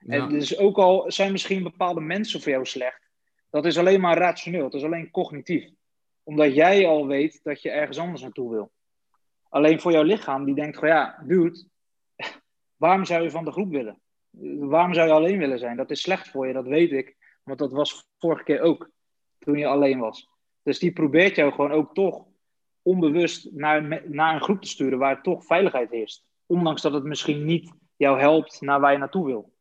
Ja. 0.00 0.14
En 0.14 0.28
dus 0.28 0.58
ook 0.58 0.76
al 0.76 1.12
zijn 1.12 1.32
misschien 1.32 1.62
bepaalde 1.62 2.00
mensen 2.00 2.40
voor 2.40 2.52
jou 2.52 2.64
slecht, 2.64 3.10
dat 3.50 3.64
is 3.64 3.78
alleen 3.78 4.00
maar 4.00 4.18
rationeel, 4.18 4.64
het 4.64 4.74
is 4.74 4.84
alleen 4.84 5.10
cognitief 5.10 5.70
omdat 6.26 6.54
jij 6.54 6.86
al 6.86 7.06
weet 7.06 7.40
dat 7.42 7.62
je 7.62 7.70
ergens 7.70 7.98
anders 7.98 8.22
naartoe 8.22 8.50
wil. 8.50 8.72
Alleen 9.48 9.80
voor 9.80 9.92
jouw 9.92 10.02
lichaam, 10.02 10.44
die 10.44 10.54
denkt 10.54 10.78
gewoon, 10.78 10.94
ja, 10.94 11.22
dude, 11.26 11.64
waarom 12.84 13.04
zou 13.04 13.22
je 13.22 13.30
van 13.30 13.44
de 13.44 13.52
groep 13.52 13.70
willen? 13.70 14.00
Waarom 14.58 14.94
zou 14.94 15.06
je 15.06 15.12
alleen 15.12 15.38
willen 15.38 15.58
zijn? 15.58 15.76
Dat 15.76 15.90
is 15.90 16.00
slecht 16.00 16.28
voor 16.28 16.46
je, 16.46 16.52
dat 16.52 16.66
weet 16.66 16.92
ik. 16.92 17.16
Want 17.42 17.58
dat 17.58 17.72
was 17.72 18.08
vorige 18.18 18.44
keer 18.44 18.60
ook, 18.60 18.90
toen 19.38 19.58
je 19.58 19.66
alleen 19.66 19.98
was. 19.98 20.28
Dus 20.62 20.78
die 20.78 20.92
probeert 20.92 21.36
jou 21.36 21.52
gewoon 21.52 21.72
ook 21.72 21.94
toch 21.94 22.26
onbewust 22.82 23.52
naar, 23.52 24.02
naar 24.08 24.34
een 24.34 24.42
groep 24.42 24.62
te 24.62 24.68
sturen 24.68 24.98
waar 24.98 25.22
toch 25.22 25.44
veiligheid 25.44 25.90
heerst. 25.90 26.24
Ondanks 26.46 26.82
dat 26.82 26.92
het 26.92 27.04
misschien 27.04 27.44
niet 27.44 27.72
jou 27.96 28.20
helpt 28.20 28.60
naar 28.60 28.80
waar 28.80 28.92
je 28.92 28.98
naartoe 28.98 29.26
wil. 29.26 29.54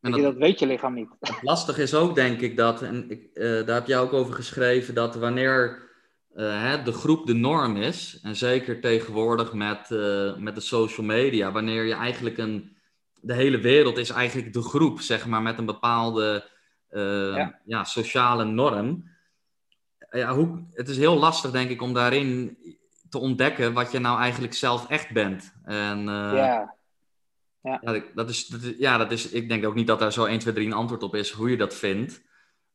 En 0.00 0.10
dat, 0.10 0.20
dat, 0.20 0.36
weet 0.36 0.58
je 0.58 0.66
lichaam 0.66 0.94
niet. 0.94 1.08
Lastig 1.42 1.78
is 1.78 1.94
ook, 1.94 2.14
denk 2.14 2.40
ik, 2.40 2.56
dat, 2.56 2.82
en 2.82 3.10
ik, 3.10 3.30
uh, 3.34 3.66
daar 3.66 3.74
heb 3.74 3.86
jij 3.86 3.98
ook 3.98 4.12
over 4.12 4.34
geschreven, 4.34 4.94
dat 4.94 5.14
wanneer 5.14 5.87
uh, 6.38 6.84
de 6.84 6.92
groep 6.92 7.26
de 7.26 7.34
norm 7.34 7.76
is. 7.76 8.20
En 8.22 8.36
zeker 8.36 8.80
tegenwoordig 8.80 9.52
met, 9.52 9.90
uh, 9.90 10.36
met 10.36 10.54
de 10.54 10.60
social 10.60 11.06
media, 11.06 11.52
wanneer 11.52 11.84
je 11.84 11.94
eigenlijk 11.94 12.38
een. 12.38 12.76
De 13.20 13.34
hele 13.34 13.58
wereld 13.58 13.96
is 13.96 14.10
eigenlijk 14.10 14.52
de 14.52 14.62
groep, 14.62 15.00
zeg 15.00 15.26
maar, 15.26 15.42
met 15.42 15.58
een 15.58 15.66
bepaalde 15.66 16.50
uh, 16.90 17.36
ja. 17.36 17.60
ja. 17.64 17.84
sociale 17.84 18.44
norm. 18.44 19.10
Ja, 20.10 20.34
hoe, 20.34 20.64
het 20.72 20.88
is 20.88 20.96
heel 20.96 21.18
lastig, 21.18 21.50
denk 21.50 21.70
ik, 21.70 21.82
om 21.82 21.92
daarin 21.94 22.58
te 23.08 23.18
ontdekken 23.18 23.72
wat 23.72 23.92
je 23.92 23.98
nou 23.98 24.20
eigenlijk 24.20 24.54
zelf 24.54 24.88
echt 24.88 25.12
bent. 25.12 25.54
En, 25.64 26.04
ja. 26.04 26.76
Ja. 27.62 27.78
ja. 27.82 28.02
dat 28.14 28.28
is, 28.28 28.46
dat 28.46 28.62
is, 28.62 28.74
ja, 28.78 28.98
dat 28.98 29.12
is, 29.12 29.30
ik 29.30 29.48
denk 29.48 29.66
ook 29.66 29.74
niet 29.74 29.86
dat 29.86 29.98
daar 29.98 30.12
zo 30.12 30.24
1, 30.24 30.38
2, 30.38 30.54
3 30.54 30.66
een 30.66 30.72
antwoord 30.72 31.02
op 31.02 31.14
is 31.14 31.30
hoe 31.30 31.50
je 31.50 31.56
dat 31.56 31.74
vindt. 31.74 32.22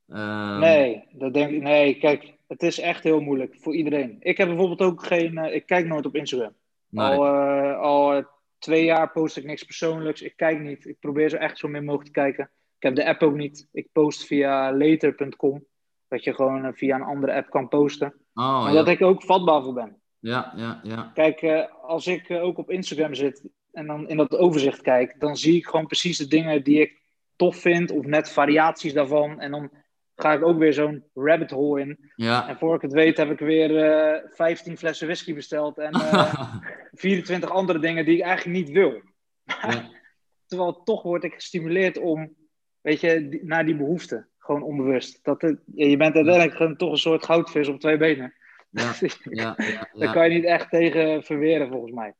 Um... 0.07 0.59
Nee, 0.59 1.07
dat 1.11 1.33
denk 1.33 1.51
ik, 1.51 1.61
nee, 1.61 1.97
kijk, 1.97 2.32
het 2.53 2.63
is 2.63 2.79
echt 2.79 3.03
heel 3.03 3.19
moeilijk 3.19 3.55
voor 3.59 3.75
iedereen. 3.75 4.17
Ik 4.19 4.37
heb 4.37 4.47
bijvoorbeeld 4.47 4.81
ook 4.81 5.05
geen. 5.05 5.33
Uh, 5.37 5.53
ik 5.53 5.65
kijk 5.65 5.85
nooit 5.85 6.05
op 6.05 6.15
Instagram. 6.15 6.53
Nee. 6.89 7.05
Al, 7.05 7.25
uh, 7.25 7.79
al 7.79 8.23
twee 8.59 8.83
jaar 8.83 9.11
post 9.11 9.37
ik 9.37 9.43
niks 9.43 9.63
persoonlijks. 9.63 10.21
Ik 10.21 10.33
kijk 10.35 10.59
niet. 10.59 10.85
Ik 10.85 10.99
probeer 10.99 11.29
zo 11.29 11.35
echt 11.35 11.57
zo 11.57 11.67
min 11.67 11.83
mogelijk 11.83 12.13
te 12.13 12.19
kijken. 12.19 12.49
Ik 12.77 12.83
heb 12.83 12.95
de 12.95 13.05
app 13.05 13.23
ook 13.23 13.35
niet. 13.35 13.67
Ik 13.71 13.87
post 13.91 14.25
via 14.25 14.77
later.com. 14.77 15.65
Dat 16.07 16.23
je 16.23 16.33
gewoon 16.33 16.73
via 16.73 16.95
een 16.95 17.01
andere 17.01 17.33
app 17.33 17.49
kan 17.49 17.67
posten. 17.67 18.13
Oh, 18.33 18.63
maar 18.63 18.71
ja. 18.71 18.77
dat 18.77 18.87
ik 18.87 19.01
ook 19.01 19.23
vatbaar 19.23 19.63
voor 19.63 19.73
ben. 19.73 20.01
Ja, 20.19 20.53
ja, 20.55 20.79
ja. 20.83 21.11
Kijk, 21.13 21.67
als 21.81 22.07
ik 22.07 22.31
ook 22.31 22.57
op 22.57 22.69
Instagram 22.69 23.13
zit 23.13 23.43
en 23.71 23.87
dan 23.87 24.09
in 24.09 24.17
dat 24.17 24.37
overzicht 24.37 24.81
kijk, 24.81 25.19
dan 25.19 25.35
zie 25.35 25.55
ik 25.55 25.65
gewoon 25.65 25.85
precies 25.85 26.17
de 26.17 26.27
dingen 26.27 26.63
die 26.63 26.81
ik 26.81 27.01
tof 27.35 27.55
vind. 27.55 27.91
Of 27.91 28.05
net 28.05 28.31
variaties 28.31 28.93
daarvan. 28.93 29.39
En 29.39 29.51
dan 29.51 29.71
ga 30.15 30.33
ik 30.33 30.43
ook 30.43 30.57
weer 30.57 30.73
zo'n 30.73 31.03
rabbit 31.13 31.51
hole 31.51 31.81
in. 31.81 32.11
Ja. 32.15 32.47
En 32.49 32.57
voor 32.57 32.75
ik 32.75 32.81
het 32.81 32.93
weet 32.93 33.17
heb 33.17 33.31
ik 33.31 33.39
weer 33.39 33.71
uh, 33.71 34.15
eh, 34.15 34.23
15 34.29 34.77
flessen 34.77 35.07
whisky 35.07 35.33
besteld 35.33 35.77
en 35.77 35.93
uh, 36.01 36.55
24 36.91 37.49
andere 37.49 37.79
dingen 37.79 38.05
die 38.05 38.17
ik 38.17 38.23
eigenlijk 38.23 38.57
niet 38.57 38.69
wil. 38.69 39.01
Ja. 39.43 39.89
Terwijl 40.47 40.83
toch 40.83 41.01
word 41.01 41.23
ik 41.23 41.33
gestimuleerd 41.33 41.97
om, 41.97 42.35
weet 42.81 42.99
je, 42.99 43.29
die, 43.29 43.45
naar 43.45 43.65
die 43.65 43.75
behoefte. 43.75 44.27
Gewoon 44.37 44.63
onbewust. 44.63 45.19
Dat 45.23 45.41
het, 45.41 45.59
je 45.75 45.97
bent 45.97 46.15
uiteindelijk 46.15 46.55
gewoon 46.55 46.75
toch 46.75 46.91
een 46.91 46.97
soort 46.97 47.25
goudvis 47.25 47.67
op 47.67 47.79
twee 47.79 47.97
benen. 47.97 48.33
Ja. 48.69 48.93
Ja, 49.23 49.53
ja, 49.57 49.89
Daar 49.93 50.13
kan 50.13 50.29
je 50.29 50.35
niet 50.35 50.45
echt 50.45 50.69
tegen 50.69 51.23
verweren, 51.23 51.69
volgens 51.69 51.91
mij. 51.91 52.13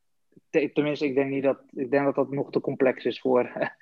Tenminste, 0.72 1.06
ik 1.06 1.14
denk, 1.14 1.30
niet 1.30 1.42
dat, 1.42 1.62
ik 1.70 1.90
denk 1.90 2.04
dat 2.04 2.14
dat 2.14 2.30
nog 2.30 2.50
te 2.50 2.60
complex 2.60 3.04
is 3.04 3.20
voor 3.20 3.72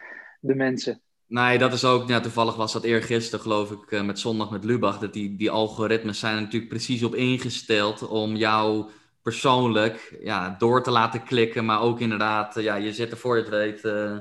de 0.41 0.55
mensen. 0.55 1.03
Nee, 1.33 1.59
dat 1.59 1.73
is 1.73 1.85
ook, 1.85 2.09
ja, 2.09 2.21
toevallig 2.21 2.57
was 2.57 2.73
dat 2.73 2.83
eergisteren 2.83 3.41
geloof 3.41 3.71
ik 3.71 3.91
eh, 3.91 4.03
met 4.03 4.19
Zondag 4.19 4.51
met 4.51 4.65
Lubach, 4.65 4.99
dat 4.99 5.13
die, 5.13 5.37
die 5.37 5.51
algoritmes 5.51 6.19
zijn 6.19 6.35
er 6.35 6.41
natuurlijk 6.41 6.71
precies 6.71 7.05
op 7.05 7.15
ingesteld 7.15 8.09
om 8.09 8.37
jou 8.37 8.87
persoonlijk 9.23 10.17
ja, 10.23 10.55
door 10.59 10.83
te 10.83 10.91
laten 10.91 11.23
klikken, 11.25 11.65
maar 11.65 11.81
ook 11.81 12.01
inderdaad, 12.01 12.55
ja, 12.55 12.75
je 12.75 12.93
zit 12.93 13.11
er 13.11 13.17
voor 13.17 13.37
je 13.37 13.43
het 13.43 13.51
weet, 13.51 13.85
uh, 13.85 14.19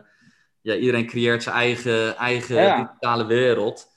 ja, 0.62 0.76
iedereen 0.76 1.06
creëert 1.06 1.44
zijn 1.44 1.56
eigen, 1.56 2.18
eigen 2.18 2.78
digitale 2.78 3.26
wereld. 3.26 3.88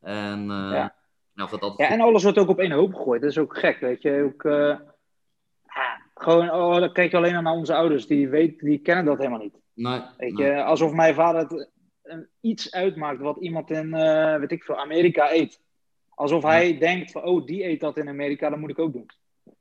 En, 0.00 0.42
uh, 0.42 0.70
ja. 0.72 0.94
Nou, 1.34 1.50
dat 1.50 1.60
altijd... 1.60 1.88
ja, 1.88 1.94
en 1.94 2.00
alles 2.00 2.22
wordt 2.22 2.38
ook 2.38 2.48
op 2.48 2.58
één 2.58 2.72
hoop 2.72 2.94
gegooid, 2.94 3.20
dat 3.20 3.30
is 3.30 3.38
ook 3.38 3.58
gek, 3.58 3.80
weet 3.80 4.02
je, 4.02 4.32
ook... 4.32 4.42
Gewoon, 6.14 6.50
oh, 6.50 6.76
dan 6.76 6.92
kijk 6.92 7.10
je 7.10 7.16
alleen 7.16 7.42
naar 7.42 7.52
onze 7.52 7.74
ouders, 7.74 8.06
die, 8.06 8.28
weten, 8.28 8.66
die 8.66 8.78
kennen 8.78 9.04
dat 9.04 9.18
helemaal 9.18 9.38
niet. 9.38 9.60
Nee, 9.74 10.00
weet 10.16 10.38
je, 10.38 10.62
alsof 10.62 10.92
mijn 10.92 11.14
vader 11.14 11.40
het 11.40 11.72
iets 12.40 12.72
uitmaakt 12.72 13.20
wat 13.20 13.36
iemand 13.36 13.70
in, 13.70 13.86
uh, 13.86 14.36
weet 14.36 14.52
ik 14.52 14.64
veel, 14.64 14.78
Amerika 14.78 15.32
eet. 15.32 15.60
Alsof 16.08 16.42
hij 16.42 16.78
denkt 16.78 17.10
van, 17.10 17.22
oh, 17.22 17.46
die 17.46 17.64
eet 17.64 17.80
dat 17.80 17.96
in 17.96 18.08
Amerika, 18.08 18.50
dat 18.50 18.58
moet 18.58 18.70
ik 18.70 18.78
ook 18.78 18.92
doen. 18.92 19.10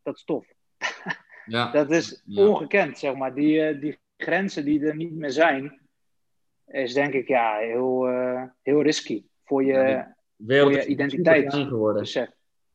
Dat 0.04 0.16
is 0.16 0.24
tof. 0.24 0.46
Ja. 1.46 1.72
dat 1.72 1.92
is 1.92 2.24
ongekend, 2.36 2.98
zeg 2.98 3.16
maar. 3.16 3.34
Die, 3.34 3.74
uh, 3.74 3.82
die 3.82 4.00
grenzen 4.18 4.66
die 4.66 4.86
er 4.86 4.96
niet 4.96 5.14
meer 5.14 5.32
zijn, 5.32 5.80
is 6.68 6.94
denk 6.94 7.14
ik 7.14 7.28
ja, 7.28 7.58
heel, 7.58 8.10
uh, 8.10 8.44
heel 8.62 8.82
risky 8.82 9.24
voor 9.46 9.64
je, 9.64 10.06
voor 10.48 10.72
je 10.72 10.86
identiteit. 10.86 11.54
Geworden. 11.54 12.32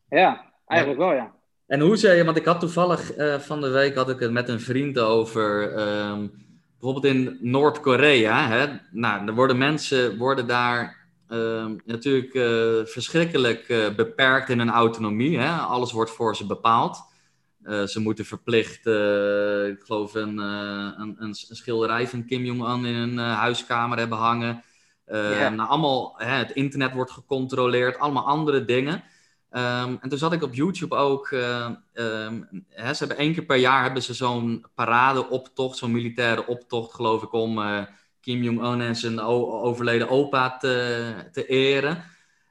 Ja, 0.09 0.53
eigenlijk 0.67 1.01
wel, 1.01 1.13
ja. 1.13 1.35
En 1.67 1.81
hoe 1.81 1.97
zei 1.97 2.17
je, 2.17 2.25
want 2.25 2.37
ik 2.37 2.45
had 2.45 2.61
toevallig 2.61 3.13
van 3.39 3.61
de 3.61 3.71
week 3.71 3.95
had 3.95 4.09
ik 4.09 4.21
het 4.21 4.33
met 4.33 4.49
een 4.49 4.61
vriend 4.61 4.99
over. 4.99 5.79
Um, 5.79 6.48
bijvoorbeeld 6.81 7.15
in 7.15 7.39
Noord-Korea, 7.41 8.81
nou, 8.91 9.27
er 9.27 9.35
worden 9.35 9.59
mensen 9.59 10.17
worden 10.19 10.47
daar 10.47 10.99
uh, 11.29 11.67
natuurlijk 11.85 12.35
uh, 12.35 12.85
verschrikkelijk 12.85 13.69
uh, 13.69 13.95
beperkt 13.95 14.49
in 14.49 14.59
hun 14.59 14.71
autonomie. 14.71 15.39
Hè? 15.39 15.51
Alles 15.51 15.93
wordt 15.93 16.11
voor 16.11 16.37
ze 16.37 16.47
bepaald. 16.47 17.07
Uh, 17.63 17.83
ze 17.83 18.01
moeten 18.01 18.25
verplicht, 18.25 18.87
ik 19.67 19.81
geloof, 19.85 20.15
een, 20.15 20.39
een, 20.39 21.01
een, 21.01 21.17
een, 21.19 21.35
schilderij 21.35 22.09
van 22.09 22.25
Kim 22.25 22.45
Jong-un 22.45 22.85
in 22.85 22.95
hun 22.95 23.19
huiskamer 23.19 23.99
hebben 23.99 24.19
hangen. 24.19 24.63
Yeah. 25.07 25.55
Nou, 25.55 25.69
allemaal, 25.69 26.15
hè, 26.17 26.31
het 26.31 26.51
internet 26.51 26.93
wordt 26.93 27.11
gecontroleerd, 27.11 27.99
allemaal 27.99 28.27
andere 28.27 28.65
dingen. 28.65 29.03
Ehm, 29.51 29.97
en 30.01 30.09
toen 30.09 30.19
zat 30.19 30.33
ik 30.33 30.43
op 30.43 30.55
YouTube 30.55 30.95
ook. 30.95 31.31
Uh, 31.31 31.69
hè, 32.69 32.95
ze 32.95 32.99
hebben 32.99 33.17
één 33.17 33.35
keer 33.35 33.45
per 33.45 33.57
jaar 33.57 33.83
hebben 33.83 34.03
ze 34.03 34.15
zo'n 34.15 34.67
paradeoptocht, 34.75 35.77
zo'n 35.77 35.93
militaire 35.93 36.47
optocht, 36.47 36.95
geloof 36.95 37.23
ik, 37.23 37.33
om 37.33 37.59
uh, 37.59 37.83
Kim 38.21 38.43
Jong-un 38.43 38.81
en 38.81 38.97
zijn 38.97 39.21
overleden 39.21 40.09
opa 40.09 40.57
te, 40.57 41.15
te 41.33 41.47
eren. 41.47 42.05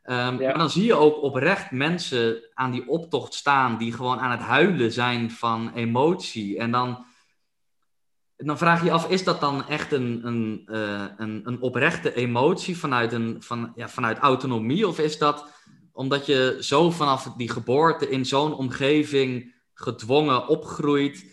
Um, 0.10 0.36
Maar 0.38 0.58
dan 0.58 0.70
zie 0.70 0.86
je 0.86 0.93
ook 0.93 1.22
oprecht 1.22 1.72
mensen 1.72 2.43
aan 2.54 2.72
die 2.72 2.88
optocht 2.88 3.34
staan 3.34 3.78
die 3.78 3.93
gewoon 3.93 4.20
aan 4.20 4.32
het 4.32 4.39
huilen 4.39 4.91
zijn 4.91 5.32
van 5.32 5.72
emotie. 5.74 6.58
En 6.58 6.72
dan, 6.72 7.06
dan 8.38 8.58
vraag 8.58 8.80
je 8.80 8.86
je 8.86 8.91
af, 8.91 9.10
is 9.10 9.24
dat 9.24 9.39
dan 9.39 9.68
echt 9.68 9.91
een, 9.91 10.28
een, 10.28 10.68
uh, 10.72 11.06
een, 11.18 11.41
een 11.43 11.62
oprechte 11.62 12.14
emotie 12.14 12.78
vanuit, 12.78 13.14
een, 13.14 13.38
van, 13.39 13.72
ja, 13.76 13.89
vanuit 13.89 14.18
autonomie? 14.18 14.88
Of 14.88 15.00
is 15.00 15.18
dat 15.18 15.57
omdat 15.98 16.26
je 16.26 16.58
zo 16.60 16.91
vanaf 16.91 17.24
die 17.24 17.50
geboorte 17.50 18.10
in 18.10 18.26
zo'n 18.26 18.54
omgeving 18.54 19.54
gedwongen 19.74 20.48
opgroeit. 20.48 21.26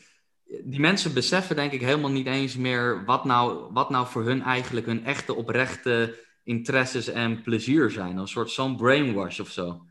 Die 0.65 0.81
mensen 0.81 1.15
beseffen 1.15 1.57
denk 1.57 1.73
ik 1.73 1.81
helemaal 1.81 2.11
niet 2.11 2.27
eens 2.27 2.57
meer 2.57 3.05
wat 3.05 3.25
nou, 3.25 3.73
wat 3.73 3.91
nou 3.91 4.07
voor 4.07 4.25
hun 4.25 4.43
eigenlijk 4.43 4.87
hun 4.87 5.05
echte 5.05 5.35
oprechte 5.35 6.19
interesses 6.43 7.09
en 7.09 7.43
plezier 7.43 7.91
zijn. 7.91 8.17
Een 8.17 8.29
soort 8.29 8.51
zo'n 8.51 8.77
brainwash 8.77 9.41
of 9.41 9.49
zo. 9.49 9.87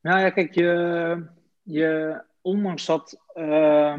Nou 0.00 0.20
ja, 0.20 0.30
kijk, 0.30 0.54
je, 0.54 1.26
je 1.62 2.22
ondanks 2.40 2.86
dat 2.86 3.20
uh, 3.34 3.96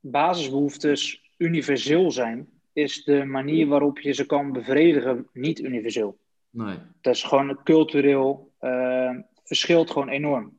basisbehoeftes 0.00 1.30
universeel 1.36 2.10
zijn, 2.10 2.48
is 2.72 3.04
de 3.04 3.24
manier 3.24 3.66
waarop 3.66 3.98
je 3.98 4.12
ze 4.12 4.26
kan 4.26 4.52
bevredigen 4.52 5.28
niet 5.32 5.58
universeel. 5.58 6.18
Nee. 6.50 6.78
Dat 7.00 7.14
is 7.14 7.22
gewoon 7.22 7.62
cultureel 7.62 8.52
uh, 8.60 9.16
verschilt 9.44 9.90
gewoon 9.90 10.08
enorm. 10.08 10.58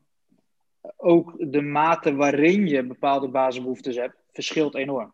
Ook 0.96 1.36
de 1.52 1.62
mate 1.62 2.16
waarin 2.16 2.68
je 2.68 2.86
bepaalde 2.86 3.28
basisbehoeftes 3.28 3.96
hebt, 3.96 4.16
verschilt 4.32 4.76
enorm. 4.76 5.14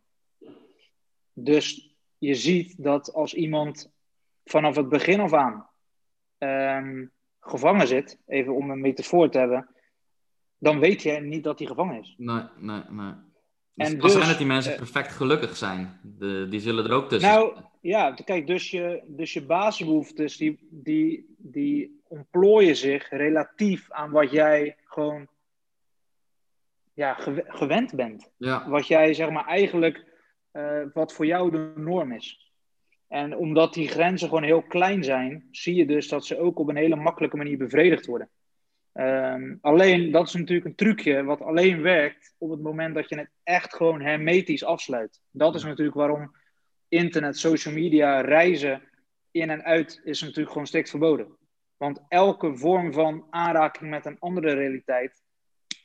Dus 1.33 1.95
je 2.17 2.35
ziet 2.35 2.83
dat 2.83 3.13
als 3.13 3.33
iemand 3.33 3.91
vanaf 4.43 4.75
het 4.75 4.89
begin 4.89 5.19
af 5.19 5.33
aan 5.33 5.69
um, 6.37 7.11
gevangen 7.39 7.87
zit, 7.87 8.19
even 8.25 8.55
om 8.55 8.69
een 8.69 8.81
metafoor 8.81 9.29
te 9.29 9.37
hebben, 9.37 9.69
dan 10.57 10.79
weet 10.79 11.01
je 11.01 11.11
niet 11.11 11.43
dat 11.43 11.59
hij 11.59 11.67
gevangen 11.67 11.99
is. 11.99 12.13
Nee, 12.17 12.43
nee, 12.59 12.81
nee. 12.89 13.13
Dus 13.73 13.89
en 13.89 13.99
dus, 13.99 14.11
zijn 14.11 14.27
dat 14.27 14.37
die 14.37 14.47
mensen 14.47 14.71
uh, 14.71 14.77
perfect 14.77 15.11
gelukkig 15.11 15.57
zijn. 15.57 15.99
De, 16.03 16.47
die 16.49 16.59
zullen 16.59 16.85
er 16.85 16.91
ook 16.91 17.09
tussen 17.09 17.29
Nou, 17.29 17.55
ja, 17.85 18.11
kijk, 18.11 18.47
dus 18.47 18.71
je, 18.71 19.03
dus 19.07 19.33
je 19.33 19.45
basisbehoeftes, 19.45 20.37
die, 20.37 20.67
die, 20.69 21.35
die 21.37 22.01
ontplooien 22.07 22.75
zich 22.75 23.09
relatief 23.09 23.91
aan 23.91 24.11
wat 24.11 24.31
jij 24.31 24.75
gewoon 24.85 25.27
ja, 26.93 27.13
gewend 27.47 27.95
bent. 27.95 28.31
Ja. 28.37 28.69
Wat 28.69 28.87
jij, 28.87 29.13
zeg 29.13 29.29
maar, 29.29 29.45
eigenlijk, 29.45 30.05
uh, 30.53 30.81
wat 30.93 31.13
voor 31.13 31.25
jou 31.25 31.51
de 31.51 31.73
norm 31.75 32.11
is. 32.11 32.51
En 33.07 33.37
omdat 33.37 33.73
die 33.73 33.87
grenzen 33.87 34.27
gewoon 34.27 34.43
heel 34.43 34.63
klein 34.63 35.03
zijn, 35.03 35.47
zie 35.51 35.75
je 35.75 35.85
dus 35.85 36.07
dat 36.07 36.25
ze 36.25 36.39
ook 36.39 36.59
op 36.59 36.69
een 36.69 36.75
hele 36.75 36.95
makkelijke 36.95 37.37
manier 37.37 37.57
bevredigd 37.57 38.05
worden. 38.05 38.29
Um, 38.93 39.57
alleen, 39.61 40.11
dat 40.11 40.27
is 40.27 40.33
natuurlijk 40.33 40.67
een 40.67 40.75
trucje 40.75 41.23
wat 41.23 41.41
alleen 41.41 41.81
werkt 41.81 42.35
op 42.37 42.49
het 42.49 42.61
moment 42.61 42.95
dat 42.95 43.09
je 43.09 43.17
het 43.17 43.29
echt 43.43 43.75
gewoon 43.75 44.01
hermetisch 44.01 44.63
afsluit. 44.63 45.21
Dat 45.31 45.55
is 45.55 45.63
natuurlijk 45.63 45.97
waarom 45.97 46.31
internet, 46.95 47.37
social 47.37 47.73
media, 47.73 48.21
reizen 48.21 48.81
in 49.31 49.49
en 49.49 49.63
uit 49.63 50.01
is 50.03 50.21
natuurlijk 50.21 50.51
gewoon 50.51 50.67
strikt 50.67 50.89
verboden. 50.89 51.27
Want 51.77 52.05
elke 52.07 52.57
vorm 52.57 52.93
van 52.93 53.25
aanraking 53.29 53.89
met 53.89 54.05
een 54.05 54.19
andere 54.19 54.53
realiteit, 54.53 55.21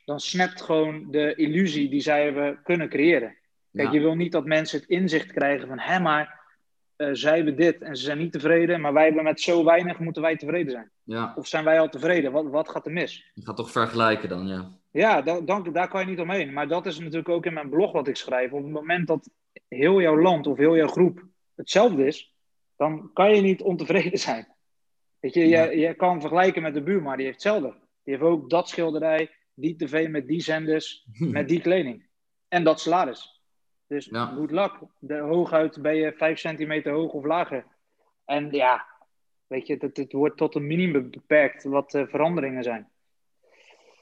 dan 0.04 0.20
snapt 0.20 0.62
gewoon 0.62 1.11
de 1.11 1.34
illusie 1.34 1.88
die 1.88 2.00
zij 2.00 2.24
hebben 2.24 2.61
kunnen 2.62 2.88
creëren. 2.88 3.36
Kijk, 3.72 3.92
je 3.92 4.00
wil 4.00 4.14
niet 4.14 4.32
dat 4.32 4.44
mensen 4.44 4.80
het 4.80 4.88
inzicht 4.88 5.32
krijgen 5.32 5.68
van, 5.68 5.78
hé, 5.78 6.00
maar 6.00 6.40
uh, 6.96 7.08
zij 7.12 7.36
hebben 7.36 7.56
dit 7.56 7.82
en 7.82 7.96
ze 7.96 8.04
zijn 8.04 8.18
niet 8.18 8.32
tevreden, 8.32 8.80
maar 8.80 8.92
wij 8.92 9.04
hebben 9.04 9.24
met 9.24 9.40
zo 9.40 9.64
weinig, 9.64 9.98
moeten 9.98 10.22
wij 10.22 10.36
tevreden 10.36 10.72
zijn. 10.72 10.90
Ja. 11.02 11.32
Of 11.36 11.46
zijn 11.46 11.64
wij 11.64 11.80
al 11.80 11.88
tevreden? 11.88 12.32
Wat, 12.32 12.46
wat 12.46 12.68
gaat 12.68 12.86
er 12.86 12.92
mis? 12.92 13.30
Je 13.34 13.44
gaat 13.44 13.56
toch 13.56 13.70
vergelijken 13.70 14.28
dan, 14.28 14.46
ja. 14.46 14.78
Ja, 14.90 15.22
dan, 15.22 15.72
daar 15.72 15.88
kan 15.88 16.00
je 16.00 16.06
niet 16.06 16.20
omheen. 16.20 16.52
Maar 16.52 16.68
dat 16.68 16.86
is 16.86 16.98
natuurlijk 16.98 17.28
ook 17.28 17.46
in 17.46 17.52
mijn 17.52 17.70
blog 17.70 17.92
wat 17.92 18.08
ik 18.08 18.16
schrijf. 18.16 18.52
Op 18.52 18.62
het 18.62 18.72
moment 18.72 19.06
dat 19.06 19.30
heel 19.68 20.01
jouw 20.01 20.20
land 20.20 20.46
of 20.46 20.57
heel 20.57 20.76
jouw 20.76 20.88
groep 20.88 21.24
hetzelfde 21.55 22.07
is, 22.07 22.34
dan 22.76 23.11
kan 23.12 23.34
je 23.34 23.40
niet 23.40 23.62
ontevreden 23.62 24.18
zijn. 24.28 24.48
Weet 25.20 25.34
je, 25.34 25.48
je, 25.48 25.78
je 25.78 25.94
kan 25.94 26.20
vergelijken 26.20 26.62
met 26.62 26.74
de 26.74 26.82
buurman, 26.82 27.16
die 27.16 27.26
heeft 27.26 27.42
hetzelfde. 27.42 27.78
Die 28.05 28.14
heeft 28.14 28.26
ook 28.26 28.51
dat 28.51 28.68
schilderij, 28.68 29.30
die 29.55 29.76
tv 29.76 30.09
met 30.09 30.28
die 30.28 30.40
zenders, 30.40 31.07
met 31.18 31.48
die 31.48 31.61
kleding. 31.61 32.09
En 32.48 32.64
dat 32.64 32.80
salaris. 32.80 33.40
Dus 33.86 34.07
ja. 34.07 34.26
good 34.26 34.51
luck. 34.51 34.78
De, 34.98 35.18
hooguit 35.18 35.82
ben 35.82 35.96
je 35.96 36.12
5 36.12 36.38
centimeter 36.38 36.92
hoog 36.92 37.12
of 37.12 37.24
lager. 37.24 37.66
En 38.24 38.51
ja, 38.51 38.86
weet 39.46 39.66
je, 39.66 39.76
het, 39.78 39.96
het 39.96 40.12
wordt 40.12 40.36
tot 40.36 40.55
een 40.55 40.66
minimum 40.66 41.11
beperkt 41.11 41.64
wat 41.64 41.94
uh, 41.94 42.07
veranderingen 42.07 42.62
zijn. 42.62 42.88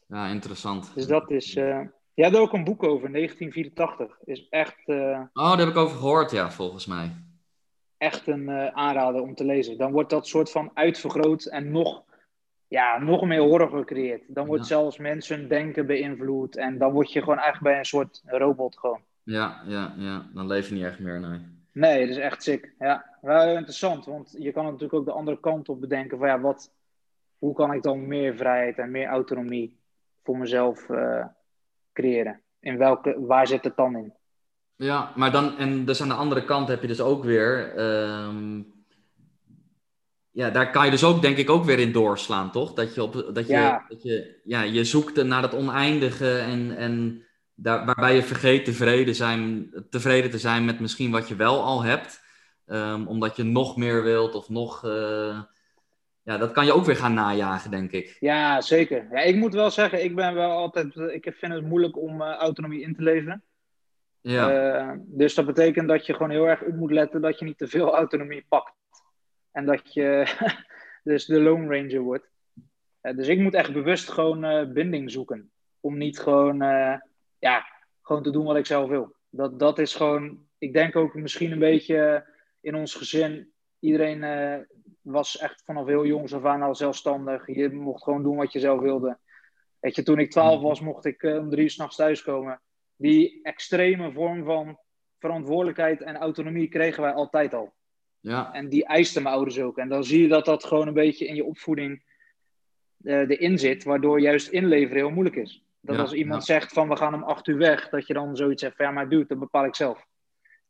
Ja, 0.06 0.26
interessant. 0.26 0.94
Dus 0.94 1.06
dat 1.06 1.30
is. 1.30 1.56
Uh, 1.56 1.80
je 2.18 2.24
hebt 2.24 2.36
er 2.36 2.42
ook 2.42 2.52
een 2.52 2.64
boek 2.64 2.82
over, 2.82 3.12
1984. 3.12 4.18
Is 4.24 4.48
echt. 4.48 4.78
Uh, 4.86 5.20
oh, 5.32 5.48
daar 5.48 5.58
heb 5.58 5.68
ik 5.68 5.76
over 5.76 5.96
gehoord, 5.96 6.30
ja, 6.30 6.50
volgens 6.50 6.86
mij. 6.86 7.10
Echt 7.98 8.26
een 8.26 8.50
aanrader 8.74 9.22
om 9.22 9.34
te 9.34 9.44
lezen. 9.44 9.78
Dan 9.78 9.92
wordt 9.92 10.10
dat 10.10 10.26
soort 10.26 10.50
van 10.50 10.70
uitvergroot 10.74 11.44
en 11.44 11.70
nog, 11.70 12.02
ja, 12.68 12.98
nog 12.98 13.24
meer 13.24 13.40
horror 13.40 13.70
gecreëerd. 13.70 14.22
Dan 14.26 14.46
wordt 14.46 14.66
zelfs 14.66 14.98
mensen 14.98 15.48
denken 15.48 15.86
beïnvloed. 15.86 16.56
En 16.56 16.78
dan 16.78 16.92
word 16.92 17.12
je 17.12 17.20
gewoon 17.20 17.38
eigenlijk 17.38 17.64
bij 17.64 17.78
een 17.78 17.84
soort 17.84 18.22
robot 18.24 18.78
gewoon. 18.78 19.00
Ja, 19.22 19.62
ja, 19.66 19.94
ja. 19.96 20.26
Dan 20.34 20.46
leef 20.46 20.68
je 20.68 20.74
niet 20.74 20.84
echt 20.84 20.98
meer, 20.98 21.20
nee. 21.20 21.40
Nee, 21.72 22.00
dat 22.00 22.08
is 22.08 22.22
echt 22.22 22.42
sick. 22.42 22.74
Ja, 22.78 23.18
wel 23.20 23.56
interessant. 23.56 24.04
Want 24.04 24.34
je 24.38 24.52
kan 24.52 24.64
natuurlijk 24.64 24.94
ook 24.94 25.04
de 25.04 25.12
andere 25.12 25.40
kant 25.40 25.68
op 25.68 25.80
bedenken. 25.80 26.18
Van 26.18 26.28
ja, 26.28 26.40
wat, 26.40 26.72
hoe 27.38 27.54
kan 27.54 27.72
ik 27.72 27.82
dan 27.82 28.06
meer 28.06 28.36
vrijheid 28.36 28.78
en 28.78 28.90
meer 28.90 29.06
autonomie 29.06 29.78
voor 30.22 30.38
mezelf 30.38 30.88
uh, 30.88 31.24
creëren? 31.98 32.42
In 32.60 32.78
welke, 32.78 33.14
waar 33.26 33.46
zit 33.46 33.64
het 33.64 33.76
dan 33.76 33.96
in? 33.96 34.12
Ja, 34.76 35.12
maar 35.16 35.32
dan, 35.32 35.58
en 35.58 35.84
dus 35.84 36.00
aan 36.00 36.08
de 36.08 36.14
andere 36.14 36.44
kant 36.44 36.68
heb 36.68 36.80
je 36.80 36.86
dus 36.88 37.00
ook 37.00 37.24
weer, 37.24 37.78
um, 37.78 38.66
ja, 40.30 40.50
daar 40.50 40.70
kan 40.70 40.84
je 40.84 40.90
dus 40.90 41.04
ook 41.04 41.22
denk 41.22 41.36
ik 41.36 41.50
ook 41.50 41.64
weer 41.64 41.78
in 41.78 41.92
doorslaan, 41.92 42.50
toch? 42.50 42.72
Dat 42.74 42.94
je, 42.94 43.02
op, 43.02 43.12
dat 43.32 43.46
je, 43.46 43.52
ja. 43.52 43.84
dat 43.88 44.02
je, 44.02 44.40
ja, 44.44 44.62
je 44.62 44.84
zoekt 44.84 45.24
naar 45.24 45.42
het 45.42 45.54
oneindige 45.54 46.38
en, 46.38 46.76
en 46.76 47.22
daar, 47.54 47.84
waarbij 47.84 48.14
je 48.14 48.22
vergeet 48.22 48.64
tevreden, 48.64 49.14
zijn, 49.14 49.70
tevreden 49.90 50.30
te 50.30 50.38
zijn 50.38 50.64
met 50.64 50.80
misschien 50.80 51.10
wat 51.10 51.28
je 51.28 51.36
wel 51.36 51.62
al 51.62 51.82
hebt. 51.82 52.20
ehm, 52.66 53.06
omdat 53.06 53.36
je 53.36 53.42
nog 53.42 53.76
meer 53.76 54.02
wilt 54.02 54.34
of 54.34 54.48
nog. 54.48 54.84
eh, 54.84 55.40
ja, 56.28 56.38
dat 56.38 56.52
kan 56.52 56.64
je 56.64 56.72
ook 56.72 56.84
weer 56.84 56.96
gaan 56.96 57.14
najagen, 57.14 57.70
denk 57.70 57.92
ik. 57.92 58.16
Ja, 58.20 58.60
zeker. 58.60 59.08
Ja, 59.10 59.18
ik 59.20 59.36
moet 59.36 59.54
wel 59.54 59.70
zeggen, 59.70 60.04
ik 60.04 60.14
ben 60.14 60.34
wel 60.34 60.50
altijd. 60.50 60.96
Ik 60.96 61.34
vind 61.36 61.52
het 61.52 61.64
moeilijk 61.64 61.96
om 61.96 62.22
eh, 62.22 62.34
autonomie 62.34 62.80
in 62.80 62.94
te 62.94 63.02
leveren. 63.02 63.42
Ja, 64.20 64.50
Eh, 64.50 64.96
dus 64.98 65.34
dat 65.34 65.46
betekent 65.46 65.88
dat 65.88 66.06
je 66.06 66.12
gewoon 66.12 66.30
heel 66.30 66.48
erg 66.48 66.62
op 66.62 66.74
moet 66.74 66.90
letten 66.90 67.20
dat 67.20 67.38
je 67.38 67.44
niet 67.44 67.58
te 67.58 67.68
veel 67.68 67.94
autonomie 67.94 68.44
pakt. 68.48 68.74
En 69.52 69.66
dat 69.66 69.94
je 69.94 70.26
dus 71.10 71.24
de 71.24 71.40
Lone 71.40 71.76
Ranger 71.76 72.00
wordt. 72.00 72.28
Eh, 73.00 73.16
dus 73.16 73.28
ik 73.28 73.38
moet 73.38 73.54
echt 73.54 73.72
bewust 73.72 74.10
gewoon 74.10 74.72
binding 74.72 75.10
zoeken. 75.10 75.50
Om 75.80 75.96
niet 75.96 76.18
gewoon, 76.18 76.58
ja, 77.38 77.66
gewoon 78.02 78.22
te 78.22 78.30
doen 78.30 78.44
wat 78.44 78.56
ik 78.56 78.66
zelf 78.66 78.88
wil. 78.88 79.14
Dat, 79.30 79.58
dat 79.58 79.78
is 79.78 79.94
gewoon, 79.94 80.38
ik 80.58 80.72
denk 80.72 80.96
ook 80.96 81.14
misschien 81.14 81.52
een 81.52 81.58
beetje 81.58 82.26
in 82.60 82.74
ons 82.74 82.94
gezin. 82.94 83.52
Iedereen 83.80 84.22
was 85.10 85.38
echt 85.38 85.62
vanaf 85.64 85.86
heel 85.86 86.06
jongs 86.06 86.34
af 86.34 86.44
aan 86.44 86.62
al 86.62 86.74
zelfstandig. 86.74 87.46
Je 87.46 87.70
mocht 87.70 88.02
gewoon 88.02 88.22
doen 88.22 88.36
wat 88.36 88.52
je 88.52 88.60
zelf 88.60 88.80
wilde. 88.80 89.18
Weet 89.80 89.94
je, 89.94 90.02
toen 90.02 90.18
ik 90.18 90.30
12 90.30 90.60
was, 90.60 90.80
mocht 90.80 91.04
ik 91.04 91.22
eh, 91.22 91.38
om 91.38 91.50
drie 91.50 91.62
uur 91.62 91.70
s'nachts 91.70 91.96
thuiskomen 91.96 92.60
die 92.98 93.40
extreme 93.42 94.12
vorm 94.12 94.44
van 94.44 94.78
verantwoordelijkheid 95.18 96.02
en 96.02 96.16
autonomie 96.16 96.68
kregen 96.68 97.02
wij 97.02 97.12
altijd 97.12 97.54
al. 97.54 97.72
ja, 98.20 98.52
En 98.52 98.68
die 98.68 98.86
eisten 98.86 99.22
mijn 99.22 99.34
ouders 99.34 99.60
ook. 99.60 99.78
En 99.78 99.88
dan 99.88 100.04
zie 100.04 100.22
je 100.22 100.28
dat 100.28 100.44
dat 100.44 100.64
gewoon 100.64 100.86
een 100.86 100.94
beetje 100.94 101.26
in 101.26 101.34
je 101.34 101.44
opvoeding 101.44 102.02
eh, 103.02 103.30
erin 103.30 103.58
zit, 103.58 103.84
waardoor 103.84 104.20
juist 104.20 104.48
inleveren 104.48 104.96
heel 104.96 105.10
moeilijk 105.10 105.36
is. 105.36 105.64
Dat 105.80 105.96
Ja, 105.96 106.02
als 106.02 106.12
iemand 106.12 106.46
ja. 106.46 106.54
zegt 106.54 106.72
van 106.72 106.88
we 106.88 106.96
gaan 106.96 107.14
om 107.14 107.22
acht 107.22 107.46
uur 107.46 107.56
weg, 107.56 107.88
dat 107.88 108.06
je 108.06 108.14
dan 108.14 108.36
zoiets 108.36 108.62
zegt 108.62 108.76
van 108.76 108.86
ja, 108.86 108.92
maar 108.92 109.08
dude, 109.08 109.26
dat 109.26 109.38
bepaal 109.38 109.64
ik 109.64 109.74
zelf. 109.74 110.06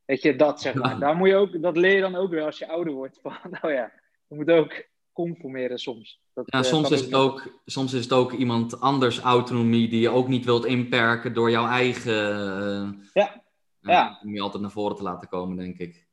Weet 0.05 0.22
je, 0.22 0.36
dat 0.36 0.61
zeg 0.61 0.74
maar. 0.74 0.91
Ja. 0.91 0.99
Daar 0.99 1.16
moet 1.16 1.28
je 1.28 1.34
ook, 1.34 1.62
dat 1.62 1.76
leer 1.76 1.95
je 1.95 2.01
dan 2.01 2.16
ook 2.16 2.30
weer 2.30 2.45
als 2.45 2.59
je 2.59 2.68
ouder 2.68 2.93
wordt. 2.93 3.18
Van, 3.22 3.36
nou 3.51 3.72
ja, 3.72 3.93
je 4.29 4.35
moet 4.35 4.51
ook 4.51 4.87
conformeren 5.12 5.79
soms. 5.79 6.20
Dat, 6.35 6.45
ja 6.47 6.59
eh, 6.59 6.64
soms, 6.64 6.91
is 6.91 7.01
het 7.01 7.14
ook, 7.14 7.61
soms 7.64 7.93
is 7.93 8.03
het 8.03 8.12
ook 8.12 8.33
iemand 8.33 8.81
anders 8.81 9.20
autonomie 9.20 9.89
die 9.89 10.01
je 10.01 10.09
ook 10.09 10.29
niet 10.29 10.45
wilt 10.45 10.64
inperken 10.64 11.35
door 11.35 11.51
jouw 11.51 11.66
eigen. 11.66 12.12
eh, 12.12 12.89
Ja, 13.12 13.35
eh, 13.35 13.41
ja. 13.81 14.18
Om 14.22 14.35
je 14.35 14.41
altijd 14.41 14.62
naar 14.62 14.70
voren 14.70 14.97
te 14.97 15.03
laten 15.03 15.29
komen, 15.29 15.57
denk 15.57 15.79
ik. 15.79 16.07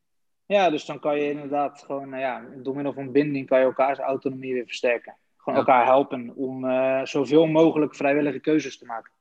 Ja, 0.45 0.69
dus 0.69 0.85
dan 0.85 0.99
kan 0.99 1.17
je 1.19 1.29
inderdaad 1.31 1.83
gewoon, 1.85 2.09
nou 2.09 2.21
ja, 2.21 2.45
door 2.63 2.75
middel 2.75 2.93
van 2.93 3.11
binding 3.11 3.47
kan 3.47 3.59
je 3.59 3.65
elkaars 3.65 3.99
autonomie 3.99 4.53
weer 4.53 4.65
versterken. 4.65 5.15
Gewoon 5.37 5.59
Ja. 5.59 5.65
elkaar 5.65 5.85
helpen 5.85 6.35
om 6.35 6.65
zoveel 7.07 7.45
mogelijk 7.45 7.95
vrijwillige 7.95 8.39
keuzes 8.39 8.77
te 8.77 8.85
maken. 8.85 9.11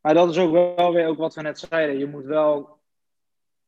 Maar 0.00 0.14
dat 0.14 0.30
is 0.30 0.38
ook 0.38 0.76
wel 0.76 0.92
weer 0.92 1.06
ook 1.06 1.18
wat 1.18 1.34
we 1.34 1.42
net 1.42 1.58
zeiden. 1.58 1.98
Je 1.98 2.06
moet 2.06 2.24
wel, 2.24 2.78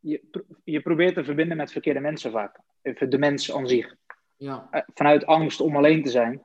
je, 0.00 0.22
je 0.64 0.80
probeert 0.80 1.14
te 1.14 1.24
verbinden 1.24 1.56
met 1.56 1.72
verkeerde 1.72 2.00
mensen 2.00 2.30
vaak. 2.30 2.60
Even 2.82 3.10
de 3.10 3.18
mens 3.18 3.52
aan 3.52 3.68
zich. 3.68 3.96
Ja, 4.37 4.68
Eh, 4.70 4.80
Vanuit 4.95 5.26
angst 5.26 5.61
om 5.61 5.76
alleen 5.76 6.03
te 6.03 6.11
zijn. 6.11 6.45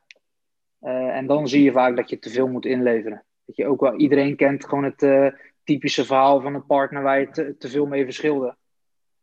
Eh, 0.80 1.16
en 1.18 1.28
dan 1.28 1.48
zie 1.48 1.64
je 1.64 1.72
vaak 1.72 1.96
dat 1.96 2.10
je 2.10 2.20
te 2.20 2.30
veel 2.30 2.48
moet 2.48 2.66
inleveren. 2.66 3.24
Dat 3.46 3.56
je 3.56 3.68
ook 3.68 3.80
wel, 3.82 3.96
iedereen 3.96 4.36
kent 4.36 4.66
gewoon 4.66 4.84
het 4.84 5.04
eh, 5.04 5.28
typische 5.64 6.06
verhaal 6.06 6.42
van 6.42 6.56
een 6.56 6.66
partner 6.66 7.02
waar 7.04 7.20
je 7.20 7.30
te, 7.30 7.58
te 7.58 7.70
veel 7.70 7.86
mee 7.86 8.04
verschilde. 8.04 8.56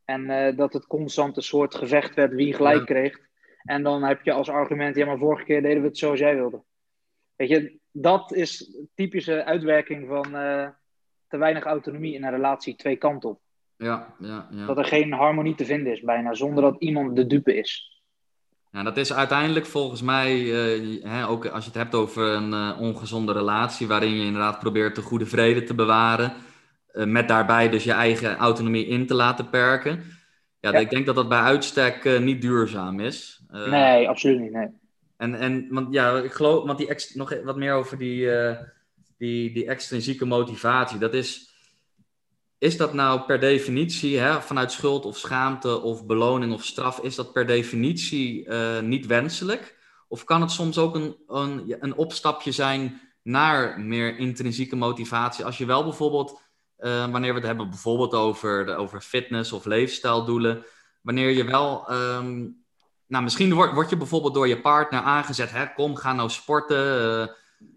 En 0.04 0.56
dat 0.56 0.72
het 0.72 0.86
constant 0.86 1.36
een 1.36 1.42
soort 1.42 1.74
gevecht 1.74 2.14
werd 2.14 2.32
wie 2.34 2.54
gelijk 2.54 2.78
Ja. 2.78 2.84
kreeg. 2.84 3.18
En 3.62 3.82
dan 3.82 4.02
heb 4.02 4.22
je 4.22 4.32
als 4.32 4.48
argument, 4.48 4.96
ja 4.96 5.06
maar 5.06 5.18
vorige 5.18 5.44
keer 5.44 5.62
deden 5.62 5.82
we 5.82 5.88
het 5.88 5.98
zoals 5.98 6.18
jij 6.18 6.34
wilde. 6.34 6.62
Weet 7.36 7.48
je, 7.48 7.78
dat 7.90 8.32
is 8.32 8.76
typische 8.94 9.44
uitwerking 9.44 10.08
van 10.08 10.22
te 11.28 11.36
weinig 11.38 11.64
autonomie 11.64 12.14
in 12.14 12.24
een 12.24 12.30
relatie 12.30 12.76
twee 12.76 12.96
kanten 12.96 13.28
op. 13.30 13.40
ja, 13.76 14.14
ja. 14.18 14.48
ja. 14.50 14.66
Dat 14.66 14.78
er 14.78 14.84
geen 14.84 15.12
harmonie 15.12 15.54
te 15.54 15.64
vinden 15.64 15.92
is 15.92 16.00
bijna, 16.00 16.34
zonder 16.34 16.62
dat 16.62 16.76
iemand 16.80 17.16
de 17.16 17.26
dupe 17.26 17.54
is. 17.56 17.97
Ja, 18.72 18.82
dat 18.82 18.96
is 18.96 19.12
uiteindelijk 19.12 19.66
volgens 19.66 20.02
mij, 20.02 20.32
eh, 20.32 21.02
hè, 21.02 21.28
ook 21.28 21.46
als 21.46 21.64
je 21.64 21.70
het 21.70 21.78
hebt 21.78 21.94
over 21.94 22.28
een 22.34 22.52
eh, 22.52 22.80
ongezonde 22.80 23.32
relatie, 23.32 23.86
waarin 23.86 24.14
je 24.16 24.24
inderdaad 24.24 24.58
probeert 24.58 24.94
de 24.94 25.02
goede 25.02 25.26
vrede 25.26 25.62
te 25.62 25.74
bewaren, 25.74 26.32
eh, 26.92 27.04
met 27.04 27.28
daarbij 27.28 27.68
dus 27.68 27.84
je 27.84 27.92
eigen 27.92 28.36
autonomie 28.36 28.86
in 28.86 29.06
te 29.06 29.14
laten 29.14 29.50
perken. 29.50 30.04
Ja, 30.60 30.72
Ja. 30.72 30.78
ik 30.78 30.90
denk 30.90 31.06
dat 31.06 31.14
dat 31.14 31.28
bij 31.28 31.40
uitstek 31.40 32.20
niet 32.20 32.40
duurzaam 32.42 33.00
is. 33.00 33.40
Nee, 33.50 34.08
absoluut 34.08 34.40
niet. 34.40 34.52
Nee. 34.52 34.68
En, 35.16 35.34
en 35.34 35.66
want 35.70 35.92
ja, 35.94 36.18
ik 36.18 36.32
geloof, 36.32 36.64
want 36.64 36.78
die 36.78 36.88
ex, 36.88 37.14
nog 37.14 37.34
wat 37.44 37.56
meer 37.56 37.72
over 37.72 37.98
die, 37.98 38.30
die, 39.18 39.52
die 39.52 39.66
extrinsieke 39.66 40.24
motivatie. 40.24 40.98
Dat 40.98 41.14
is, 41.14 41.47
is 42.58 42.76
dat 42.76 42.92
nou 42.92 43.20
per 43.20 43.40
definitie, 43.40 44.18
hè, 44.18 44.40
vanuit 44.42 44.72
schuld 44.72 45.04
of 45.04 45.18
schaamte 45.18 45.80
of 45.80 46.06
beloning 46.06 46.52
of 46.52 46.64
straf, 46.64 47.00
is 47.00 47.14
dat 47.14 47.32
per 47.32 47.46
definitie 47.46 48.46
eh, 48.46 48.80
niet 48.80 49.06
wenselijk? 49.06 49.76
Of 50.08 50.24
kan 50.24 50.40
het 50.40 50.50
soms 50.50 50.78
ook 50.78 50.94
een, 50.94 51.16
een, 51.26 51.76
een 51.80 51.94
opstapje 51.94 52.52
zijn 52.52 53.00
naar 53.22 53.80
meer 53.80 54.18
intrinsieke 54.18 54.76
motivatie? 54.76 55.44
Als 55.44 55.58
je 55.58 55.66
wel 55.66 55.84
bijvoorbeeld, 55.84 56.40
eh, 56.76 57.10
wanneer 57.10 57.30
we 57.30 57.38
het 57.38 57.46
hebben 57.46 57.68
bijvoorbeeld 57.68 58.14
over, 58.14 58.66
de, 58.66 58.74
over 58.74 59.00
fitness 59.00 59.52
of 59.52 59.64
leefstijldoelen, 59.64 60.64
wanneer 61.00 61.30
je 61.30 61.44
wel 61.44 61.88
ehm, 61.88 62.46
nou, 63.06 63.24
misschien 63.24 63.54
word, 63.54 63.72
word 63.74 63.90
je 63.90 63.96
bijvoorbeeld 63.96 64.34
door 64.34 64.48
je 64.48 64.60
partner 64.60 65.00
aangezet. 65.00 65.50
Hè? 65.50 65.72
Kom, 65.74 65.96
ga 65.96 66.12
nou 66.12 66.30
sporten. 66.30 67.28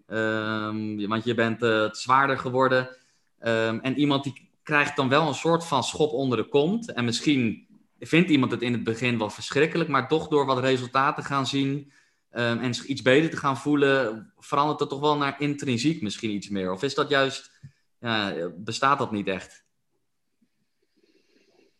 eh, 0.06 0.66
ehm, 0.66 1.08
want 1.08 1.24
je 1.24 1.34
bent 1.34 1.96
zwaarder 1.96 2.38
geworden. 2.38 2.96
Ehm, 3.38 3.78
en 3.78 3.98
iemand 3.98 4.24
die 4.24 4.51
krijgt 4.62 4.96
dan 4.96 5.08
wel 5.08 5.28
een 5.28 5.34
soort 5.34 5.66
van 5.66 5.84
schop 5.84 6.12
onder 6.12 6.38
de 6.38 6.48
kont. 6.48 6.92
En 6.92 7.04
misschien 7.04 7.66
vindt 7.98 8.30
iemand 8.30 8.52
het 8.52 8.62
in 8.62 8.72
het 8.72 8.84
begin 8.84 9.18
wel 9.18 9.30
verschrikkelijk. 9.30 9.88
Maar 9.88 10.08
toch 10.08 10.28
door 10.28 10.46
wat 10.46 10.58
resultaten 10.58 11.24
gaan 11.24 11.46
zien. 11.46 11.92
ehm, 12.30 12.58
en 12.58 12.74
zich 12.74 12.84
iets 12.84 13.02
beter 13.02 13.30
te 13.30 13.36
gaan 13.36 13.56
voelen. 13.56 14.32
verandert 14.38 14.80
het 14.80 14.88
toch 14.88 15.00
wel 15.00 15.16
naar 15.16 15.40
intrinsiek 15.40 16.02
misschien 16.02 16.30
iets 16.30 16.48
meer. 16.48 16.72
Of 16.72 16.82
is 16.82 16.94
dat 16.94 17.08
juist. 17.08 17.60
Ja, 17.98 18.34
bestaat 18.56 18.98
dat 18.98 19.10
niet 19.12 19.26
echt? 19.28 19.64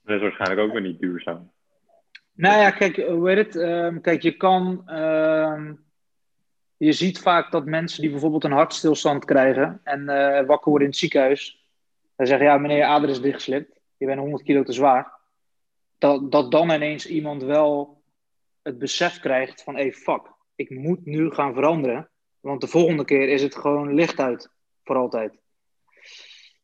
Dat 0.05 0.17
is 0.17 0.23
waarschijnlijk 0.23 0.61
ook 0.61 0.73
weer 0.73 0.81
niet 0.83 1.01
duurzaam. 1.01 1.51
Nou 2.33 2.61
ja, 2.61 2.71
kijk, 2.71 2.97
hoe 2.97 3.29
heet 3.29 3.47
het? 3.47 3.57
Ehm, 3.57 4.01
kijk, 4.01 4.23
je 4.23 4.37
kan. 4.37 4.83
ehm, 4.89 5.73
je 6.77 6.93
ziet 6.93 7.19
vaak 7.19 7.51
dat 7.51 7.65
mensen 7.65 8.03
die 8.03 8.11
bijvoorbeeld 8.11 8.45
een 8.45 8.53
hartstilstand 8.53 9.25
krijgen 9.25 9.81
en 9.85 10.09
eh, 10.09 10.47
wakker 10.47 10.71
worden 10.71 10.83
in 10.87 10.91
het 10.91 10.97
ziekenhuis. 10.97 11.62
Dan 12.17 12.27
zeggen 12.27 12.47
ja, 12.47 12.59
meneer, 12.59 12.77
je 12.77 12.85
ader 12.85 13.09
is 13.09 13.21
dichtgeslipt. 13.21 13.81
Je 13.97 14.07
bent 14.07 14.19
100 14.21 14.43
kilo 14.43 14.63
te 14.63 14.73
zwaar. 14.73 15.13
Dat, 15.99 16.33
dat 16.33 16.51
dan 16.51 16.71
ineens 16.71 17.07
iemand 17.07 17.43
wel 17.43 18.03
het 18.63 18.79
besef 18.79 19.21
krijgt 19.21 19.63
van, 19.63 19.75
hey, 19.75 19.93
fuck, 19.93 20.33
ik 20.55 20.71
moet 20.71 21.05
nu 21.05 21.31
gaan 21.31 21.55
veranderen. 21.55 22.11
Want 22.41 22.61
de 22.61 22.67
volgende 22.67 23.05
keer 23.05 23.29
is 23.29 23.43
het 23.43 23.55
gewoon 23.57 23.95
licht 23.95 24.21
uit. 24.21 24.51
Voor 24.85 24.97
altijd. 24.97 25.41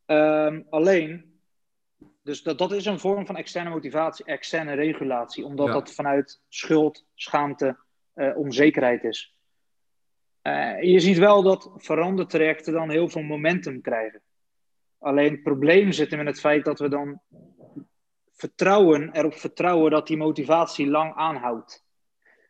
Ehm, 0.07 0.63
alleen, 0.71 1.41
dus 2.23 2.43
dat, 2.43 2.59
dat 2.59 2.73
is 2.73 2.87
een 2.87 2.99
vorm 2.99 3.27
van 3.27 3.37
externe 3.37 3.71
motivatie, 3.71 4.25
externe 4.25 4.73
regulatie, 4.75 5.45
omdat 5.45 5.67
Ja. 5.67 5.73
dat 5.73 5.95
vanuit 5.95 6.41
schuld, 6.49 7.07
schaamte, 7.15 7.79
eh, 8.15 8.37
onzekerheid 8.37 9.05
is. 9.05 9.37
Eh, 10.43 10.83
je 10.83 11.01
ziet 11.01 11.19
wel 11.19 11.43
dat 11.43 11.71
verandertrajecten 11.77 12.73
dan 12.73 12.91
heel 12.91 13.09
veel 13.09 13.23
momentum 13.23 13.81
krijgen. 13.81 14.23
Alleen 14.99 15.31
het 15.31 15.43
probleem 15.43 15.93
zit 15.93 16.11
hem 16.11 16.21
in 16.21 16.27
het 16.27 16.41
feit 16.41 16.65
dat 16.65 16.79
we 16.79 16.89
dan 16.89 17.21
vertrouwen, 18.33 19.11
erop 19.13 19.35
vertrouwen 19.35 19.91
dat 19.91 20.07
die 20.07 20.17
motivatie 20.17 20.87
lang 20.87 21.15
aanhoudt. 21.15 21.85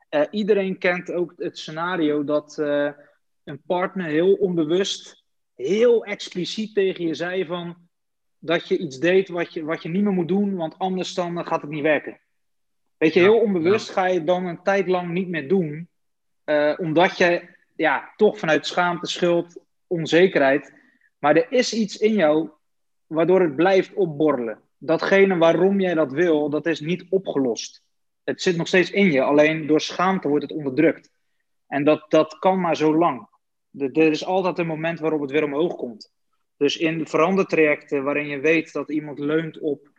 Eh, 0.09 0.23
iedereen 0.31 0.79
kent 0.79 1.13
ook 1.13 1.35
het 1.37 1.59
scenario 1.59 2.25
dat 2.25 2.59
eh, 2.59 2.91
een 3.45 3.63
partner 3.67 4.07
heel 4.07 4.35
onbewust, 4.35 5.25
heel 5.55 6.05
expliciet 6.05 6.75
tegen 6.75 7.07
je 7.07 7.15
zei 7.15 7.47
van 7.47 7.77
dat 8.39 8.69
je 8.69 8.79
iets 8.79 8.99
deed 8.99 9.29
wat 9.29 9.53
je, 9.53 9.65
wat 9.65 9.83
je 9.83 9.89
niet 9.89 10.03
meer 10.03 10.13
moet 10.13 10.29
doen, 10.29 10.57
want 10.57 10.79
anders 10.79 11.15
dan 11.15 11.47
gaat 11.47 11.61
het 11.61 11.71
niet 11.71 11.83
werken. 11.83 12.21
Weet 12.97 13.15
je, 13.15 13.21
heel 13.21 13.41
onbewust 13.41 13.91
ga 13.91 14.07
je 14.07 14.15
het 14.15 14.27
dan 14.27 14.47
een 14.47 14.63
tijd 14.63 14.89
lang 14.89 15.11
niet 15.11 15.29
meer 15.29 15.49
doen, 15.49 15.89
eh, 16.45 16.75
omdat 16.77 17.19
je 17.19 17.49
ja, 17.77 18.13
toch 18.17 18.39
vanuit 18.39 18.67
schaamte, 18.67 19.07
schuld, 19.07 19.61
onzekerheid, 19.87 20.73
maar 21.19 21.37
er 21.37 21.53
is 21.53 21.73
iets 21.73 21.97
in 21.97 22.14
jou 22.14 22.51
waardoor 23.07 23.41
het 23.41 23.57
blijft 23.57 23.95
opborrelen. 23.95 24.61
Datgene 24.79 25.37
waarom 25.37 25.81
jij 25.81 25.95
dat 25.95 26.12
wil, 26.12 26.51
dat 26.51 26.66
is 26.66 26.81
niet 26.81 27.07
opgelost. 27.11 27.83
Het 28.25 28.43
zit 28.43 28.57
nog 28.57 28.66
steeds 28.66 28.91
in 28.91 29.12
je, 29.12 29.23
alleen 29.23 29.66
door 29.66 29.81
schaamte 29.81 30.29
wordt 30.29 30.45
het 30.45 30.57
onderdrukt. 30.57 31.11
En 31.66 31.85
dat, 31.85 32.05
dat 32.09 32.39
kan 32.39 32.61
maar 32.61 32.77
zo 32.77 32.97
lang. 32.97 33.29
Er 33.79 33.97
is 33.97 34.25
altijd 34.25 34.59
een 34.59 34.66
moment 34.66 35.01
waarop 35.01 35.21
het 35.21 35.31
weer 35.31 35.45
omhoog 35.45 35.77
komt. 35.77 36.12
Dus 36.57 36.77
in 36.77 37.07
verandertrajecten 37.07 38.05
waarin 38.05 38.27
je 38.27 38.41
weet 38.41 38.73
dat 38.73 38.91
iemand 38.91 39.19
leunt 39.19 39.59
op 39.59 39.91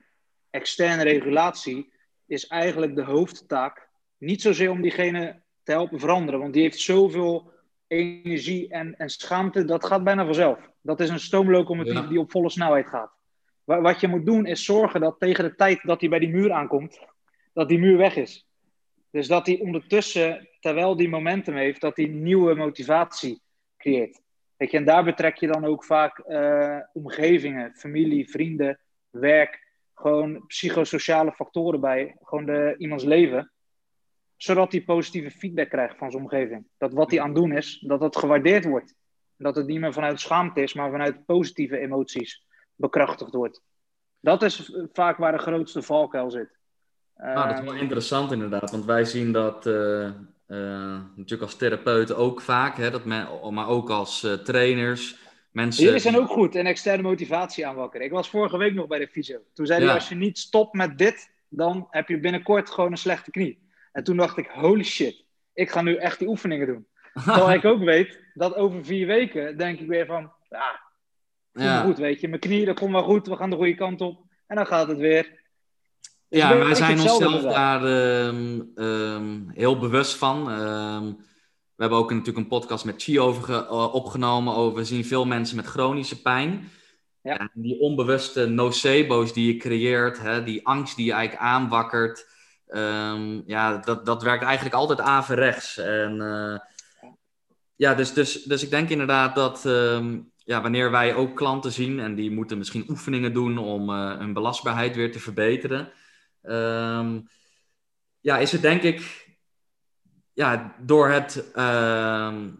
externe 0.49 1.03
regulatie, 1.03 1.93
is 2.25 2.47
eigenlijk 2.47 2.95
de 2.95 3.03
hoofdtaak 3.03 3.89
niet 4.17 4.41
zozeer 4.41 4.69
om 4.69 4.81
diegene 4.81 5.41
te 5.63 5.71
helpen 5.71 5.99
veranderen, 5.99 6.39
want 6.39 6.53
die 6.53 6.61
heeft 6.61 6.79
zoveel 6.79 7.51
energie 7.89 8.69
en, 8.69 8.97
en 8.97 9.09
schaamte, 9.09 9.65
dat 9.65 9.85
gaat 9.85 10.03
bijna 10.03 10.25
vanzelf. 10.25 10.59
Dat 10.81 10.99
is 10.99 11.09
een 11.09 11.19
stoomlocomotief 11.19 11.93
Ja. 11.93 12.07
die 12.07 12.19
op 12.19 12.31
volle 12.31 12.49
snelheid 12.49 12.87
gaat. 12.87 13.11
Wa- 13.63 13.81
Wat 13.81 13.99
je 14.01 14.07
moet 14.07 14.25
doen 14.25 14.45
is 14.45 14.65
zorgen 14.65 15.01
dat 15.01 15.19
tegen 15.19 15.43
de 15.43 15.55
tijd 15.55 15.79
dat 15.83 15.99
hij 15.99 16.09
bij 16.09 16.19
die 16.19 16.29
muur 16.29 16.51
aankomt, 16.51 16.99
dat 17.53 17.69
die 17.69 17.79
muur 17.79 17.97
weg 17.97 18.15
is. 18.15 18.47
Dus 19.11 19.27
dat 19.27 19.45
hij 19.45 19.59
ondertussen, 19.59 20.47
terwijl 20.59 20.95
die 20.95 21.09
momentum 21.09 21.55
heeft, 21.55 21.81
dat 21.81 21.97
hij 21.97 22.05
nieuwe 22.05 22.55
motivatie 22.55 23.41
creëert. 23.77 24.21
Weet 24.57 24.71
je, 24.71 24.77
en 24.77 24.85
daar 24.85 25.03
betrek 25.03 25.35
je 25.37 25.47
dan 25.47 25.65
ook 25.65 25.83
vaak 25.85 26.23
uh, 26.27 26.77
omgevingen, 26.93 27.73
familie, 27.75 28.29
vrienden, 28.29 28.79
werk, 29.09 29.67
gewoon 29.95 30.45
psychosociale 30.47 31.31
factoren 31.31 31.79
bij, 31.79 32.15
gewoon 32.23 32.45
de, 32.45 32.75
iemands 32.77 33.03
leven. 33.03 33.51
Zodat 34.41 34.71
hij 34.71 34.81
positieve 34.81 35.31
feedback 35.31 35.69
krijgt 35.69 35.97
van 35.97 36.11
zijn 36.11 36.23
omgeving. 36.23 36.67
Dat 36.77 36.93
wat 36.93 37.11
hij 37.11 37.21
aan 37.21 37.27
het 37.27 37.35
doen 37.35 37.51
is, 37.51 37.83
dat 37.87 37.99
dat 37.99 38.17
gewaardeerd 38.17 38.65
wordt. 38.65 38.95
Dat 39.37 39.55
het 39.55 39.67
niet 39.67 39.79
meer 39.79 39.93
vanuit 39.93 40.19
schaamte 40.19 40.61
is, 40.61 40.73
maar 40.73 40.91
vanuit 40.91 41.25
positieve 41.25 41.77
emoties 41.77 42.45
bekrachtigd 42.75 43.33
wordt. 43.33 43.61
Dat 44.19 44.43
is 44.43 44.71
vaak 44.93 45.17
waar 45.17 45.31
de 45.31 45.37
grootste 45.37 45.81
valkuil 45.81 46.31
zit. 46.31 46.57
Nou, 47.15 47.47
dat 47.47 47.57
is 47.57 47.63
wel 47.63 47.73
ehm, 47.73 47.81
interessant 47.81 48.31
inderdaad, 48.31 48.71
want 48.71 48.85
wij 48.85 49.05
zien 49.05 49.31
dat 49.31 49.65
uh, 49.65 49.73
uh, 49.73 50.11
natuurlijk 51.15 51.41
als 51.41 51.55
therapeuten 51.55 52.17
ook 52.17 52.41
vaak, 52.41 52.77
hè, 52.77 52.91
dat 52.91 53.05
men, 53.05 53.27
maar 53.53 53.67
ook 53.67 53.89
als 53.89 54.23
uh, 54.23 54.33
trainers. 54.33 55.17
Mensen... 55.51 55.83
Jullie 55.83 55.99
zijn 55.99 56.17
ook 56.17 56.29
goed 56.29 56.55
en 56.55 56.65
externe 56.65 57.03
motivatie 57.03 57.67
aanwakkeren. 57.67 58.05
Ik 58.05 58.11
was 58.11 58.29
vorige 58.29 58.57
week 58.57 58.73
nog 58.73 58.87
bij 58.87 58.99
de 58.99 59.07
fysio. 59.07 59.39
Toen 59.53 59.65
zei 59.65 59.85
hij, 59.85 59.93
als 59.93 60.09
je 60.09 60.15
niet 60.15 60.37
stopt 60.37 60.73
met 60.73 60.97
dit, 60.97 61.31
dan 61.49 61.87
heb 61.89 62.07
je 62.07 62.19
binnenkort 62.19 62.69
gewoon 62.69 62.91
een 62.91 62.97
slechte 62.97 63.31
knie. 63.31 63.68
En 63.91 64.03
toen 64.03 64.17
dacht 64.17 64.37
ik, 64.37 64.47
holy 64.47 64.83
shit, 64.83 65.25
ik 65.53 65.69
ga 65.71 65.81
nu 65.81 65.95
echt 65.95 66.19
die 66.19 66.27
oefeningen 66.27 66.67
doen. 66.67 66.87
Terwijl 67.25 67.51
ik 67.51 67.65
ook 67.65 67.83
weet 67.83 68.19
dat 68.33 68.55
over 68.55 68.85
vier 68.85 69.07
weken 69.07 69.57
denk 69.57 69.79
ik 69.79 69.87
weer 69.87 70.05
van, 70.05 70.31
ja, 70.49 70.81
ja. 71.53 71.81
goed, 71.81 71.97
weet 71.97 72.21
je. 72.21 72.27
Mijn 72.27 72.41
knie, 72.41 72.65
dat 72.65 72.79
komt 72.79 72.91
wel 72.91 73.03
goed, 73.03 73.27
we 73.27 73.35
gaan 73.35 73.49
de 73.49 73.55
goede 73.55 73.75
kant 73.75 74.01
op. 74.01 74.23
En 74.47 74.55
dan 74.55 74.67
gaat 74.67 74.87
het 74.87 74.97
weer. 74.97 75.37
Ja, 76.27 76.57
wij 76.57 76.75
zijn 76.75 76.99
onszelf 76.99 77.41
daar 77.41 77.85
ehm, 77.85 78.61
ehm, 78.75 79.49
heel 79.49 79.79
bewust 79.79 80.15
van. 80.15 80.51
Ehm, 80.51 81.05
we 81.75 81.85
hebben 81.85 81.97
ook 81.97 82.09
natuurlijk 82.09 82.37
een 82.37 82.47
podcast 82.47 82.85
met 82.85 83.03
Chi 83.03 83.19
over 83.19 83.49
uh, 83.49 83.93
opgenomen. 83.93 84.53
Over, 84.53 84.77
we 84.77 84.85
zien 84.85 85.05
veel 85.05 85.25
mensen 85.25 85.55
met 85.55 85.65
chronische 85.65 86.21
pijn. 86.21 86.69
Ja. 87.21 87.39
En 87.39 87.51
die 87.53 87.79
onbewuste 87.79 88.45
nocebo's 88.45 89.33
die 89.33 89.53
je 89.53 89.59
creëert, 89.59 90.19
hè, 90.19 90.43
die 90.43 90.67
angst 90.67 90.95
die 90.95 91.05
je 91.05 91.11
eigenlijk 91.11 91.43
aanwakkert. 91.43 92.27
Ja, 93.45 93.77
dat, 93.77 94.05
dat 94.05 94.23
werkt 94.23 94.43
eigenlijk 94.43 94.75
altijd 94.75 94.99
averechts. 94.99 95.77
En 95.77 96.15
uh, 96.15 96.57
ja, 97.75 97.93
dus, 97.93 98.13
dus, 98.13 98.43
dus 98.43 98.63
ik 98.63 98.69
denk 98.69 98.89
inderdaad 98.89 99.35
dat 99.35 99.61
ja, 100.35 100.61
wanneer 100.61 100.91
wij 100.91 101.15
ook 101.15 101.35
klanten 101.35 101.71
zien 101.71 101.99
en 101.99 102.15
die 102.15 102.31
moeten 102.31 102.57
misschien 102.57 102.85
oefeningen 102.89 103.33
doen 103.33 103.57
om 103.57 103.89
uh, 103.89 104.17
hun 104.17 104.33
belastbaarheid 104.33 104.95
weer 104.95 105.11
te 105.11 105.19
verbeteren. 105.19 105.91
Um, 106.43 107.27
ja, 108.19 108.37
is 108.37 108.51
het 108.51 108.61
denk 108.61 108.81
ik 108.81 109.27
ja, 110.33 110.75
door, 110.79 111.09
het, 111.09 111.51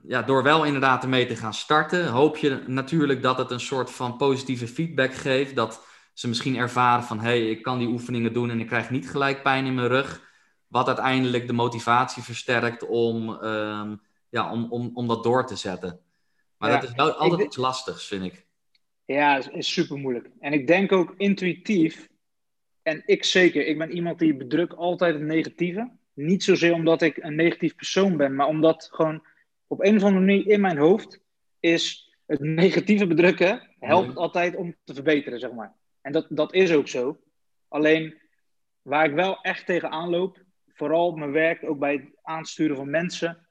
ja, 0.03 0.21
door 0.25 0.43
wel 0.43 0.63
inderdaad 0.63 1.03
ermee 1.03 1.25
te 1.25 1.35
gaan 1.35 1.53
starten, 1.53 2.07
hoop 2.07 2.37
je 2.37 2.63
natuurlijk 2.67 3.21
dat 3.21 3.37
het 3.37 3.51
een 3.51 3.59
soort 3.59 3.91
van 3.91 4.17
positieve 4.17 4.67
feedback 4.67 5.13
geeft. 5.13 5.55
Dat 5.55 5.85
ze 6.19 6.27
misschien 6.27 6.55
ervaren 6.55 7.03
van 7.03 7.19
hé, 7.19 7.25
hey, 7.25 7.49
ik 7.49 7.61
kan 7.61 7.79
die 7.79 7.87
oefeningen 7.87 8.33
doen 8.33 8.49
en 8.49 8.59
ik 8.59 8.67
krijg 8.67 8.89
niet 8.89 9.09
gelijk 9.09 9.43
pijn 9.43 9.65
in 9.65 9.73
mijn 9.73 9.87
rug. 9.87 10.27
Wat 10.67 10.87
uiteindelijk 10.87 11.47
de 11.47 11.53
motivatie 11.53 12.23
versterkt 12.23 12.87
om, 12.87 13.29
uh, 13.29 13.91
ja, 14.29 14.51
om, 14.51 14.67
om, 14.69 14.91
om 14.93 15.07
dat 15.07 15.23
door 15.23 15.45
te 15.45 15.55
zetten. 15.55 15.99
Maar 16.57 16.71
dat 16.71 16.83
is 16.83 16.95
wel 16.95 17.11
altijd 17.11 17.41
iets 17.41 17.57
lastigs, 17.57 18.07
vind 18.07 18.23
ik. 18.23 18.45
Ja, 19.05 19.37
is, 19.37 19.47
is 19.47 19.73
super 19.73 19.97
moeilijk. 19.97 20.29
En 20.39 20.53
ik 20.53 20.67
denk 20.67 20.91
ook 20.91 21.13
intuïtief 21.17 22.09
en 22.81 23.03
ik 23.05 23.23
zeker, 23.23 23.65
ik 23.65 23.77
ben 23.77 23.91
iemand 23.91 24.19
die 24.19 24.35
bedrukt 24.35 24.75
altijd 24.75 25.13
het 25.13 25.23
negatieve. 25.23 25.91
Niet 26.13 26.43
zozeer 26.43 26.73
omdat 26.73 27.01
ik 27.01 27.17
een 27.17 27.35
negatief 27.35 27.75
persoon 27.75 28.17
ben, 28.17 28.35
maar 28.35 28.47
omdat 28.47 28.89
gewoon 28.91 29.23
op 29.67 29.83
een 29.83 29.95
of 29.95 30.03
andere 30.03 30.25
manier 30.25 30.47
in 30.47 30.61
mijn 30.61 30.77
hoofd 30.77 31.19
is 31.59 32.13
het 32.25 32.39
negatieve 32.39 33.07
bedrukken 33.07 33.75
helpt 33.79 34.15
altijd 34.15 34.55
om 34.55 34.75
te 34.83 34.93
verbeteren, 34.93 35.39
zeg 35.39 35.51
maar. 35.51 35.77
En 36.01 36.11
dat, 36.11 36.25
dat 36.29 36.53
is 36.53 36.73
ook 36.73 36.87
zo. 36.87 37.19
Alleen 37.67 38.17
waar 38.81 39.05
ik 39.05 39.13
wel 39.13 39.41
echt 39.41 39.65
tegenaan 39.65 40.09
loop, 40.09 40.41
vooral 40.67 41.07
op 41.07 41.17
mijn 41.17 41.31
werk, 41.31 41.63
ook 41.69 41.79
bij 41.79 41.93
het 41.93 42.09
aansturen 42.21 42.75
van 42.75 42.89
mensen. 42.89 43.47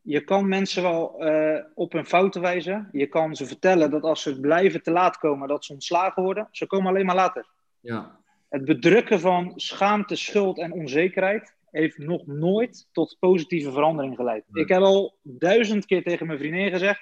Je 0.00 0.20
kan 0.20 0.48
mensen 0.48 0.82
wel 0.82 1.26
uh, 1.26 1.58
op 1.74 1.92
hun 1.92 2.06
fouten 2.06 2.40
wijzen. 2.40 2.88
Je 2.92 3.06
kan 3.06 3.36
ze 3.36 3.46
vertellen 3.46 3.90
dat 3.90 4.02
als 4.02 4.22
ze 4.22 4.40
blijven 4.40 4.82
te 4.82 4.90
laat 4.90 5.16
komen, 5.16 5.48
dat 5.48 5.64
ze 5.64 5.72
ontslagen 5.72 6.22
worden. 6.22 6.48
Ze 6.50 6.66
komen 6.66 6.86
alleen 6.86 7.06
maar 7.06 7.14
later. 7.14 7.46
Ja 7.80 8.20
het 8.52 8.64
bedrukken 8.64 9.20
van 9.20 9.52
schaamte, 9.56 10.16
schuld 10.16 10.58
en 10.58 10.72
onzekerheid 10.72 11.54
heeft 11.70 11.98
nog 11.98 12.26
nooit 12.26 12.88
tot 12.92 13.16
positieve 13.20 13.72
verandering 13.72 14.16
geleid. 14.16 14.44
Ik 14.52 14.68
heb 14.68 14.80
al 14.80 15.18
duizend 15.22 15.86
keer 15.86 16.02
tegen 16.02 16.26
mijn 16.26 16.38
vriendin 16.38 16.70
gezegd: 16.70 17.00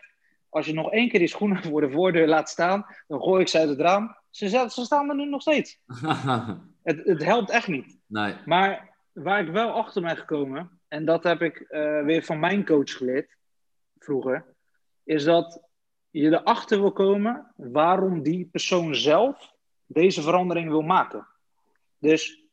als 0.48 0.66
je 0.66 0.74
nog 0.74 0.92
één 0.92 1.08
keer 1.08 1.18
die 1.18 1.28
schoenen 1.28 1.62
voor 1.70 1.80
de 1.80 1.90
voordeur 1.90 2.28
laat 2.28 2.48
staan, 2.48 2.86
dan 3.06 3.20
gooi 3.20 3.40
ik 3.40 3.48
ze 3.48 3.58
uit 3.58 3.68
het 3.68 3.80
raam. 3.80 4.16
Ze, 4.30 4.48
ze 4.48 4.84
staan 4.84 5.08
er 5.08 5.16
nu 5.16 5.24
nog 5.24 5.40
steeds. 5.40 5.80
het, 6.82 7.04
het, 7.04 7.24
helpt 7.24 7.50
echt 7.50 7.68
niet. 7.68 7.98
Nee. 8.06 8.34
Maar 8.46 8.96
waar 9.12 9.40
ik 9.40 9.52
wel 9.52 9.70
achter 9.70 10.02
ben 10.02 10.16
gekomen, 10.16 10.80
en 10.88 11.04
dat 11.04 11.24
heb 11.24 11.42
ik 11.42 11.66
uh, 11.70 12.04
weer 12.04 12.22
van 12.22 12.38
mijn 12.38 12.64
coach 12.64 12.90
geleerd 12.90 13.36
vroeger, 13.98 14.44
is 15.04 15.24
dat 15.24 15.62
je 16.10 16.28
erachter 16.28 16.80
wil 16.80 16.92
komen 16.92 17.52
waarom 17.56 18.22
die 18.22 18.48
persoon 18.52 18.94
zelf 18.94 19.54
deze 19.86 20.22
verandering 20.22 20.68
wil 20.68 20.82
maken. 20.82 21.26
Dus 21.98 22.44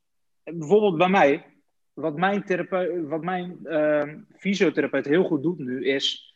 bijvoorbeeld 0.43 0.97
bij 0.97 1.09
mij, 1.09 1.45
wat 1.93 2.15
mijn, 2.15 2.43
therapeut, 2.43 3.07
wat 3.07 3.23
mijn 3.23 3.59
uh, 3.63 4.13
fysiotherapeut 4.35 5.05
heel 5.05 5.23
goed 5.23 5.43
doet 5.43 5.57
nu, 5.57 5.85
is 5.85 6.26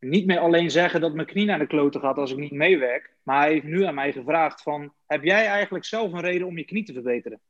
niet 0.00 0.26
meer 0.26 0.38
alleen 0.38 0.70
zeggen 0.70 1.00
dat 1.00 1.14
mijn 1.14 1.26
knie 1.26 1.46
naar 1.46 1.58
de 1.58 1.66
kloten 1.66 2.00
gaat 2.00 2.16
als 2.16 2.30
ik 2.30 2.38
niet 2.38 2.52
meewerk. 2.52 3.14
Maar 3.22 3.40
hij 3.40 3.52
heeft 3.52 3.64
nu 3.64 3.84
aan 3.84 3.94
mij 3.94 4.12
gevraagd 4.12 4.62
van, 4.62 4.92
heb 5.06 5.22
jij 5.22 5.46
eigenlijk 5.46 5.84
zelf 5.84 6.12
een 6.12 6.20
reden 6.20 6.46
om 6.46 6.58
je 6.58 6.64
knie 6.64 6.84
te 6.84 6.92
verbeteren? 6.92 7.40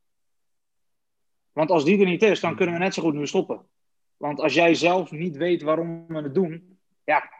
Want 1.51 1.71
als 1.71 1.85
die 1.85 1.99
er 1.99 2.05
niet 2.05 2.23
is, 2.23 2.39
dan 2.39 2.55
kunnen 2.55 2.75
we 2.75 2.81
net 2.81 2.93
zo 2.93 3.01
goed 3.01 3.13
nu 3.13 3.27
stoppen. 3.27 3.65
Want 4.17 4.39
als 4.39 4.53
jij 4.53 4.73
zelf 4.73 5.11
niet 5.11 5.37
weet 5.37 5.61
waarom 5.61 6.07
we 6.07 6.21
het 6.21 6.35
doen, 6.35 6.79
ja, 7.03 7.31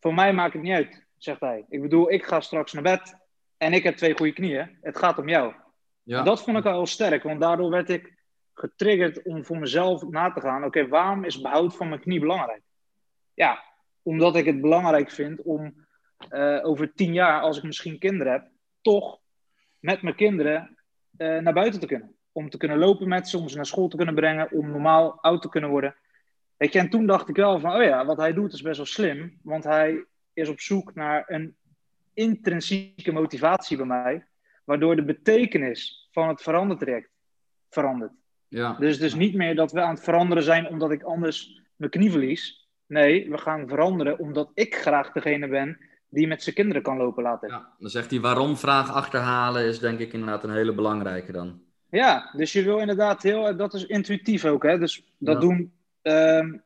voor 0.00 0.14
mij 0.14 0.32
maakt 0.32 0.52
het 0.52 0.62
niet 0.62 0.72
uit, 0.72 1.06
zegt 1.16 1.40
hij. 1.40 1.64
Ik 1.68 1.82
bedoel, 1.82 2.12
ik 2.12 2.24
ga 2.24 2.40
straks 2.40 2.72
naar 2.72 2.82
bed 2.82 3.16
en 3.56 3.72
ik 3.72 3.82
heb 3.82 3.96
twee 3.96 4.16
goede 4.16 4.32
knieën. 4.32 4.78
Het 4.80 4.98
gaat 4.98 5.18
om 5.18 5.28
jou. 5.28 5.54
Ja. 6.02 6.22
Dat 6.22 6.42
vond 6.42 6.58
ik 6.58 6.64
al 6.64 6.72
heel 6.72 6.86
sterk, 6.86 7.22
want 7.22 7.40
daardoor 7.40 7.70
werd 7.70 7.88
ik 7.88 8.14
getriggerd 8.54 9.22
om 9.22 9.44
voor 9.44 9.58
mezelf 9.58 10.02
na 10.02 10.32
te 10.32 10.40
gaan. 10.40 10.64
Oké, 10.64 10.88
waarom 10.88 11.24
is 11.24 11.40
behoud 11.40 11.76
van 11.76 11.88
mijn 11.88 12.00
knie 12.00 12.20
belangrijk? 12.20 12.62
Ja, 13.34 13.64
omdat 14.06 14.36
ik 14.36 14.44
het 14.44 14.60
belangrijk 14.60 15.10
vind 15.10 15.42
om 15.42 15.86
uh, 16.30 16.60
over 16.62 16.94
tien 16.94 17.12
jaar, 17.12 17.40
als 17.40 17.56
ik 17.56 17.62
misschien 17.62 17.98
kinderen 17.98 18.32
heb, 18.32 18.48
toch 18.80 19.20
met 19.80 20.02
mijn 20.02 20.14
kinderen 20.14 20.76
uh, 21.18 21.38
naar 21.38 21.52
buiten 21.52 21.80
te 21.80 21.86
kunnen. 21.86 22.14
Om 22.32 22.50
te 22.50 22.56
kunnen 22.56 22.78
lopen 22.78 23.08
met 23.08 23.28
ze, 23.28 23.38
om 23.38 23.48
ze 23.48 23.56
naar 23.56 23.66
school 23.66 23.88
te 23.88 23.96
kunnen 23.96 24.14
brengen, 24.14 24.52
om 24.52 24.70
normaal 24.70 25.20
oud 25.20 25.42
te 25.42 25.48
kunnen 25.48 25.70
worden. 25.70 25.94
Weet 26.56 26.72
je, 26.72 26.78
en 26.78 26.90
toen 26.90 27.06
dacht 27.06 27.28
ik 27.28 27.36
wel 27.36 27.60
van, 27.60 27.74
oh 27.74 27.82
ja, 27.82 28.04
wat 28.04 28.16
hij 28.16 28.32
doet 28.32 28.52
is 28.52 28.62
best 28.62 28.76
wel 28.76 28.86
slim. 28.86 29.38
Want 29.42 29.64
hij 29.64 30.04
is 30.32 30.48
op 30.48 30.60
zoek 30.60 30.94
naar 30.94 31.24
een 31.26 31.56
intrinsieke 32.14 33.12
motivatie 33.12 33.76
bij 33.76 33.86
mij 33.86 34.26
waardoor 34.64 34.96
de 34.96 35.04
betekenis 35.04 36.08
van 36.10 36.28
het 36.28 36.42
verandertraject 36.42 37.10
verandert. 37.70 38.12
Ja. 38.48 38.72
Dus 38.72 38.98
dus 38.98 39.14
niet 39.14 39.34
meer 39.34 39.54
dat 39.54 39.72
we 39.72 39.80
aan 39.80 39.94
het 39.94 40.04
veranderen 40.04 40.42
zijn 40.42 40.68
omdat 40.68 40.90
ik 40.90 41.02
anders 41.02 41.62
mijn 41.76 41.90
knie 41.90 42.10
verlies. 42.10 42.65
Nee, 42.86 43.30
we 43.30 43.38
gaan 43.38 43.68
veranderen 43.68 44.18
omdat 44.18 44.50
ik 44.54 44.74
graag 44.74 45.12
degene 45.12 45.48
ben 45.48 45.78
die 46.08 46.26
met 46.26 46.42
zijn 46.42 46.54
kinderen 46.54 46.82
kan 46.82 46.96
lopen 46.96 47.22
laten. 47.22 47.48
Ja, 47.48 47.74
dan 47.78 47.90
zegt 47.90 48.10
hij 48.10 48.20
waarom 48.20 48.56
vraag 48.56 48.92
achterhalen 48.92 49.64
is 49.64 49.78
denk 49.78 49.98
ik 49.98 50.12
inderdaad 50.12 50.44
een 50.44 50.54
hele 50.54 50.74
belangrijke 50.74 51.32
dan. 51.32 51.60
Ja, 51.90 52.30
dus 52.36 52.52
je 52.52 52.62
wil 52.62 52.78
inderdaad 52.78 53.22
heel, 53.22 53.56
dat 53.56 53.74
is 53.74 53.86
intuïtief 53.86 54.44
ook 54.44 54.62
hè. 54.62 54.78
Dus 54.78 55.12
dat 55.18 55.40
doen 55.40 55.72
um, 56.02 56.62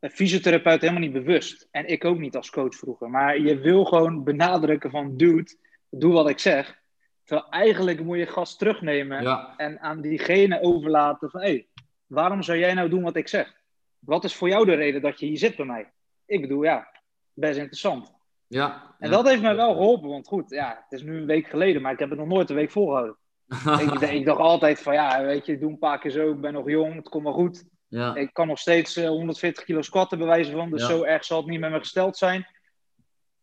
fysiotherapeuten 0.00 0.88
helemaal 0.88 1.08
niet 1.08 1.24
bewust. 1.24 1.68
En 1.70 1.86
ik 1.86 2.04
ook 2.04 2.18
niet 2.18 2.36
als 2.36 2.50
coach 2.50 2.74
vroeger. 2.74 3.10
Maar 3.10 3.38
je 3.38 3.58
wil 3.58 3.84
gewoon 3.84 4.24
benadrukken 4.24 4.90
van 4.90 5.16
dude, 5.16 5.56
doe 5.90 6.12
wat 6.12 6.28
ik 6.28 6.38
zeg. 6.38 6.80
Terwijl 7.24 7.50
eigenlijk 7.50 8.04
moet 8.04 8.18
je 8.18 8.26
gas 8.26 8.56
terugnemen 8.56 9.54
en 9.56 9.80
aan 9.80 10.00
diegene 10.00 10.62
overlaten 10.62 11.30
van... 11.30 11.40
hé, 11.40 11.46
hey, 11.46 11.66
waarom 12.06 12.42
zou 12.42 12.58
jij 12.58 12.74
nou 12.74 12.88
doen 12.88 13.02
wat 13.02 13.16
ik 13.16 13.28
zeg? 13.28 13.60
Wat 14.04 14.24
is 14.24 14.34
voor 14.34 14.48
jou 14.48 14.64
de 14.64 14.74
reden 14.74 15.02
dat 15.02 15.20
je 15.20 15.26
hier 15.26 15.38
zit 15.38 15.56
bij 15.56 15.66
mij? 15.66 15.92
Ik 16.26 16.40
bedoel, 16.40 16.62
ja, 16.62 16.88
best 17.32 17.58
interessant. 17.58 18.12
Ja, 18.46 18.94
en 18.98 19.10
dat 19.10 19.28
heeft 19.28 19.42
mij 19.42 19.56
wel 19.56 19.72
geholpen, 19.72 20.08
want 20.08 20.26
goed, 20.26 20.50
ja, 20.50 20.84
het 20.88 21.00
is 21.00 21.06
nu 21.06 21.16
een 21.16 21.26
week 21.26 21.46
geleden, 21.46 21.82
maar 21.82 21.92
ik 21.92 21.98
heb 21.98 22.10
het 22.10 22.18
nog 22.18 22.28
nooit 22.28 22.50
een 22.50 22.56
week 22.56 22.70
volgehouden. 22.70 23.16
ik, 23.80 24.00
ik, 24.00 24.24
dacht 24.24 24.40
altijd 24.40 24.82
van, 24.82 24.94
ja, 24.94 25.24
weet 25.24 25.46
je, 25.46 25.58
doe 25.58 25.70
een 25.70 25.78
paar 25.78 25.98
keer 25.98 26.10
zo, 26.10 26.30
ik 26.30 26.40
ben 26.40 26.52
nog 26.52 26.70
jong, 26.70 26.94
het 26.94 27.08
komt 27.08 27.24
wel 27.24 27.32
goed. 27.32 27.64
Ja. 27.88 28.14
Ik 28.14 28.32
kan 28.32 28.46
nog 28.46 28.58
steeds 28.58 28.96
140 28.96 29.60
eh, 29.60 29.66
kilo 29.66 29.82
squatten 29.82 30.18
bewijzen 30.18 30.54
van, 30.54 30.70
dus 30.70 30.86
zo 30.86 31.02
erg 31.02 31.24
zal 31.24 31.38
het 31.38 31.46
niet 31.46 31.60
met 31.60 31.70
me 31.70 31.78
gesteld 31.78 32.16
zijn. 32.16 32.46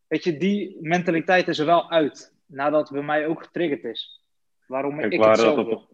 Weet 0.07 0.24
je, 0.24 0.38
die 0.38 0.78
mentaliteit 0.82 1.47
is 1.47 1.60
er 1.60 1.66
wel 1.66 1.91
uit 1.91 2.34
nadat 2.45 2.91
bij 2.91 3.01
mij 3.01 3.28
ook 3.28 3.43
getriggerd 3.43 3.84
is. 3.84 4.24
Waarom 4.68 4.99
ik, 4.99 5.14
ik 5.14 5.24
het 5.24 5.39
zelf 5.39 5.66
wil. 5.66 5.89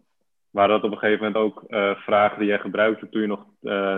Waren 0.56 0.74
dat 0.80 0.84
op 0.84 0.92
een 0.92 0.98
gegeven 0.98 1.24
moment 1.24 1.44
ook 1.44 1.64
vragen 1.98 2.38
die 2.38 2.48
jij 2.48 2.58
gebruikte 2.58 3.08
toen 3.08 3.20
je 3.20 3.26
nog 3.26 3.46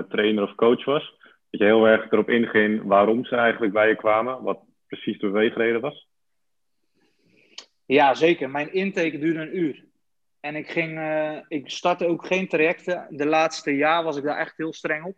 trainer 0.08 0.42
of 0.42 0.54
coach 0.54 0.84
was? 0.84 1.16
Dat 1.50 1.60
je 1.60 1.66
heel 1.66 1.86
erg 1.86 2.10
erop 2.10 2.28
inging 2.28 2.82
waarom 2.84 3.24
ze 3.24 3.36
eigenlijk 3.36 3.72
bij 3.72 3.88
je 3.88 3.96
kwamen, 3.96 4.42
wat 4.42 4.58
precies 4.86 5.18
de 5.18 5.26
beweegreden 5.26 5.80
was? 5.80 6.08
Ja, 7.84 8.14
zeker. 8.14 8.50
Mijn 8.50 8.72
intake 8.72 9.18
duurde 9.18 9.40
een 9.40 9.58
uur. 9.58 9.84
En 10.40 10.56
ik, 10.56 10.68
ging, 10.70 11.00
ik 11.48 11.70
startte 11.70 12.06
ook 12.06 12.26
geen 12.26 12.48
trajecten. 12.48 13.06
De 13.10 13.26
laatste 13.26 13.76
jaar 13.76 14.04
was 14.04 14.16
ik 14.16 14.24
daar 14.24 14.38
echt 14.38 14.56
heel 14.56 14.72
streng 14.72 15.04
op. 15.04 15.16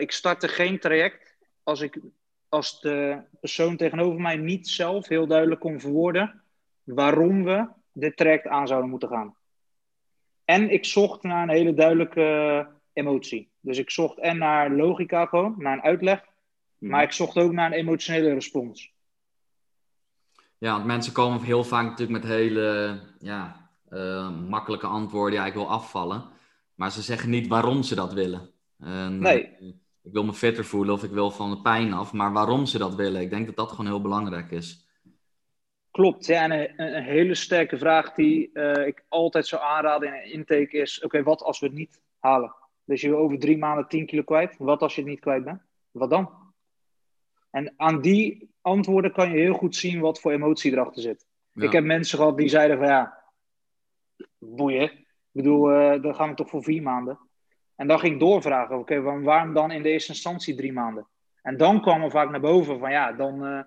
ik 0.00 0.12
startte 0.12 0.48
geen 0.48 0.78
traject 0.78 1.36
als 1.62 1.80
ik 1.80 2.00
als 2.48 2.80
de 2.80 3.22
persoon 3.40 3.76
tegenover 3.76 4.20
mij 4.20 4.36
niet 4.36 4.68
zelf 4.68 5.08
heel 5.08 5.26
duidelijk 5.26 5.60
kon 5.60 5.80
verwoorden 5.80 6.42
waarom 6.82 7.44
we 7.44 7.66
dit 7.92 8.16
traject 8.16 8.46
aan 8.46 8.66
zouden 8.66 8.90
moeten 8.90 9.08
gaan. 9.08 9.36
En 10.52 10.70
ik 10.70 10.84
zocht 10.84 11.22
naar 11.22 11.42
een 11.42 11.54
hele 11.54 11.74
duidelijke 11.74 12.68
emotie. 12.92 13.50
Dus 13.60 13.78
ik 13.78 13.90
zocht 13.90 14.18
en 14.18 14.38
naar 14.38 14.70
logica 14.70 15.26
gewoon, 15.26 15.54
naar 15.58 15.72
een 15.72 15.82
uitleg, 15.82 16.24
hmm. 16.78 16.88
maar 16.88 17.02
ik 17.02 17.12
zocht 17.12 17.36
ook 17.36 17.52
naar 17.52 17.66
een 17.66 17.78
emotionele 17.78 18.32
respons. 18.32 18.92
Ja, 20.58 20.72
want 20.72 20.84
mensen 20.84 21.12
komen 21.12 21.42
heel 21.42 21.64
vaak 21.64 21.84
natuurlijk 21.84 22.22
met 22.22 22.30
hele 22.30 22.98
ja, 23.18 23.70
uh, 23.90 24.30
makkelijke 24.48 24.86
antwoorden. 24.86 25.38
Ja, 25.38 25.46
ik 25.46 25.54
wil 25.54 25.70
afvallen. 25.70 26.24
Maar 26.74 26.92
ze 26.92 27.02
zeggen 27.02 27.30
niet 27.30 27.46
waarom 27.46 27.82
ze 27.82 27.94
dat 27.94 28.12
willen. 28.12 28.50
En, 28.78 29.18
nee. 29.18 29.46
Eh, 29.46 29.66
ik 30.02 30.12
wil 30.12 30.24
me 30.24 30.32
fitter 30.32 30.64
voelen 30.64 30.94
of 30.94 31.04
ik 31.04 31.10
wil 31.10 31.30
van 31.30 31.50
de 31.50 31.60
pijn 31.60 31.92
af. 31.92 32.12
Maar 32.12 32.32
waarom 32.32 32.66
ze 32.66 32.78
dat 32.78 32.94
willen, 32.94 33.20
ik 33.20 33.30
denk 33.30 33.46
dat 33.46 33.56
dat 33.56 33.70
gewoon 33.70 33.86
heel 33.86 34.00
belangrijk 34.00 34.50
is. 34.50 34.81
Klopt, 35.92 36.26
ja, 36.26 36.42
en 36.42 36.50
een, 36.50 36.94
een 36.96 37.02
hele 37.02 37.34
sterke 37.34 37.78
vraag 37.78 38.14
die 38.14 38.50
uh, 38.52 38.86
ik 38.86 39.04
altijd 39.08 39.46
zou 39.46 39.62
aanraden 39.62 40.08
in 40.08 40.14
een 40.14 40.32
intake 40.32 40.76
is: 40.76 41.00
oké, 41.04 41.22
wat 41.22 41.42
als 41.42 41.60
we 41.60 41.66
het 41.66 41.74
niet 41.74 42.00
halen? 42.18 42.54
Dus 42.84 43.00
je 43.00 43.08
wil 43.08 43.18
over 43.18 43.38
drie 43.38 43.58
maanden 43.58 43.88
10 43.88 44.06
kilo 44.06 44.22
kwijt. 44.22 44.56
Wat 44.58 44.82
als 44.82 44.94
je 44.94 45.00
het 45.00 45.10
niet 45.10 45.20
kwijt 45.20 45.44
bent? 45.44 45.62
Wat 45.90 46.10
dan? 46.10 46.30
En 47.50 47.74
aan 47.76 48.00
die 48.00 48.50
antwoorden 48.60 49.12
kan 49.12 49.30
je 49.30 49.38
heel 49.38 49.54
goed 49.54 49.76
zien 49.76 50.00
wat 50.00 50.20
voor 50.20 50.32
emotie 50.32 50.72
erachter 50.72 51.02
zit. 51.02 51.26
Ik 51.54 51.72
heb 51.72 51.84
mensen 51.84 52.18
gehad 52.18 52.36
die 52.36 52.48
zeiden 52.48 52.78
van 52.78 52.86
ja, 52.86 53.22
boeien. 54.38 54.90
Ik 54.92 55.06
bedoel, 55.32 55.72
uh, 55.72 56.02
dan 56.02 56.14
gaan 56.14 56.28
we 56.28 56.34
toch 56.34 56.48
voor 56.48 56.62
vier 56.62 56.82
maanden. 56.82 57.18
En 57.76 57.86
dan 57.86 57.98
ging 57.98 58.14
ik 58.14 58.20
doorvragen, 58.20 58.78
oké, 58.78 59.00
waarom 59.00 59.54
dan 59.54 59.70
in 59.70 59.82
de 59.82 59.88
eerste 59.88 60.12
instantie 60.12 60.54
drie 60.54 60.72
maanden? 60.72 61.06
En 61.42 61.56
dan 61.56 61.80
kwam 61.80 62.02
er 62.02 62.10
vaak 62.10 62.30
naar 62.30 62.40
boven 62.40 62.78
van 62.78 62.90
ja, 62.90 63.12
dan 63.12 63.46
uh, 63.46 63.62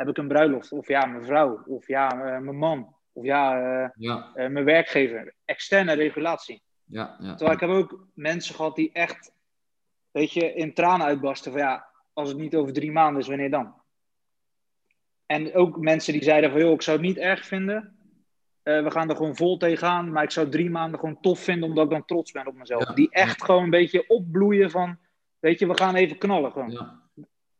heb 0.00 0.08
ik 0.08 0.18
een 0.18 0.28
bruiloft. 0.28 0.72
Of 0.72 0.88
ja, 0.88 1.06
mijn 1.06 1.24
vrouw. 1.24 1.62
Of 1.66 1.86
ja, 1.86 2.14
uh, 2.14 2.20
mijn 2.38 2.56
man. 2.56 2.94
Of 3.12 3.24
ja, 3.24 3.60
uh, 3.82 3.88
ja. 3.94 4.32
mijn 4.34 4.64
werkgever. 4.64 5.34
Externe 5.44 5.92
regulatie. 5.92 6.62
Ja, 6.84 7.16
ja. 7.18 7.34
Terwijl 7.34 7.52
ik 7.52 7.60
heb 7.60 7.70
ook 7.70 8.06
mensen 8.14 8.54
gehad 8.54 8.76
die 8.76 8.92
echt, 8.92 9.32
weet 10.10 10.32
je, 10.32 10.54
in 10.54 10.74
tranen 10.74 11.06
uitbarsten 11.06 11.52
van 11.52 11.60
ja, 11.60 11.86
als 12.12 12.28
het 12.28 12.38
niet 12.38 12.54
over 12.54 12.72
drie 12.72 12.92
maanden 12.92 13.22
is, 13.22 13.28
wanneer 13.28 13.50
dan? 13.50 13.74
En 15.26 15.54
ook 15.54 15.78
mensen 15.78 16.12
die 16.12 16.22
zeiden 16.22 16.50
van 16.50 16.60
joh, 16.60 16.72
ik 16.72 16.82
zou 16.82 16.96
het 16.96 17.06
niet 17.06 17.18
erg 17.18 17.46
vinden 17.46 18.00
uh, 18.64 18.82
we 18.82 18.90
gaan 18.90 19.08
er 19.08 19.16
gewoon 19.16 19.36
vol 19.36 19.56
tegenaan. 19.56 20.12
Maar 20.12 20.22
ik 20.22 20.30
zou 20.30 20.48
drie 20.48 20.70
maanden 20.70 21.00
gewoon 21.00 21.20
tof 21.20 21.40
vinden, 21.40 21.68
omdat 21.68 21.84
ik 21.84 21.90
dan 21.90 22.04
trots 22.04 22.32
ben 22.32 22.46
op 22.46 22.54
mezelf. 22.54 22.84
Die 22.84 23.10
echt 23.10 23.44
gewoon 23.44 23.62
een 23.62 23.70
beetje 23.70 24.08
opbloeien 24.08 24.70
van, 24.70 24.98
weet 25.38 25.58
je, 25.58 25.66
we 25.66 25.76
gaan 25.76 25.94
even 25.94 26.18
knallen 26.18 26.52
gewoon. 26.52 26.99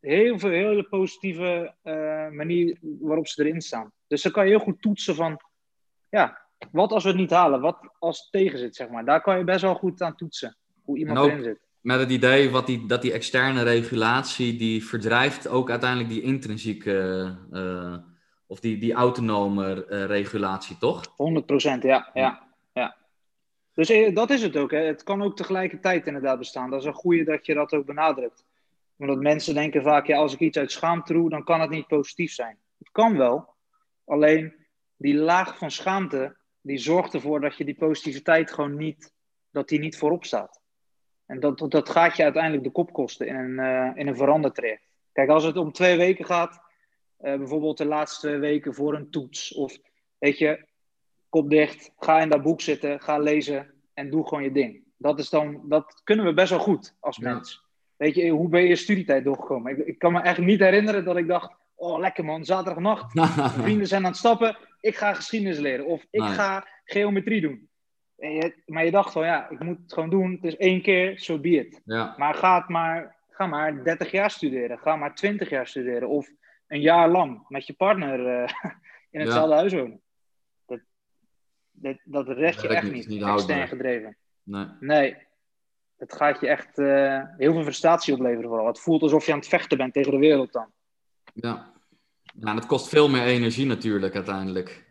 Ja. 0.00 0.10
Heel 0.10 0.38
veel, 0.38 0.50
hele 0.50 0.82
positieve 0.82 1.74
uh, 1.84 2.28
manier 2.28 2.78
waarop 2.80 3.26
ze 3.26 3.44
erin 3.44 3.60
staan. 3.60 3.92
Dus 4.06 4.22
dan 4.22 4.32
kan 4.32 4.44
je 4.44 4.50
heel 4.50 4.58
goed 4.58 4.82
toetsen 4.82 5.14
van, 5.14 5.40
ja, 6.08 6.40
wat 6.72 6.92
als 6.92 7.02
we 7.02 7.08
het 7.08 7.18
niet 7.18 7.30
halen? 7.30 7.60
Wat 7.60 7.78
als 7.98 8.20
het 8.20 8.28
tegen 8.30 8.58
zit, 8.58 8.76
zeg 8.76 8.88
maar. 8.88 9.04
Daar 9.04 9.20
kan 9.20 9.38
je 9.38 9.44
best 9.44 9.62
wel 9.62 9.74
goed 9.74 10.02
aan 10.02 10.16
toetsen, 10.16 10.56
hoe 10.84 10.98
iemand 10.98 11.18
erin 11.18 11.42
zit. 11.42 11.58
Met 11.80 12.00
het 12.00 12.10
idee 12.10 12.50
wat 12.50 12.66
die, 12.66 12.86
dat 12.86 13.02
die 13.02 13.12
externe 13.12 13.62
regulatie, 13.62 14.56
die 14.56 14.84
verdrijft 14.84 15.48
ook 15.48 15.70
uiteindelijk 15.70 16.10
die 16.10 16.22
intrinsieke... 16.22 17.36
Uh, 17.52 17.96
of 18.50 18.60
die, 18.60 18.78
die 18.78 18.92
autonome 18.92 19.86
uh, 19.88 20.04
regulatie, 20.04 20.78
toch? 20.78 21.06
100% 21.06 21.12
ja. 21.80 22.10
ja, 22.14 22.42
ja. 22.72 22.96
Dus 23.74 23.90
eh, 23.90 24.14
dat 24.14 24.30
is 24.30 24.42
het 24.42 24.56
ook. 24.56 24.70
Hè. 24.70 24.78
Het 24.78 25.02
kan 25.02 25.22
ook 25.22 25.36
tegelijkertijd 25.36 26.06
inderdaad 26.06 26.38
bestaan. 26.38 26.70
Dat 26.70 26.80
is 26.80 26.86
een 26.86 26.92
goede 26.92 27.24
dat 27.24 27.46
je 27.46 27.54
dat 27.54 27.72
ook 27.72 27.86
benadrukt. 27.86 28.44
Omdat 29.00 29.20
mensen 29.20 29.54
denken 29.54 29.82
vaak, 29.82 30.06
ja, 30.06 30.18
als 30.18 30.32
ik 30.32 30.40
iets 30.40 30.58
uit 30.58 30.72
schaamte 30.72 31.12
doe, 31.12 31.30
dan 31.30 31.44
kan 31.44 31.60
het 31.60 31.70
niet 31.70 31.86
positief 31.86 32.32
zijn. 32.32 32.58
Het 32.78 32.90
kan 32.90 33.16
wel. 33.16 33.54
Alleen 34.04 34.54
die 34.96 35.14
laag 35.14 35.58
van 35.58 35.70
schaamte, 35.70 36.36
die 36.60 36.78
zorgt 36.78 37.14
ervoor 37.14 37.40
dat 37.40 37.56
je 37.56 37.64
die 37.64 37.74
positiviteit 37.74 38.52
gewoon 38.52 38.76
niet, 38.76 39.12
dat 39.50 39.68
die 39.68 39.78
niet 39.78 39.96
voorop 39.96 40.24
staat. 40.24 40.60
En 41.26 41.40
dat, 41.40 41.70
dat 41.70 41.88
gaat 41.88 42.16
je 42.16 42.22
uiteindelijk 42.22 42.64
de 42.64 42.70
kop 42.70 42.92
kosten 42.92 43.26
in 43.26 43.34
een, 43.34 43.58
uh, 43.58 43.90
in 43.94 44.06
een 44.06 44.16
verandertraject. 44.16 44.82
Kijk, 45.12 45.28
als 45.28 45.44
het 45.44 45.56
om 45.56 45.72
twee 45.72 45.96
weken 45.96 46.24
gaat, 46.24 46.60
uh, 47.20 47.36
bijvoorbeeld 47.36 47.78
de 47.78 47.86
laatste 47.86 48.38
weken 48.38 48.74
voor 48.74 48.94
een 48.94 49.10
toets. 49.10 49.54
Of 49.54 49.78
weet 50.18 50.38
je, 50.38 50.66
kop 51.28 51.50
dicht, 51.50 51.92
ga 51.98 52.20
in 52.20 52.28
dat 52.28 52.42
boek 52.42 52.60
zitten, 52.60 53.00
ga 53.00 53.18
lezen 53.18 53.74
en 53.94 54.10
doe 54.10 54.28
gewoon 54.28 54.42
je 54.42 54.52
ding. 54.52 54.84
Dat, 54.96 55.18
is 55.18 55.30
dan, 55.30 55.62
dat 55.68 56.00
kunnen 56.04 56.24
we 56.24 56.34
best 56.34 56.50
wel 56.50 56.58
goed 56.58 56.96
als 57.00 57.18
mens. 57.18 57.68
Weet 58.00 58.14
je, 58.14 58.28
hoe 58.28 58.48
ben 58.48 58.62
je 58.62 58.68
je 58.68 58.76
studietijd 58.76 59.24
doorgekomen? 59.24 59.78
Ik, 59.78 59.86
ik 59.86 59.98
kan 59.98 60.12
me 60.12 60.20
echt 60.20 60.38
niet 60.38 60.60
herinneren 60.60 61.04
dat 61.04 61.16
ik 61.16 61.28
dacht, 61.28 61.56
oh 61.74 61.98
lekker 61.98 62.24
man, 62.24 62.44
zaterdagnacht, 62.44 63.12
vrienden 63.62 63.86
zijn 63.86 64.04
aan 64.04 64.10
het 64.10 64.18
stappen, 64.18 64.56
ik 64.80 64.96
ga 64.96 65.14
geschiedenis 65.14 65.58
leren. 65.58 65.86
Of 65.86 66.06
ik 66.10 66.22
ga 66.22 66.66
geometrie 66.84 67.40
doen. 67.40 67.68
Je, 68.16 68.62
maar 68.66 68.84
je 68.84 68.90
dacht 68.90 69.12
van 69.12 69.24
ja, 69.24 69.50
ik 69.50 69.62
moet 69.62 69.78
het 69.82 69.92
gewoon 69.92 70.10
doen. 70.10 70.32
Het 70.32 70.44
is 70.44 70.56
één 70.56 70.82
keer, 70.82 71.18
zo 71.18 71.32
so 71.32 71.40
be 71.40 71.48
it. 71.48 71.80
Ja. 71.84 72.14
Maar 72.16 72.34
ga, 72.34 72.64
maar 72.68 73.16
ga 73.28 73.46
maar 73.46 73.84
30 73.84 74.10
jaar 74.10 74.30
studeren. 74.30 74.78
Ga 74.78 74.96
maar 74.96 75.14
20 75.14 75.50
jaar 75.50 75.66
studeren. 75.66 76.08
Of 76.08 76.30
een 76.66 76.80
jaar 76.80 77.08
lang 77.08 77.44
met 77.48 77.66
je 77.66 77.72
partner 77.72 78.42
uh, 78.42 78.48
in 79.10 79.20
hetzelfde 79.20 79.54
ja. 79.54 79.56
huis 79.56 79.72
wonen. 79.72 80.00
Dat, 80.66 80.80
dat, 81.70 81.96
dat 82.04 82.28
red 82.28 82.60
je 82.60 82.68
echt 82.68 82.92
niet, 82.92 83.08
niet 83.08 83.22
extern 83.22 83.68
gedreven. 83.68 84.16
Nee. 84.42 84.66
nee. 84.80 85.16
Het 86.00 86.12
gaat 86.12 86.40
je 86.40 86.48
echt 86.48 86.78
uh, 86.78 87.22
heel 87.36 87.52
veel 87.52 87.62
frustratie 87.62 88.14
opleveren 88.14 88.48
vooral. 88.48 88.66
Het 88.66 88.80
voelt 88.80 89.02
alsof 89.02 89.26
je 89.26 89.32
aan 89.32 89.38
het 89.38 89.48
vechten 89.48 89.78
bent 89.78 89.92
tegen 89.92 90.10
de 90.12 90.18
wereld 90.18 90.52
dan. 90.52 90.66
Ja. 91.32 91.72
Ja, 92.22 92.50
en 92.50 92.56
het 92.56 92.66
kost 92.66 92.88
veel 92.88 93.08
meer 93.08 93.22
energie 93.22 93.66
natuurlijk 93.66 94.14
uiteindelijk. 94.14 94.84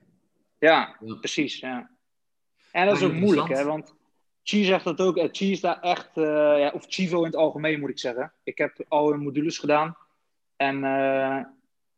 Ja, 0.57 0.95
ja. 0.99 1.15
precies. 1.15 1.59
Ja. 1.59 1.89
En 2.71 2.85
dat 2.85 2.97
is 2.97 3.03
ook 3.03 3.13
moeilijk, 3.13 3.49
hè, 3.49 3.63
want 3.63 3.95
Chi 4.43 4.63
zegt 4.63 4.83
dat 4.83 4.99
ook. 4.99 5.27
Chi 5.31 5.51
is 5.51 5.59
daar 5.59 5.79
echt, 5.79 6.17
uh, 6.17 6.25
ja, 6.59 6.71
of 6.73 6.85
Chivo 6.87 7.17
in 7.17 7.25
het 7.25 7.35
algemeen 7.35 7.79
moet 7.79 7.89
ik 7.89 7.99
zeggen. 7.99 8.33
Ik 8.43 8.57
heb 8.57 8.85
al 8.87 9.09
hun 9.09 9.19
modules 9.19 9.57
gedaan. 9.57 9.97
En 10.55 10.75
uh, 10.75 11.39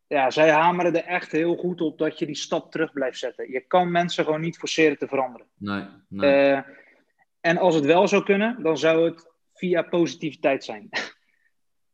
ja, 0.06 0.30
zij 0.30 0.50
hameren 0.50 0.94
er 0.94 1.04
echt 1.04 1.32
heel 1.32 1.56
goed 1.56 1.80
op 1.80 1.98
dat 1.98 2.18
je 2.18 2.26
die 2.26 2.34
stap 2.34 2.70
terug 2.70 2.92
blijft 2.92 3.18
zetten. 3.18 3.50
Je 3.50 3.60
kan 3.60 3.90
mensen 3.90 4.24
gewoon 4.24 4.40
niet 4.40 4.58
forceren 4.58 4.98
te 4.98 5.08
veranderen. 5.08 5.46
Nee, 5.58 5.84
nee. 6.08 6.62
En 7.42 7.58
als 7.58 7.74
het 7.74 7.84
wel 7.84 8.08
zou 8.08 8.24
kunnen, 8.24 8.62
dan 8.62 8.78
zou 8.78 9.04
het 9.04 9.30
via 9.54 9.82
positiviteit 9.82 10.64
zijn. 10.64 10.88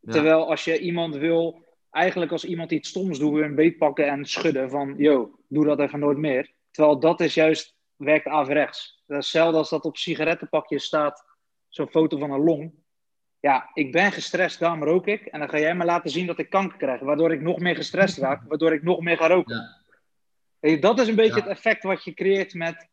Ja. 0.01 0.11
Terwijl 0.11 0.49
als 0.49 0.63
je 0.63 0.79
iemand 0.79 1.15
wil, 1.15 1.65
eigenlijk 1.91 2.31
als 2.31 2.45
iemand 2.45 2.71
iets 2.71 2.89
stoms 2.89 3.19
doet, 3.19 3.41
een 3.41 3.55
beet 3.55 3.77
pakken 3.77 4.07
en 4.07 4.25
schudden 4.25 4.69
van, 4.69 4.93
yo, 4.97 5.39
doe 5.47 5.65
dat 5.65 5.79
even 5.79 5.99
nooit 5.99 6.17
meer. 6.17 6.53
Terwijl 6.71 6.99
dat 6.99 7.21
is 7.21 7.33
juist, 7.33 7.75
werkt 7.95 8.27
averechts. 8.27 9.03
Dat 9.07 9.17
is 9.17 9.23
hetzelfde 9.23 9.57
als 9.57 9.69
dat 9.69 9.85
op 9.85 9.97
sigarettenpakjes 9.97 10.83
staat, 10.83 11.25
zo'n 11.67 11.89
foto 11.89 12.17
van 12.17 12.31
een 12.31 12.43
long 12.43 12.73
ja, 13.39 13.69
ik 13.73 13.91
ben 13.91 14.11
gestrest, 14.11 14.59
daarom 14.59 14.83
rook 14.83 15.07
ik. 15.07 15.25
En 15.25 15.39
dan 15.39 15.49
ga 15.49 15.59
jij 15.59 15.75
me 15.75 15.85
laten 15.85 16.09
zien 16.09 16.25
dat 16.25 16.39
ik 16.39 16.49
kanker 16.49 16.77
krijg, 16.77 16.99
waardoor 16.99 17.31
ik 17.31 17.41
nog 17.41 17.59
meer 17.59 17.75
gestrest 17.75 18.17
raak, 18.17 18.43
waardoor 18.47 18.73
ik 18.73 18.83
nog 18.83 18.99
meer 19.01 19.17
ga 19.17 19.27
roken. 19.27 19.79
Ja. 20.59 20.77
Dat 20.77 20.99
is 20.99 21.07
een 21.07 21.15
beetje 21.15 21.39
het 21.41 21.49
effect 21.49 21.83
wat 21.83 22.03
je 22.03 22.13
creëert 22.13 22.53
met 22.53 22.87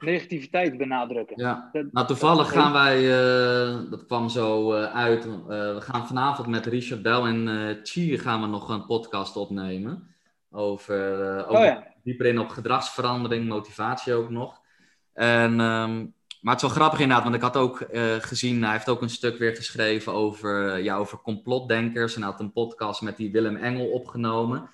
negativiteit 0.00 0.78
benadrukken. 0.78 1.40
Ja. 1.40 1.70
nou, 1.92 2.06
toevallig 2.06 2.52
gaan 2.52 2.72
wij, 2.72 3.02
uh, 3.02 3.90
dat 3.90 4.06
kwam 4.06 4.28
zo 4.28 4.74
uh, 4.74 4.94
uit, 4.94 5.26
uh, 5.26 5.32
we 5.48 5.80
gaan 5.80 6.06
vanavond 6.06 6.48
met 6.48 6.66
Richard 6.66 7.02
Bell 7.02 7.20
en 7.20 7.80
Chi 7.82 8.18
gaan 8.18 8.40
we 8.40 8.46
nog 8.46 8.68
een 8.68 8.86
podcast 8.86 9.36
opnemen. 9.36 10.08
Over, 10.50 11.46
over 11.46 11.58
oh, 11.58 11.64
ja. 11.64 11.86
dieper 12.02 12.26
in 12.26 12.38
op 12.38 12.48
gedragsverandering, 12.48 13.48
motivatie 13.48 14.14
ook 14.14 14.30
nog. 14.30 14.60
En 15.12 15.60
um, 15.60 16.14
maar 16.40 16.54
het 16.54 16.62
is 16.62 16.68
wel 16.68 16.78
grappig 16.78 17.00
inderdaad, 17.00 17.24
want 17.24 17.36
ik 17.36 17.42
had 17.42 17.56
ook 17.56 17.86
gezien, 18.20 18.62
hij 18.62 18.72
heeft 18.72 18.88
ook 18.88 19.02
een 19.02 19.10
stuk 19.10 19.38
weer 19.38 19.56
geschreven 19.56 20.12
over, 20.12 20.82
ja, 20.82 20.96
over 20.96 21.18
complotdenkers. 21.18 22.14
En 22.14 22.22
hij 22.22 22.30
had 22.30 22.40
een 22.40 22.52
podcast 22.52 23.02
met 23.02 23.16
die 23.16 23.30
Willem 23.30 23.56
Engel 23.56 23.86
opgenomen. 23.86 24.70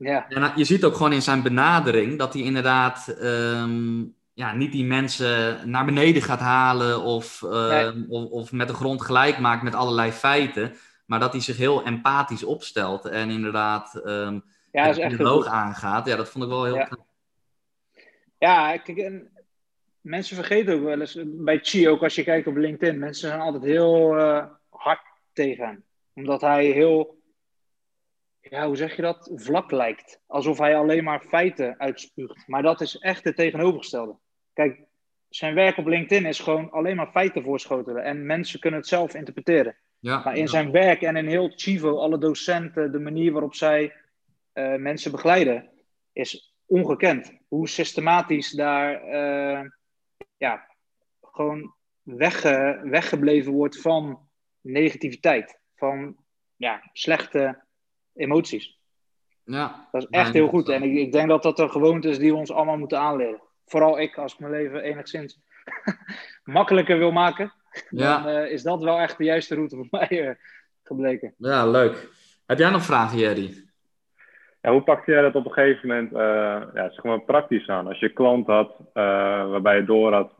Ja. 0.00 0.28
En 0.28 0.52
je 0.56 0.64
ziet 0.64 0.84
ook 0.84 0.94
gewoon 0.94 1.12
in 1.12 1.22
zijn 1.22 1.42
benadering 1.42 2.18
dat 2.18 2.32
hij 2.32 2.42
inderdaad 2.42 3.16
um, 3.22 4.14
ja, 4.40 4.54
niet 4.54 4.72
die 4.72 4.84
mensen 4.84 5.60
naar 5.70 5.84
beneden 5.84 6.22
gaat 6.22 6.40
halen 6.40 7.02
of, 7.02 7.42
uh, 7.42 7.68
nee. 7.68 8.04
of, 8.08 8.30
of, 8.30 8.52
met 8.52 8.68
de 8.68 8.74
grond 8.74 9.02
gelijk 9.02 9.38
maakt 9.38 9.62
met 9.62 9.74
allerlei 9.74 10.12
feiten. 10.12 10.74
Maar 11.06 11.20
dat 11.20 11.32
hij 11.32 11.40
zich 11.40 11.56
heel 11.56 11.84
empathisch 11.84 12.44
opstelt 12.44 13.04
en 13.04 13.30
inderdaad 13.30 14.00
um, 14.04 14.44
ja, 14.72 14.86
dat 14.86 14.96
is 14.96 15.02
echt 15.02 15.16
dialoog 15.16 15.46
aangaat. 15.46 16.06
Ja, 16.06 16.16
dat 16.16 16.28
vond 16.28 16.44
ik 16.44 16.50
wel 16.50 16.64
heel 16.64 16.76
ja. 16.76 16.88
Ja, 18.38 18.76
kijk, 18.76 18.98
en 18.98 19.30
mensen 20.00 20.36
vergeten 20.36 20.74
ook 20.74 20.82
wel 20.82 21.00
eens, 21.00 21.18
bij 21.24 21.58
Chi, 21.62 21.88
ook 21.88 22.02
als 22.02 22.14
je 22.14 22.24
kijkt 22.24 22.46
op 22.46 22.56
LinkedIn, 22.56 22.98
mensen 22.98 23.28
zijn 23.28 23.40
altijd 23.40 23.62
heel 23.62 24.18
uh, 24.18 24.44
hard 24.68 25.00
tegen 25.32 25.66
hem. 25.66 25.84
Omdat 26.14 26.40
hij 26.40 26.66
heel, 26.66 27.22
ja, 28.40 28.66
hoe 28.66 28.76
zeg 28.76 28.96
je 28.96 29.02
dat, 29.02 29.30
vlak 29.34 29.70
lijkt. 29.70 30.20
Alsof 30.26 30.58
hij 30.58 30.76
alleen 30.76 31.04
maar 31.04 31.20
feiten 31.20 31.78
uitspuugt. 31.78 32.48
Maar 32.48 32.62
dat 32.62 32.80
is 32.80 32.96
echt 32.96 33.24
het 33.24 33.36
tegenovergestelde. 33.36 34.16
Kijk, 34.52 34.80
zijn 35.28 35.54
werk 35.54 35.76
op 35.76 35.86
LinkedIn 35.86 36.26
is 36.26 36.38
gewoon 36.38 36.70
alleen 36.70 36.96
maar 36.96 37.10
feiten 37.10 37.42
voorschotelen. 37.42 38.04
En 38.04 38.26
mensen 38.26 38.60
kunnen 38.60 38.80
het 38.80 38.88
zelf 38.88 39.14
interpreteren. 39.14 39.76
Ja, 39.98 40.22
maar 40.24 40.36
in 40.36 40.48
zijn 40.48 40.70
werk 40.70 41.02
en 41.02 41.16
in 41.16 41.26
heel 41.26 41.52
Chivo, 41.54 41.98
alle 41.98 42.18
docenten, 42.18 42.92
de 42.92 42.98
manier 42.98 43.32
waarop 43.32 43.54
zij 43.54 43.92
uh, 44.54 44.74
mensen 44.76 45.10
begeleiden, 45.10 45.70
is 46.12 46.54
ongekend. 46.66 47.32
Hoe 47.48 47.68
systematisch 47.68 48.50
daar 48.50 49.04
uh, 49.04 49.68
ja, 50.36 50.66
gewoon 51.20 51.74
wegge, 52.02 52.80
weggebleven 52.84 53.52
wordt 53.52 53.80
van 53.80 54.28
negativiteit, 54.60 55.60
van 55.74 56.16
ja, 56.56 56.90
slechte 56.92 57.64
emoties. 58.14 58.78
Ja, 59.44 59.88
dat 59.92 60.02
is 60.02 60.08
echt 60.08 60.32
heel 60.32 60.48
goed. 60.48 60.68
En 60.68 60.82
ik, 60.82 60.94
ik, 60.94 61.12
denk 61.12 61.28
dat 61.28 61.42
dat 61.42 61.58
een 61.58 61.70
gewoonte 61.70 62.08
is 62.08 62.18
die 62.18 62.32
we 62.32 62.38
ons 62.38 62.52
allemaal 62.52 62.78
moeten 62.78 62.98
aanleren. 62.98 63.42
Vooral 63.70 64.00
ik, 64.00 64.18
als 64.18 64.32
ik 64.32 64.38
mijn 64.38 64.52
leven 64.52 64.82
enigszins 64.82 65.40
makkelijker 66.58 66.98
wil 66.98 67.12
maken, 67.12 67.52
ja. 67.90 68.22
dan 68.22 68.32
uh, 68.32 68.50
is 68.50 68.62
dat 68.62 68.82
wel 68.82 68.98
echt 68.98 69.18
de 69.18 69.24
juiste 69.24 69.54
route 69.54 69.76
voor 69.76 69.86
mij 69.98 70.08
uh, 70.10 70.30
gebleken. 70.82 71.34
Ja, 71.36 71.66
leuk. 71.66 72.08
Heb 72.46 72.58
jij 72.58 72.70
nog 72.70 72.82
vragen, 72.82 73.18
Jerry? 73.18 73.68
Ja, 74.60 74.70
hoe 74.70 74.82
pakte 74.82 75.10
jij 75.10 75.22
dat 75.22 75.34
op 75.34 75.44
een 75.44 75.52
gegeven 75.52 75.88
moment 75.88 76.12
uh, 76.12 76.18
ja, 76.74 76.90
zeg 76.90 77.02
maar 77.02 77.20
praktisch 77.20 77.68
aan? 77.68 77.86
Als 77.86 77.98
je 77.98 78.06
een 78.06 78.12
klant 78.12 78.46
had 78.46 78.76
waarbij 78.92 79.76
je 79.76 79.84
door 79.84 80.12
had, 80.12 80.32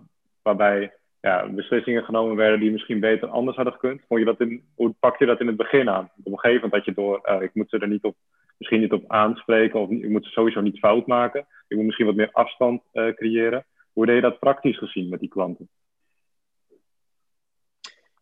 waarbij 0.42 0.92
ja, 1.20 1.48
beslissingen 1.48 2.04
genomen 2.04 2.36
werden 2.36 2.60
die 2.60 2.70
misschien 2.70 3.00
beter 3.00 3.28
anders 3.28 3.56
hadden 3.56 3.74
gekund. 3.74 4.02
Vond 4.08 4.20
je 4.20 4.26
dat 4.26 4.40
in, 4.40 4.64
hoe 4.74 4.94
pak 5.00 5.18
je 5.18 5.26
dat 5.26 5.40
in 5.40 5.46
het 5.46 5.56
begin 5.56 5.90
aan? 5.90 6.10
Op 6.24 6.32
een 6.32 6.38
gegeven 6.38 6.62
moment 6.62 6.72
had 6.72 6.84
je 6.84 7.02
door, 7.02 7.42
ik 7.42 7.54
moet 7.54 7.70
ze 7.70 7.78
er 7.78 7.88
niet 7.88 8.04
op, 8.04 8.16
misschien 8.60 8.80
niet 8.80 8.92
op 8.92 9.04
aanspreken 9.06 9.80
of 9.80 9.90
ik 9.90 10.08
moet 10.08 10.24
ze 10.24 10.30
sowieso 10.30 10.60
niet 10.60 10.78
fout 10.78 11.06
maken. 11.06 11.46
Ik 11.68 11.76
moet 11.76 11.86
misschien 11.86 12.06
wat 12.06 12.14
meer 12.14 12.32
afstand 12.32 12.82
creëren. 12.92 13.66
Hoe 13.92 14.06
deed 14.06 14.14
je 14.14 14.20
dat 14.20 14.38
praktisch 14.38 14.78
gezien 14.78 15.08
met 15.08 15.20
die 15.20 15.28
klanten? 15.28 15.68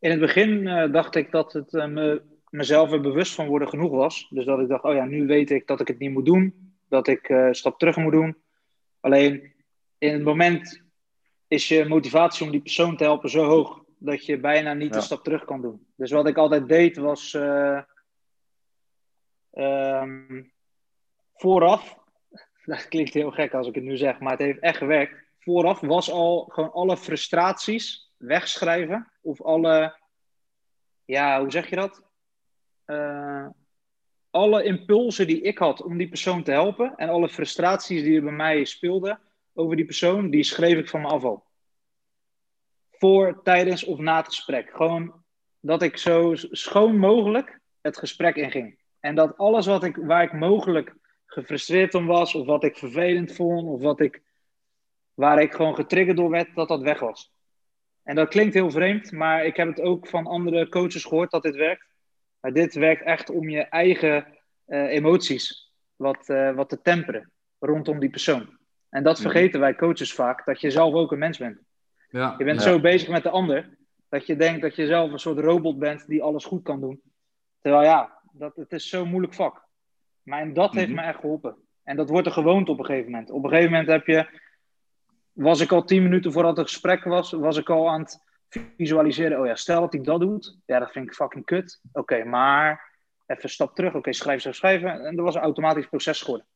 In 0.01 0.11
het 0.11 0.20
begin 0.20 0.66
uh, 0.66 0.93
dacht 0.93 1.14
ik 1.14 1.30
dat 1.30 1.53
het 1.53 1.72
uh, 1.72 1.86
me, 1.86 2.22
mezelf 2.49 2.93
er 2.93 3.01
bewust 3.01 3.34
van 3.34 3.47
worden 3.47 3.68
genoeg 3.68 3.91
was. 3.91 4.26
Dus 4.30 4.45
dat 4.45 4.61
ik 4.61 4.68
dacht, 4.68 4.84
oh 4.84 4.95
ja, 4.95 5.05
nu 5.05 5.26
weet 5.26 5.51
ik 5.51 5.66
dat 5.66 5.80
ik 5.80 5.89
het 5.89 5.99
niet 5.99 6.11
moet 6.11 6.26
doen. 6.26 6.74
Dat 6.89 7.09
ik 7.09 7.28
uh, 7.28 7.49
stap 7.53 7.78
terug 7.78 7.97
moet 7.97 8.12
doen. 8.12 8.36
Alleen 9.01 9.53
in 9.99 10.12
het 10.12 10.22
moment 10.22 10.82
is 11.49 11.68
je 11.68 11.84
motivatie 11.84 12.47
om 12.47 12.53
die 12.53 12.61
persoon 12.61 12.97
te 12.97 13.05
helpen 13.05 13.30
zo 13.30 13.45
hoog 13.45 13.84
dat 13.99 14.26
je 14.26 14.41
bijna 14.41 14.72
niet 14.74 14.91
ja. 14.91 14.97
een 14.97 15.03
stap 15.03 15.24
terug 15.24 15.45
kan 15.45 15.61
doen. 15.61 15.86
Dus 15.97 16.11
wat 16.11 16.28
ik 16.28 16.36
altijd 16.36 16.68
deed 16.68 16.97
was 16.97 17.39
um, 19.59 20.52
vooraf, 21.34 21.98
dat 22.64 22.88
klinkt 22.88 23.14
heel 23.14 23.30
gek 23.30 23.54
als 23.54 23.66
ik 23.66 23.74
het 23.74 23.84
nu 23.84 23.96
zeg, 23.96 24.18
maar 24.18 24.30
het 24.30 24.40
heeft 24.40 24.61
echt 24.61 24.76
gewerkt. 24.76 25.26
Vooraf 25.38 25.80
was 25.80 26.11
al 26.11 26.44
gewoon 26.48 26.72
alle 26.72 26.96
frustraties 26.96 28.12
wegschrijven. 28.16 29.12
Of 29.22 29.42
alle, 29.42 29.96
ja, 31.04 31.40
hoe 31.40 31.50
zeg 31.50 31.70
je 31.70 31.76
dat? 31.76 32.02
Uh, 32.86 33.46
alle 34.30 34.62
impulsen 34.62 35.26
die 35.26 35.40
ik 35.40 35.59
had 35.59 35.82
om 35.82 35.98
die 35.98 36.09
persoon 36.09 36.42
te 36.42 36.50
helpen 36.50 36.96
en 36.96 37.09
alle 37.09 37.28
frustraties 37.28 38.02
die 38.02 38.16
er 38.16 38.22
bij 38.22 38.32
mij 38.32 38.64
speelden 38.64 39.20
over 39.54 39.76
die 39.76 39.84
persoon, 39.84 40.30
die 40.30 40.42
schreef 40.42 40.78
ik 40.78 40.88
van 40.88 41.00
me 41.00 41.06
afval. 41.06 41.44
Voor, 42.90 43.42
tijdens 43.42 43.84
of 43.84 43.98
na 43.98 44.16
het 44.16 44.26
gesprek. 44.26 44.70
Gewoon 44.74 45.24
dat 45.61 45.82
ik 45.82 45.96
zo 45.96 46.34
schoon 46.34 46.98
mogelijk 46.98 47.61
het 47.80 47.98
gesprek 47.98 48.36
inging. 48.36 48.77
En 49.01 49.14
dat 49.14 49.36
alles 49.36 49.66
wat 49.66 49.84
ik, 49.84 49.96
waar 49.96 50.22
ik 50.22 50.32
mogelijk 50.32 50.94
gefrustreerd 51.26 51.94
om 51.94 52.07
was, 52.07 52.34
of 52.34 52.46
wat 52.46 52.64
ik 52.64 52.76
vervelend 52.76 53.32
vond, 53.32 53.68
of 53.68 53.80
wat 53.80 54.01
ik, 54.01 54.22
waar 55.14 55.42
ik 55.42 55.53
gewoon 55.53 55.74
getriggerd 55.74 56.16
door 56.16 56.30
werd, 56.30 56.55
dat 56.55 56.68
dat 56.68 56.82
weg 56.82 57.01
was. 57.01 57.32
En 58.03 58.14
dat 58.14 58.28
klinkt 58.28 58.55
heel 58.55 58.70
vreemd, 58.70 59.12
maar 59.12 59.44
ik 59.44 59.57
heb 59.57 59.68
het 59.68 59.80
ook 59.80 60.07
van 60.07 60.26
andere 60.26 60.68
coaches 60.68 61.05
gehoord 61.05 61.30
dat 61.30 61.42
dit 61.42 61.57
werkt. 61.57 61.86
Maar 62.40 62.53
dit 62.53 62.74
werkt 62.74 63.03
echt 63.03 63.30
om 63.30 63.49
je 63.49 63.62
eigen 63.62 64.26
uh, 64.66 64.92
emoties 64.92 65.72
wat, 65.96 66.28
uh, 66.28 66.55
wat 66.55 66.68
te 66.68 66.82
temperen 66.82 67.30
rondom 67.59 67.99
die 67.99 68.11
persoon. 68.11 68.59
En 68.88 69.03
dat 69.03 69.20
vergeten 69.20 69.61
wij 69.61 69.74
coaches 69.74 70.14
vaak, 70.14 70.44
dat 70.44 70.61
je 70.61 70.70
zelf 70.70 70.94
ook 70.94 71.12
een 71.12 71.18
mens 71.18 71.38
bent. 71.38 71.59
Ja, 72.11 72.34
je 72.38 72.44
bent 72.44 72.62
ja. 72.62 72.70
zo 72.70 72.80
bezig 72.80 73.09
met 73.09 73.22
de 73.22 73.30
ander, 73.30 73.76
dat 74.09 74.26
je 74.26 74.36
denkt 74.36 74.62
dat 74.62 74.76
je 74.76 74.86
zelf 74.86 75.12
een 75.12 75.18
soort 75.18 75.38
robot 75.38 75.78
bent 75.78 76.07
die 76.07 76.22
alles 76.22 76.44
goed 76.44 76.62
kan 76.62 76.80
doen. 76.80 77.01
Terwijl 77.61 77.84
ja, 77.84 78.17
dat, 78.32 78.56
het 78.56 78.72
is 78.72 78.88
zo'n 78.88 79.08
moeilijk 79.08 79.34
vak. 79.34 79.66
Maar 80.22 80.40
en 80.40 80.52
dat 80.52 80.74
heeft 80.74 80.88
mhm. 80.88 80.96
me 80.96 81.02
echt 81.06 81.20
geholpen. 81.20 81.56
En 81.82 81.96
dat 81.96 82.08
wordt 82.08 82.26
een 82.26 82.32
gewoonte 82.32 82.70
op 82.70 82.78
een 82.78 82.84
gegeven 82.84 83.10
moment. 83.10 83.30
Op 83.30 83.44
een 83.44 83.50
gegeven 83.50 83.70
moment 83.70 83.88
heb 83.88 84.06
je 84.06 84.46
was 85.38 85.60
ik 85.60 85.72
al 85.72 85.84
tien 85.84 86.02
minuten 86.02 86.32
voordat 86.32 86.56
het 86.56 86.68
gesprek 86.68 87.04
was, 87.04 87.30
was 87.30 87.56
ik 87.56 87.70
al 87.70 87.88
aan 87.88 88.00
het 88.00 88.24
visualiseren. 88.76 89.40
Oh 89.40 89.46
ja, 89.46 89.54
stel 89.54 89.80
dat 89.80 89.92
hij 89.92 90.02
dat 90.02 90.20
doet. 90.20 90.58
Ja, 90.66 90.78
dat 90.78 90.90
vind 90.90 91.06
ik 91.06 91.14
fucking 91.14 91.44
kut. 91.44 91.80
Oké, 91.92 92.24
maar 92.24 92.92
even 93.26 93.42
een 93.42 93.50
stap 93.50 93.74
terug. 93.74 93.88
Oké, 93.88 93.98
okay, 93.98 94.12
schrijf, 94.12 94.40
schrijf, 94.40 94.56
schrijven. 94.56 95.04
En 95.04 95.16
dat 95.16 95.24
was 95.24 95.34
een 95.34 95.40
automatisch 95.40 95.86
proces 95.86 96.22
geworden. 96.22 96.46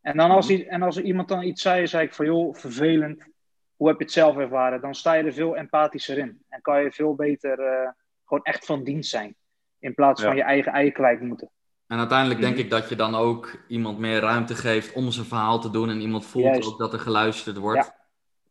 En, 0.00 0.16
dan 0.16 0.30
als, 0.30 0.48
hij, 0.48 0.68
en 0.68 0.82
als 0.82 0.96
er 0.96 1.02
iemand 1.02 1.28
dan 1.28 1.42
iets 1.42 1.62
zei, 1.62 1.86
zei 1.86 2.06
ik 2.06 2.14
van 2.14 2.26
joh, 2.26 2.54
vervelend. 2.54 3.28
Hoe 3.76 3.88
heb 3.88 3.98
je 3.98 4.04
het 4.04 4.12
zelf 4.12 4.36
ervaren? 4.36 4.80
Dan 4.80 4.94
sta 4.94 5.12
je 5.14 5.24
er 5.24 5.32
veel 5.32 5.56
empathischer 5.56 6.18
in. 6.18 6.42
En 6.48 6.60
kan 6.60 6.82
je 6.82 6.92
veel 6.92 7.14
beter 7.14 7.58
uh, 7.58 7.90
gewoon 8.24 8.42
echt 8.42 8.64
van 8.64 8.84
dienst 8.84 9.10
zijn. 9.10 9.36
In 9.80 9.94
plaats 9.94 10.22
van 10.22 10.36
je 10.36 10.42
eigen 10.42 10.72
ei 10.72 10.92
kwijt 10.92 11.20
moeten. 11.20 11.50
En 11.86 11.98
uiteindelijk 11.98 12.40
denk 12.40 12.54
mhm. 12.54 12.62
ik 12.64 12.70
dat 12.70 12.88
je 12.88 12.96
dan 12.96 13.14
ook 13.14 13.64
iemand 13.68 13.98
meer 13.98 14.20
ruimte 14.20 14.54
geeft 14.54 14.92
om 14.92 15.10
zijn 15.10 15.26
verhaal 15.26 15.60
te 15.60 15.70
doen. 15.70 15.90
En 15.90 16.00
iemand 16.00 16.26
voelt 16.26 16.66
ook 16.66 16.78
dat 16.78 16.92
er 16.92 16.98
geluisterd 16.98 17.56
wordt. 17.56 17.92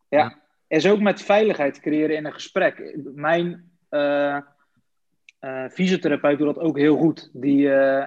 Ja. 0.09 0.17
ja. 0.17 0.39
En 0.67 0.81
zo 0.81 0.91
ook 0.91 0.99
met 0.99 1.21
veiligheid 1.21 1.79
creëren 1.79 2.15
in 2.15 2.25
een 2.25 2.33
gesprek. 2.33 2.97
Mijn 3.13 3.71
uh, 3.89 4.37
uh, 5.41 5.67
fysiotherapeut 5.69 6.37
doet 6.37 6.55
dat 6.55 6.63
ook 6.63 6.77
heel 6.77 6.97
goed. 6.97 7.29
Die, 7.33 7.67
uh, 7.67 8.05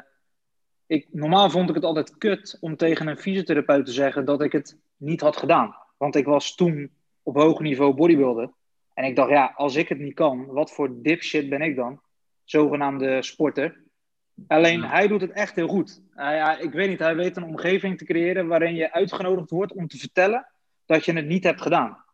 ik, 0.86 1.08
normaal 1.10 1.50
vond 1.50 1.68
ik 1.68 1.74
het 1.74 1.84
altijd 1.84 2.18
kut 2.18 2.56
om 2.60 2.76
tegen 2.76 3.06
een 3.06 3.18
fysiotherapeut 3.18 3.86
te 3.86 3.92
zeggen 3.92 4.24
dat 4.24 4.42
ik 4.42 4.52
het 4.52 4.78
niet 4.96 5.20
had 5.20 5.36
gedaan. 5.36 5.74
Want 5.96 6.16
ik 6.16 6.24
was 6.24 6.54
toen 6.54 6.90
op 7.22 7.36
hoog 7.36 7.60
niveau 7.60 7.94
bodybuilder. 7.94 8.50
En 8.94 9.04
ik 9.04 9.16
dacht, 9.16 9.30
ja, 9.30 9.52
als 9.56 9.76
ik 9.76 9.88
het 9.88 9.98
niet 9.98 10.14
kan, 10.14 10.46
wat 10.46 10.72
voor 10.72 11.02
dipshit 11.02 11.48
ben 11.48 11.60
ik 11.60 11.76
dan? 11.76 12.00
Zogenaamde 12.52 13.22
sporter. 13.22 13.80
Alleen 14.46 14.84
hij 14.84 15.08
doet 15.08 15.20
het 15.20 15.30
echt 15.30 15.54
heel 15.54 15.68
goed. 15.68 16.02
Hij, 16.10 16.58
ik 16.60 16.72
weet 16.72 16.88
niet, 16.88 16.98
hij 16.98 17.16
weet 17.16 17.36
een 17.36 17.44
omgeving 17.44 17.98
te 17.98 18.04
creëren 18.04 18.46
waarin 18.46 18.74
je 18.74 18.92
uitgenodigd 18.92 19.50
wordt 19.50 19.72
om 19.72 19.88
te 19.88 19.98
vertellen 19.98 20.46
dat 20.86 21.04
je 21.04 21.12
het 21.12 21.26
niet 21.26 21.44
hebt 21.44 21.62
gedaan. 21.62 22.04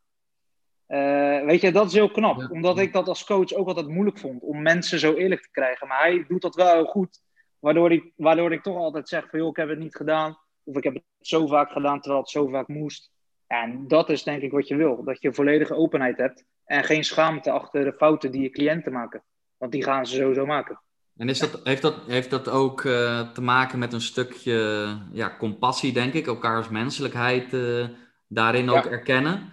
Uh, 0.89 1.45
weet 1.45 1.61
je, 1.61 1.72
dat 1.72 1.86
is 1.86 1.93
heel 1.93 2.11
knap. 2.11 2.51
Omdat 2.51 2.78
ik 2.78 2.93
dat 2.93 3.09
als 3.09 3.24
coach 3.24 3.53
ook 3.53 3.68
altijd 3.68 3.89
moeilijk 3.89 4.18
vond 4.18 4.43
om 4.43 4.62
mensen 4.62 4.99
zo 4.99 5.14
eerlijk 5.14 5.43
te 5.43 5.51
krijgen. 5.51 5.89
Maar 5.89 5.99
hij 5.99 6.24
doet 6.28 6.43
dat 6.43 6.55
wel 6.55 6.72
heel 6.72 6.84
goed. 6.84 7.22
Waardoor 7.59 7.93
ik, 7.93 8.12
waardoor 8.16 8.53
ik 8.53 8.62
toch 8.62 8.76
altijd 8.76 9.09
zeg 9.09 9.28
van 9.30 9.39
joh, 9.39 9.49
ik 9.49 9.57
heb 9.57 9.68
het 9.68 9.78
niet 9.78 9.97
gedaan. 9.97 10.39
Of 10.64 10.76
ik 10.76 10.84
heb 10.84 10.95
het 10.95 11.03
zo 11.20 11.47
vaak 11.47 11.70
gedaan 11.70 12.01
terwijl 12.01 12.22
het 12.22 12.30
zo 12.30 12.49
vaak 12.49 12.68
moest. 12.68 13.11
En 13.47 13.89
dat 13.89 14.11
is 14.11 14.22
denk 14.22 14.43
ik 14.43 14.53
wat 14.53 14.68
je 14.68 14.76
wil. 14.76 15.05
Dat 15.05 15.22
je 15.22 15.32
volledige 15.34 15.74
openheid 15.74 16.16
hebt. 16.16 16.45
En 16.64 16.84
geen 16.84 17.05
schaamte 17.05 17.51
achter 17.51 17.84
de 17.84 17.93
fouten 17.93 18.30
die 18.30 18.43
je 18.43 18.51
cliënten 18.51 18.93
maken. 18.93 19.22
Want 19.59 19.72
die 19.72 19.84
gaan 19.84 20.06
ze 20.06 20.16
sowieso 20.16 20.46
maken. 20.46 20.80
En 21.18 21.28
is 21.28 21.38
dat, 21.38 21.61
heeft, 21.64 21.82
dat, 21.82 22.02
heeft 22.06 22.30
dat 22.30 22.48
ook 22.48 22.84
uh, 22.84 23.32
te 23.32 23.40
maken 23.40 23.78
met 23.78 23.92
een 23.92 24.00
stukje 24.00 24.88
ja, 25.12 25.36
compassie, 25.38 25.92
denk 25.92 26.12
ik? 26.12 26.26
Elkaars 26.26 26.68
menselijkheid 26.68 27.52
uh, 27.52 27.88
daarin 28.28 28.70
ook 28.70 28.84
erkennen? 28.84 29.52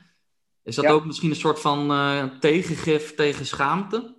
Is 0.63 0.75
dat 0.75 0.85
ja. 0.85 0.91
ook 0.91 1.05
misschien 1.05 1.29
een 1.29 1.35
soort 1.35 1.59
van 1.59 1.91
uh, 1.91 2.23
tegengif 2.39 3.15
tegen 3.15 3.45
schaamte? 3.45 4.15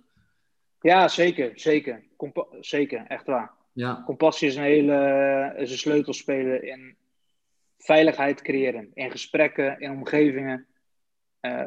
Ja, 0.81 1.07
zeker. 1.07 1.51
Zeker. 1.55 2.03
Compa 2.17 2.45
zeker, 2.59 3.05
echt 3.07 3.25
waar. 3.25 3.51
Ja. 3.73 4.03
Compassie 4.05 4.47
is 4.47 4.55
een 4.55 4.63
hele 4.63 5.53
is 5.57 5.71
een 5.71 5.77
sleutelspeler 5.77 6.63
in 6.63 6.97
veiligheid 7.77 8.41
creëren. 8.41 8.91
In 8.93 9.11
gesprekken, 9.11 9.79
in 9.79 9.91
omgevingen, 9.91 10.67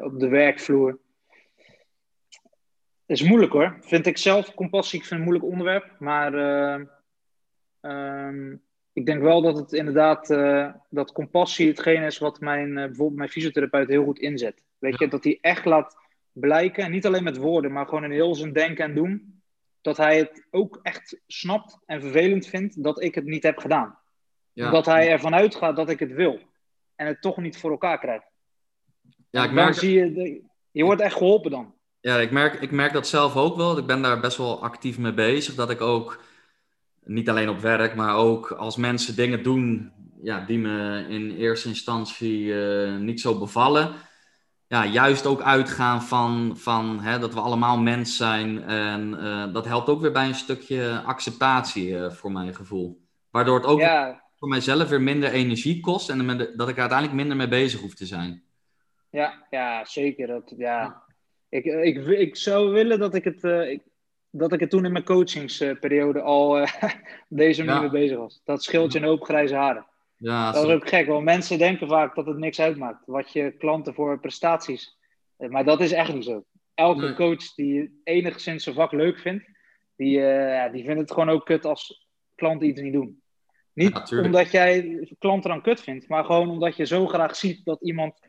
op 0.01 0.19
de 0.19 0.27
werkvloer 0.27 0.99
is 3.11 3.21
moeilijk 3.21 3.51
hoor. 3.51 3.77
Vind 3.81 4.05
ik 4.05 4.17
zelf 4.17 4.53
compassie, 4.53 4.99
ik 4.99 5.05
vind 5.05 5.19
een 5.19 5.25
moeilijk 5.25 5.51
onderwerp. 5.51 5.95
Maar 5.99 6.33
uh, 6.33 6.85
um, 7.81 8.61
ik 8.93 9.05
denk 9.05 9.21
wel 9.21 9.41
dat 9.41 9.57
het 9.57 9.73
inderdaad, 9.73 10.29
uh, 10.29 10.73
dat 10.89 11.11
compassie 11.11 11.67
hetgeen 11.67 12.03
is 12.03 12.17
wat 12.17 12.39
mijn, 12.39 12.67
uh, 12.67 12.75
bijvoorbeeld 12.75 13.17
mijn 13.17 13.29
fysiotherapeut 13.29 13.87
heel 13.87 14.03
goed 14.03 14.19
inzet. 14.19 14.63
Weet 14.77 14.99
je, 14.99 15.07
dat 15.07 15.23
hij 15.23 15.37
echt 15.41 15.65
laat 15.65 15.97
blijken, 16.31 16.91
niet 16.91 17.05
alleen 17.05 17.23
met 17.23 17.37
woorden, 17.37 17.71
maar 17.71 17.85
gewoon 17.85 18.03
in 18.03 18.11
heel 18.11 18.35
zijn 18.35 18.53
denken 18.53 18.85
en 18.85 18.95
doen, 18.95 19.41
dat 19.81 19.97
hij 19.97 20.17
het 20.17 20.47
ook 20.49 20.79
echt 20.81 21.21
snapt 21.27 21.77
en 21.85 22.01
vervelend 22.01 22.47
vindt 22.47 22.83
dat 22.83 23.01
ik 23.01 23.15
het 23.15 23.25
niet 23.25 23.43
heb 23.43 23.57
gedaan. 23.57 23.99
Ja. 24.53 24.71
Dat 24.71 24.85
hij 24.85 25.09
ervan 25.09 25.35
uitgaat 25.35 25.75
dat 25.75 25.89
ik 25.89 25.99
het 25.99 26.11
wil 26.11 26.39
en 26.95 27.07
het 27.07 27.21
toch 27.21 27.37
niet 27.37 27.57
voor 27.57 27.71
elkaar 27.71 27.99
krijg. 27.99 28.21
Ja, 29.29 29.41
ik 29.41 29.45
Dan 29.45 29.53
merk, 29.53 29.73
zie 29.73 29.91
je, 29.91 30.13
de- 30.13 30.41
je 30.71 30.83
wordt 30.83 31.01
echt 31.01 31.15
geholpen 31.15 31.51
dan. 31.51 31.73
Ja, 32.01 32.17
ik, 32.17 32.31
merk, 32.31 32.61
ik 32.61 32.71
merk 32.71 32.93
dat 32.93 33.07
zelf 33.07 33.35
ook 33.35 33.55
wel. 33.55 33.77
Ik 33.77 33.85
ben 33.85 34.01
daar 34.01 34.19
best 34.19 34.37
wel 34.37 34.63
actief 34.63 34.97
mee 34.97 35.13
bezig. 35.13 35.55
Dat 35.55 35.69
ik 35.69 35.81
ook, 35.81 36.23
niet 37.03 37.29
alleen 37.29 37.49
op 37.49 37.59
werk, 37.59 37.95
maar 37.95 38.15
ook 38.15 38.51
als 38.51 38.75
mensen 38.75 39.15
dingen 39.15 39.43
doen 39.43 39.91
ja, 40.21 40.45
die 40.45 40.57
me 40.57 41.05
in 41.09 41.35
eerste 41.35 41.67
instantie 41.67 42.63
eh, 42.63 42.97
niet 42.97 43.21
zo 43.21 43.39
bevallen. 43.39 43.93
Ja, 44.67 44.85
juist 44.85 45.25
ook 45.25 45.41
uitgaan 45.41 46.01
van, 46.01 46.57
van 46.57 46.99
hè, 46.99 47.19
dat 47.19 47.33
we 47.33 47.39
allemaal 47.39 47.77
mens 47.77 48.17
zijn. 48.17 48.63
En 48.63 49.19
eh, 49.19 49.53
dat 49.53 49.65
helpt 49.65 49.89
ook 49.89 50.01
weer 50.01 50.11
bij 50.11 50.27
een 50.27 50.35
stukje 50.35 51.01
acceptatie 51.05 51.97
eh, 51.97 52.11
voor 52.11 52.31
mijn 52.31 52.55
gevoel. 52.55 53.01
Waardoor 53.29 53.55
het 53.55 53.65
ook 53.65 53.79
Ja, 53.79 54.23
voor 54.35 54.47
mijzelf 54.47 54.89
weer 54.89 55.01
minder 55.01 55.31
energie 55.31 55.79
kost 55.79 56.09
en 56.09 56.27
dat 56.55 56.69
ik 56.69 56.75
er 56.75 56.81
uiteindelijk 56.81 57.13
minder 57.13 57.37
mee 57.37 57.47
bezig 57.47 57.81
hoef 57.81 57.93
te 57.93 58.05
zijn. 58.05 58.43
ja, 59.09 59.47
ja 59.49 59.85
zeker. 59.85 60.27
Dat, 60.27 60.53
ja. 60.57 61.03
Ik, 61.51 61.65
ik, 61.65 62.05
ik 62.07 62.35
zou 62.35 62.71
willen 62.71 62.99
dat 62.99 63.15
ik 63.15 63.23
het, 63.23 63.43
eh, 63.43 63.69
ik, 63.71 63.81
dat 64.29 64.53
ik 64.53 64.59
het 64.59 64.69
toen 64.69 64.85
in 64.85 64.91
mijn 64.91 65.03
coachingsperiode 65.03 66.21
al 66.21 66.57
eh, 66.57 66.73
op 66.83 66.91
deze 67.43 67.63
manier 67.63 67.81
Ja. 67.83 67.91
mee 67.91 68.01
bezig 68.01 68.17
was. 68.17 68.41
Dat 68.43 68.63
scheelt 68.63 68.91
je 68.93 68.99
een 68.99 69.05
hoop 69.05 69.23
grijze 69.23 69.55
haren. 69.55 69.85
Ja, 70.17 70.51
Dat 70.51 70.67
is 70.67 70.73
ook 70.73 70.89
gek, 70.89 71.07
want 71.07 71.23
mensen 71.23 71.57
denken 71.57 71.87
vaak 71.87 72.15
dat 72.15 72.25
het 72.25 72.37
niks 72.37 72.59
uitmaakt. 72.59 73.03
Wat 73.05 73.33
je 73.33 73.51
klanten 73.57 73.93
voor 73.93 74.19
prestaties. 74.19 74.97
Eh, 75.37 75.49
Maar 75.49 75.63
dat 75.65 75.81
is 75.81 75.91
echt 75.91 76.13
niet 76.13 76.23
zo. 76.25 76.43
Elke 76.73 77.01
Nee. 77.05 77.13
coach 77.13 77.53
die 77.55 78.01
enigszins 78.03 78.63
zijn 78.63 78.75
vak 78.75 78.91
leuk 78.91 79.19
vindt, 79.19 79.45
die, 79.95 80.25
eh, 80.25 80.71
die 80.71 80.83
vindt 80.85 80.99
het 81.01 81.11
gewoon 81.11 81.29
ook 81.29 81.45
kut 81.45 81.65
als 81.65 82.07
klanten 82.35 82.67
iets 82.67 82.81
niet 82.81 82.93
doen. 82.93 83.21
Niet 83.73 84.09
Ja, 84.09 84.21
omdat 84.21 84.51
jij 84.51 85.07
klanten 85.19 85.49
dan 85.49 85.61
kut 85.61 85.81
vindt, 85.81 86.07
maar 86.07 86.25
gewoon 86.25 86.49
omdat 86.49 86.75
je 86.75 86.85
zo 86.85 87.07
graag 87.07 87.35
ziet 87.35 87.65
dat 87.65 87.81
iemand, 87.81 88.19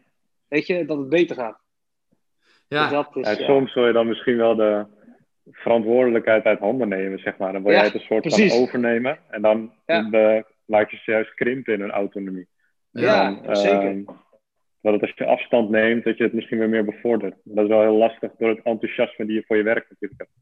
weet 0.49 0.66
je, 0.66 0.85
dat 0.85 0.99
het 0.99 1.09
beter 1.09 1.37
gaat. 1.37 1.61
Ja, 2.73 2.83
Dus 2.83 2.91
dat 2.91 3.16
is, 3.27 3.39
Ja. 3.39 3.45
Soms 3.45 3.75
wil 3.75 3.87
je 3.87 3.93
dan 3.93 4.09
misschien 4.09 4.37
wel 4.37 4.55
de 4.55 4.87
verantwoordelijkheid 5.51 6.45
uit 6.45 6.59
handen 6.59 6.89
nemen, 6.89 7.18
zeg 7.18 7.37
maar. 7.39 7.53
Dan 7.53 7.62
wil 7.62 7.70
Ja, 7.73 7.77
jij 7.77 7.87
het 7.87 7.95
een 7.95 8.01
soort 8.07 8.20
precies. 8.20 8.53
van 8.53 8.62
overnemen. 8.62 9.18
En 9.31 9.43
dan 9.43 9.73
Ja. 9.87 10.09
eh, 10.11 10.43
laat 10.66 10.91
je 10.91 10.97
ze 10.97 11.11
juist 11.11 11.35
krimpen 11.35 11.75
in 11.75 11.81
hun 11.81 11.91
autonomie. 11.91 12.47
Ja, 12.91 13.31
dan, 13.43 13.57
zeker. 13.57 13.81
ehm, 13.81 14.03
dat 14.81 14.93
het 14.93 15.03
als 15.03 15.12
je 15.14 15.25
afstand 15.25 15.70
neemt, 15.70 16.05
dat 16.05 16.16
je 16.16 16.23
het 16.25 16.33
misschien 16.33 16.59
weer 16.59 16.68
meer 16.68 16.85
bevordert. 16.85 17.35
Dat 17.45 17.64
is 17.64 17.70
wel 17.70 17.81
heel 17.81 17.97
lastig 17.97 18.31
door 18.39 18.49
het 18.49 18.61
enthousiasme 18.62 19.27
die 19.27 19.35
je 19.35 19.45
voor 19.47 19.57
je 19.57 19.62
werk 19.62 19.87
natuurlijk 19.91 20.20
hebt. 20.20 20.33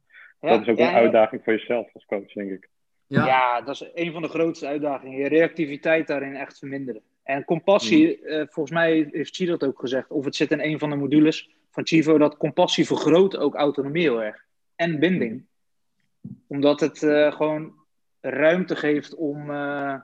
Ja, 0.41 0.49
dat 0.49 0.61
is 0.61 0.69
ook 0.69 0.79
ja, 0.79 0.87
een 0.87 0.93
ja. 0.95 0.99
uitdaging 0.99 1.41
voor 1.45 1.53
jezelf 1.53 1.89
als 1.95 2.05
coach, 2.05 2.33
denk 2.33 2.51
ik. 2.51 2.69
ja. 3.07 3.27
Ja. 3.27 3.61
dat 3.61 3.75
is 3.75 3.91
een 3.95 4.13
van 4.13 4.23
de 4.23 4.29
grootste 4.29 4.67
uitdagingen. 4.67 5.19
Je 5.19 5.29
reactiviteit 5.29 6.07
daarin 6.07 6.35
echt 6.37 6.59
verminderen. 6.59 7.03
En 7.23 7.45
compassie, 7.45 8.25
eh, 8.25 8.37
volgens 8.49 8.71
mij 8.75 9.09
heeft 9.13 9.37
Chi 9.37 9.47
dat 9.47 9.65
ook 9.65 9.79
gezegd, 9.81 10.11
of 10.11 10.25
het 10.25 10.37
zit 10.37 10.51
in 10.51 10.61
een 10.61 10.79
van 10.79 10.91
de 10.91 10.97
modules 10.97 11.51
van 11.71 11.87
Chivo, 11.87 12.19
dat 12.19 12.37
compassie 12.37 12.87
vergroot 12.87 13.37
ook 13.37 13.55
autonomie 13.55 14.03
heel 14.03 14.23
erg. 14.23 14.45
En 14.77 14.99
binding. 14.99 15.47
Omdat 16.47 16.81
het 16.81 17.03
eh, 17.03 17.33
gewoon 17.33 17.75
ruimte 18.21 18.77
geeft 18.77 19.15
om, 19.15 19.51
eh, 19.51 19.95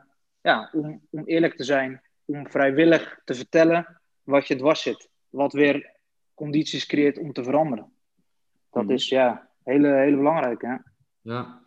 ja, 0.41 0.71
om, 0.73 1.01
om 1.11 1.25
eerlijk 1.25 1.57
te 1.57 1.65
zijn. 1.65 2.03
Om 2.25 2.51
vrijwillig 2.51 3.21
te 3.25 3.35
vertellen 3.35 4.01
wat 4.23 4.49
je 4.49 4.57
dwars 4.57 4.83
zit. 4.83 5.09
Wat 5.29 5.53
weer 5.53 5.91
condities 6.35 6.87
creëert 6.87 7.19
om 7.19 7.33
te 7.33 7.45
veranderen. 7.45 7.93
Dat 8.71 8.83
Mhm. 8.85 8.93
is 8.93 9.09
ja, 9.09 9.49
hele, 9.65 9.89
hele 9.89 10.17
belangrijk. 10.17 10.63
Hè? 10.63 10.75
Ja, 11.21 11.61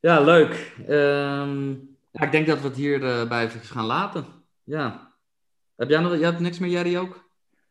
ja 0.00 0.20
leuk. 0.20 0.74
Ehm, 0.88 1.70
ja, 2.10 2.20
ik 2.20 2.32
denk 2.32 2.46
dat 2.46 2.60
we 2.60 2.68
het 2.68 2.76
hierbij 2.76 3.28
bij 3.28 3.44
even 3.44 3.60
gaan 3.60 3.84
laten. 3.86 4.24
Ja. 4.64 5.10
Heb 5.76 5.88
jij 5.88 6.00
nog, 6.00 6.12
jij 6.12 6.28
hebt 6.28 6.40
niks 6.40 6.58
meer, 6.58 6.70
Jerry 6.70 6.96
ook? 6.96 7.30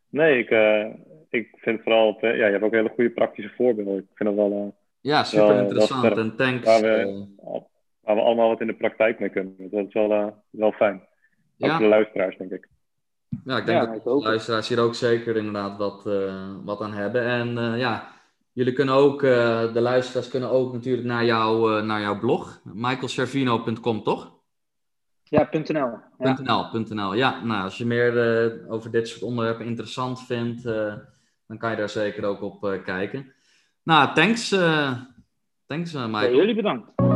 Nee, 0.09 0.39
ik, 0.39 0.49
eh, 0.49 0.85
ik 1.31 1.49
vind 1.55 1.81
vooral, 1.83 2.07
het, 2.13 2.23
eh, 2.23 2.37
ja, 2.37 2.45
je 2.45 2.51
hebt 2.51 2.63
ook 2.63 2.71
hele 2.73 2.91
goede 2.95 3.09
praktische 3.09 3.51
voorbeelden. 3.55 3.97
Ik 3.97 4.05
vind 4.13 4.29
het 4.29 4.37
wel 4.37 4.51
eh, 4.51 4.79
Ja, 5.01 5.23
super 5.23 5.47
Wel, 5.47 5.59
interessant. 5.61 6.01
wel. 6.01 6.17
En 6.17 6.35
thanks. 6.35 6.65
Waar 6.65 6.81
we- 6.81 7.27
eh, 7.43 7.61
waar 8.01 8.15
we 8.15 8.21
allemaal 8.21 8.47
wat 8.49 8.61
in 8.61 8.67
de 8.67 8.73
praktijk 8.75 9.19
mee 9.19 9.29
kunnen. 9.29 9.55
Dat 9.71 9.87
is 9.87 9.93
wel, 9.93 10.11
eh, 10.11 10.27
wel 10.49 10.71
fijn. 10.71 10.95
Ook 10.95 11.07
ja. 11.57 11.71
voor 11.75 11.83
de 11.83 11.89
luisteraars, 11.89 12.37
denk 12.37 12.51
ik. 12.51 12.67
Ja, 13.45 13.57
ik 13.57 13.65
denk 13.65 13.79
Ja, 13.79 13.85
dat 13.85 13.95
ik 13.95 14.03
de 14.03 14.09
ook. 14.09 14.23
luisteraars 14.23 14.67
hier 14.69 14.79
ook 14.79 14.95
zeker 14.95 15.35
inderdaad 15.37 15.77
wat, 15.77 16.05
eh, 16.07 16.55
wat 16.63 16.81
aan 16.81 16.93
hebben. 16.93 17.23
En 17.25 17.57
eh, 17.57 17.79
ja, 17.79 18.07
jullie 18.53 18.73
kunnen 18.73 18.95
ook, 18.95 19.23
eh, 19.23 19.73
de 19.73 19.81
luisteraars 19.81 20.27
kunnen 20.27 20.49
ook 20.49 20.73
natuurlijk 20.73 21.07
naar, 21.07 21.25
jou, 21.25 21.77
eh, 21.77 21.83
naar 21.83 22.01
jouw 22.01 22.19
blog, 22.19 22.61
michaelservino.com, 22.73 24.03
toch? 24.03 24.39
Ja, 25.23 25.49
.nl. 25.51 25.97
Ja. 26.19 26.37
.nl, 26.43 26.83
.nl. 26.89 27.13
Ja, 27.13 27.43
nou, 27.43 27.63
als 27.63 27.77
je 27.77 27.85
meer 27.85 28.17
eh, 28.43 28.71
over 28.71 28.91
dit 28.91 29.07
soort 29.07 29.23
onderwerpen 29.23 29.65
interessant 29.65 30.21
vindt, 30.25 30.65
eh, 30.65 30.93
dan 31.51 31.59
kan 31.59 31.71
je 31.71 31.77
daar 31.77 31.89
zeker 31.89 32.25
ook 32.25 32.41
op 32.41 32.63
eh, 32.65 32.83
kijken. 32.83 33.33
Nou, 33.83 34.13
thanks, 34.13 34.51
eh 34.51 34.91
thanks 35.65 35.93
eh, 35.93 36.01
Ja, 36.01 36.07
Michael. 36.07 36.35
jullie 36.35 36.55
bedankt. 36.55 37.10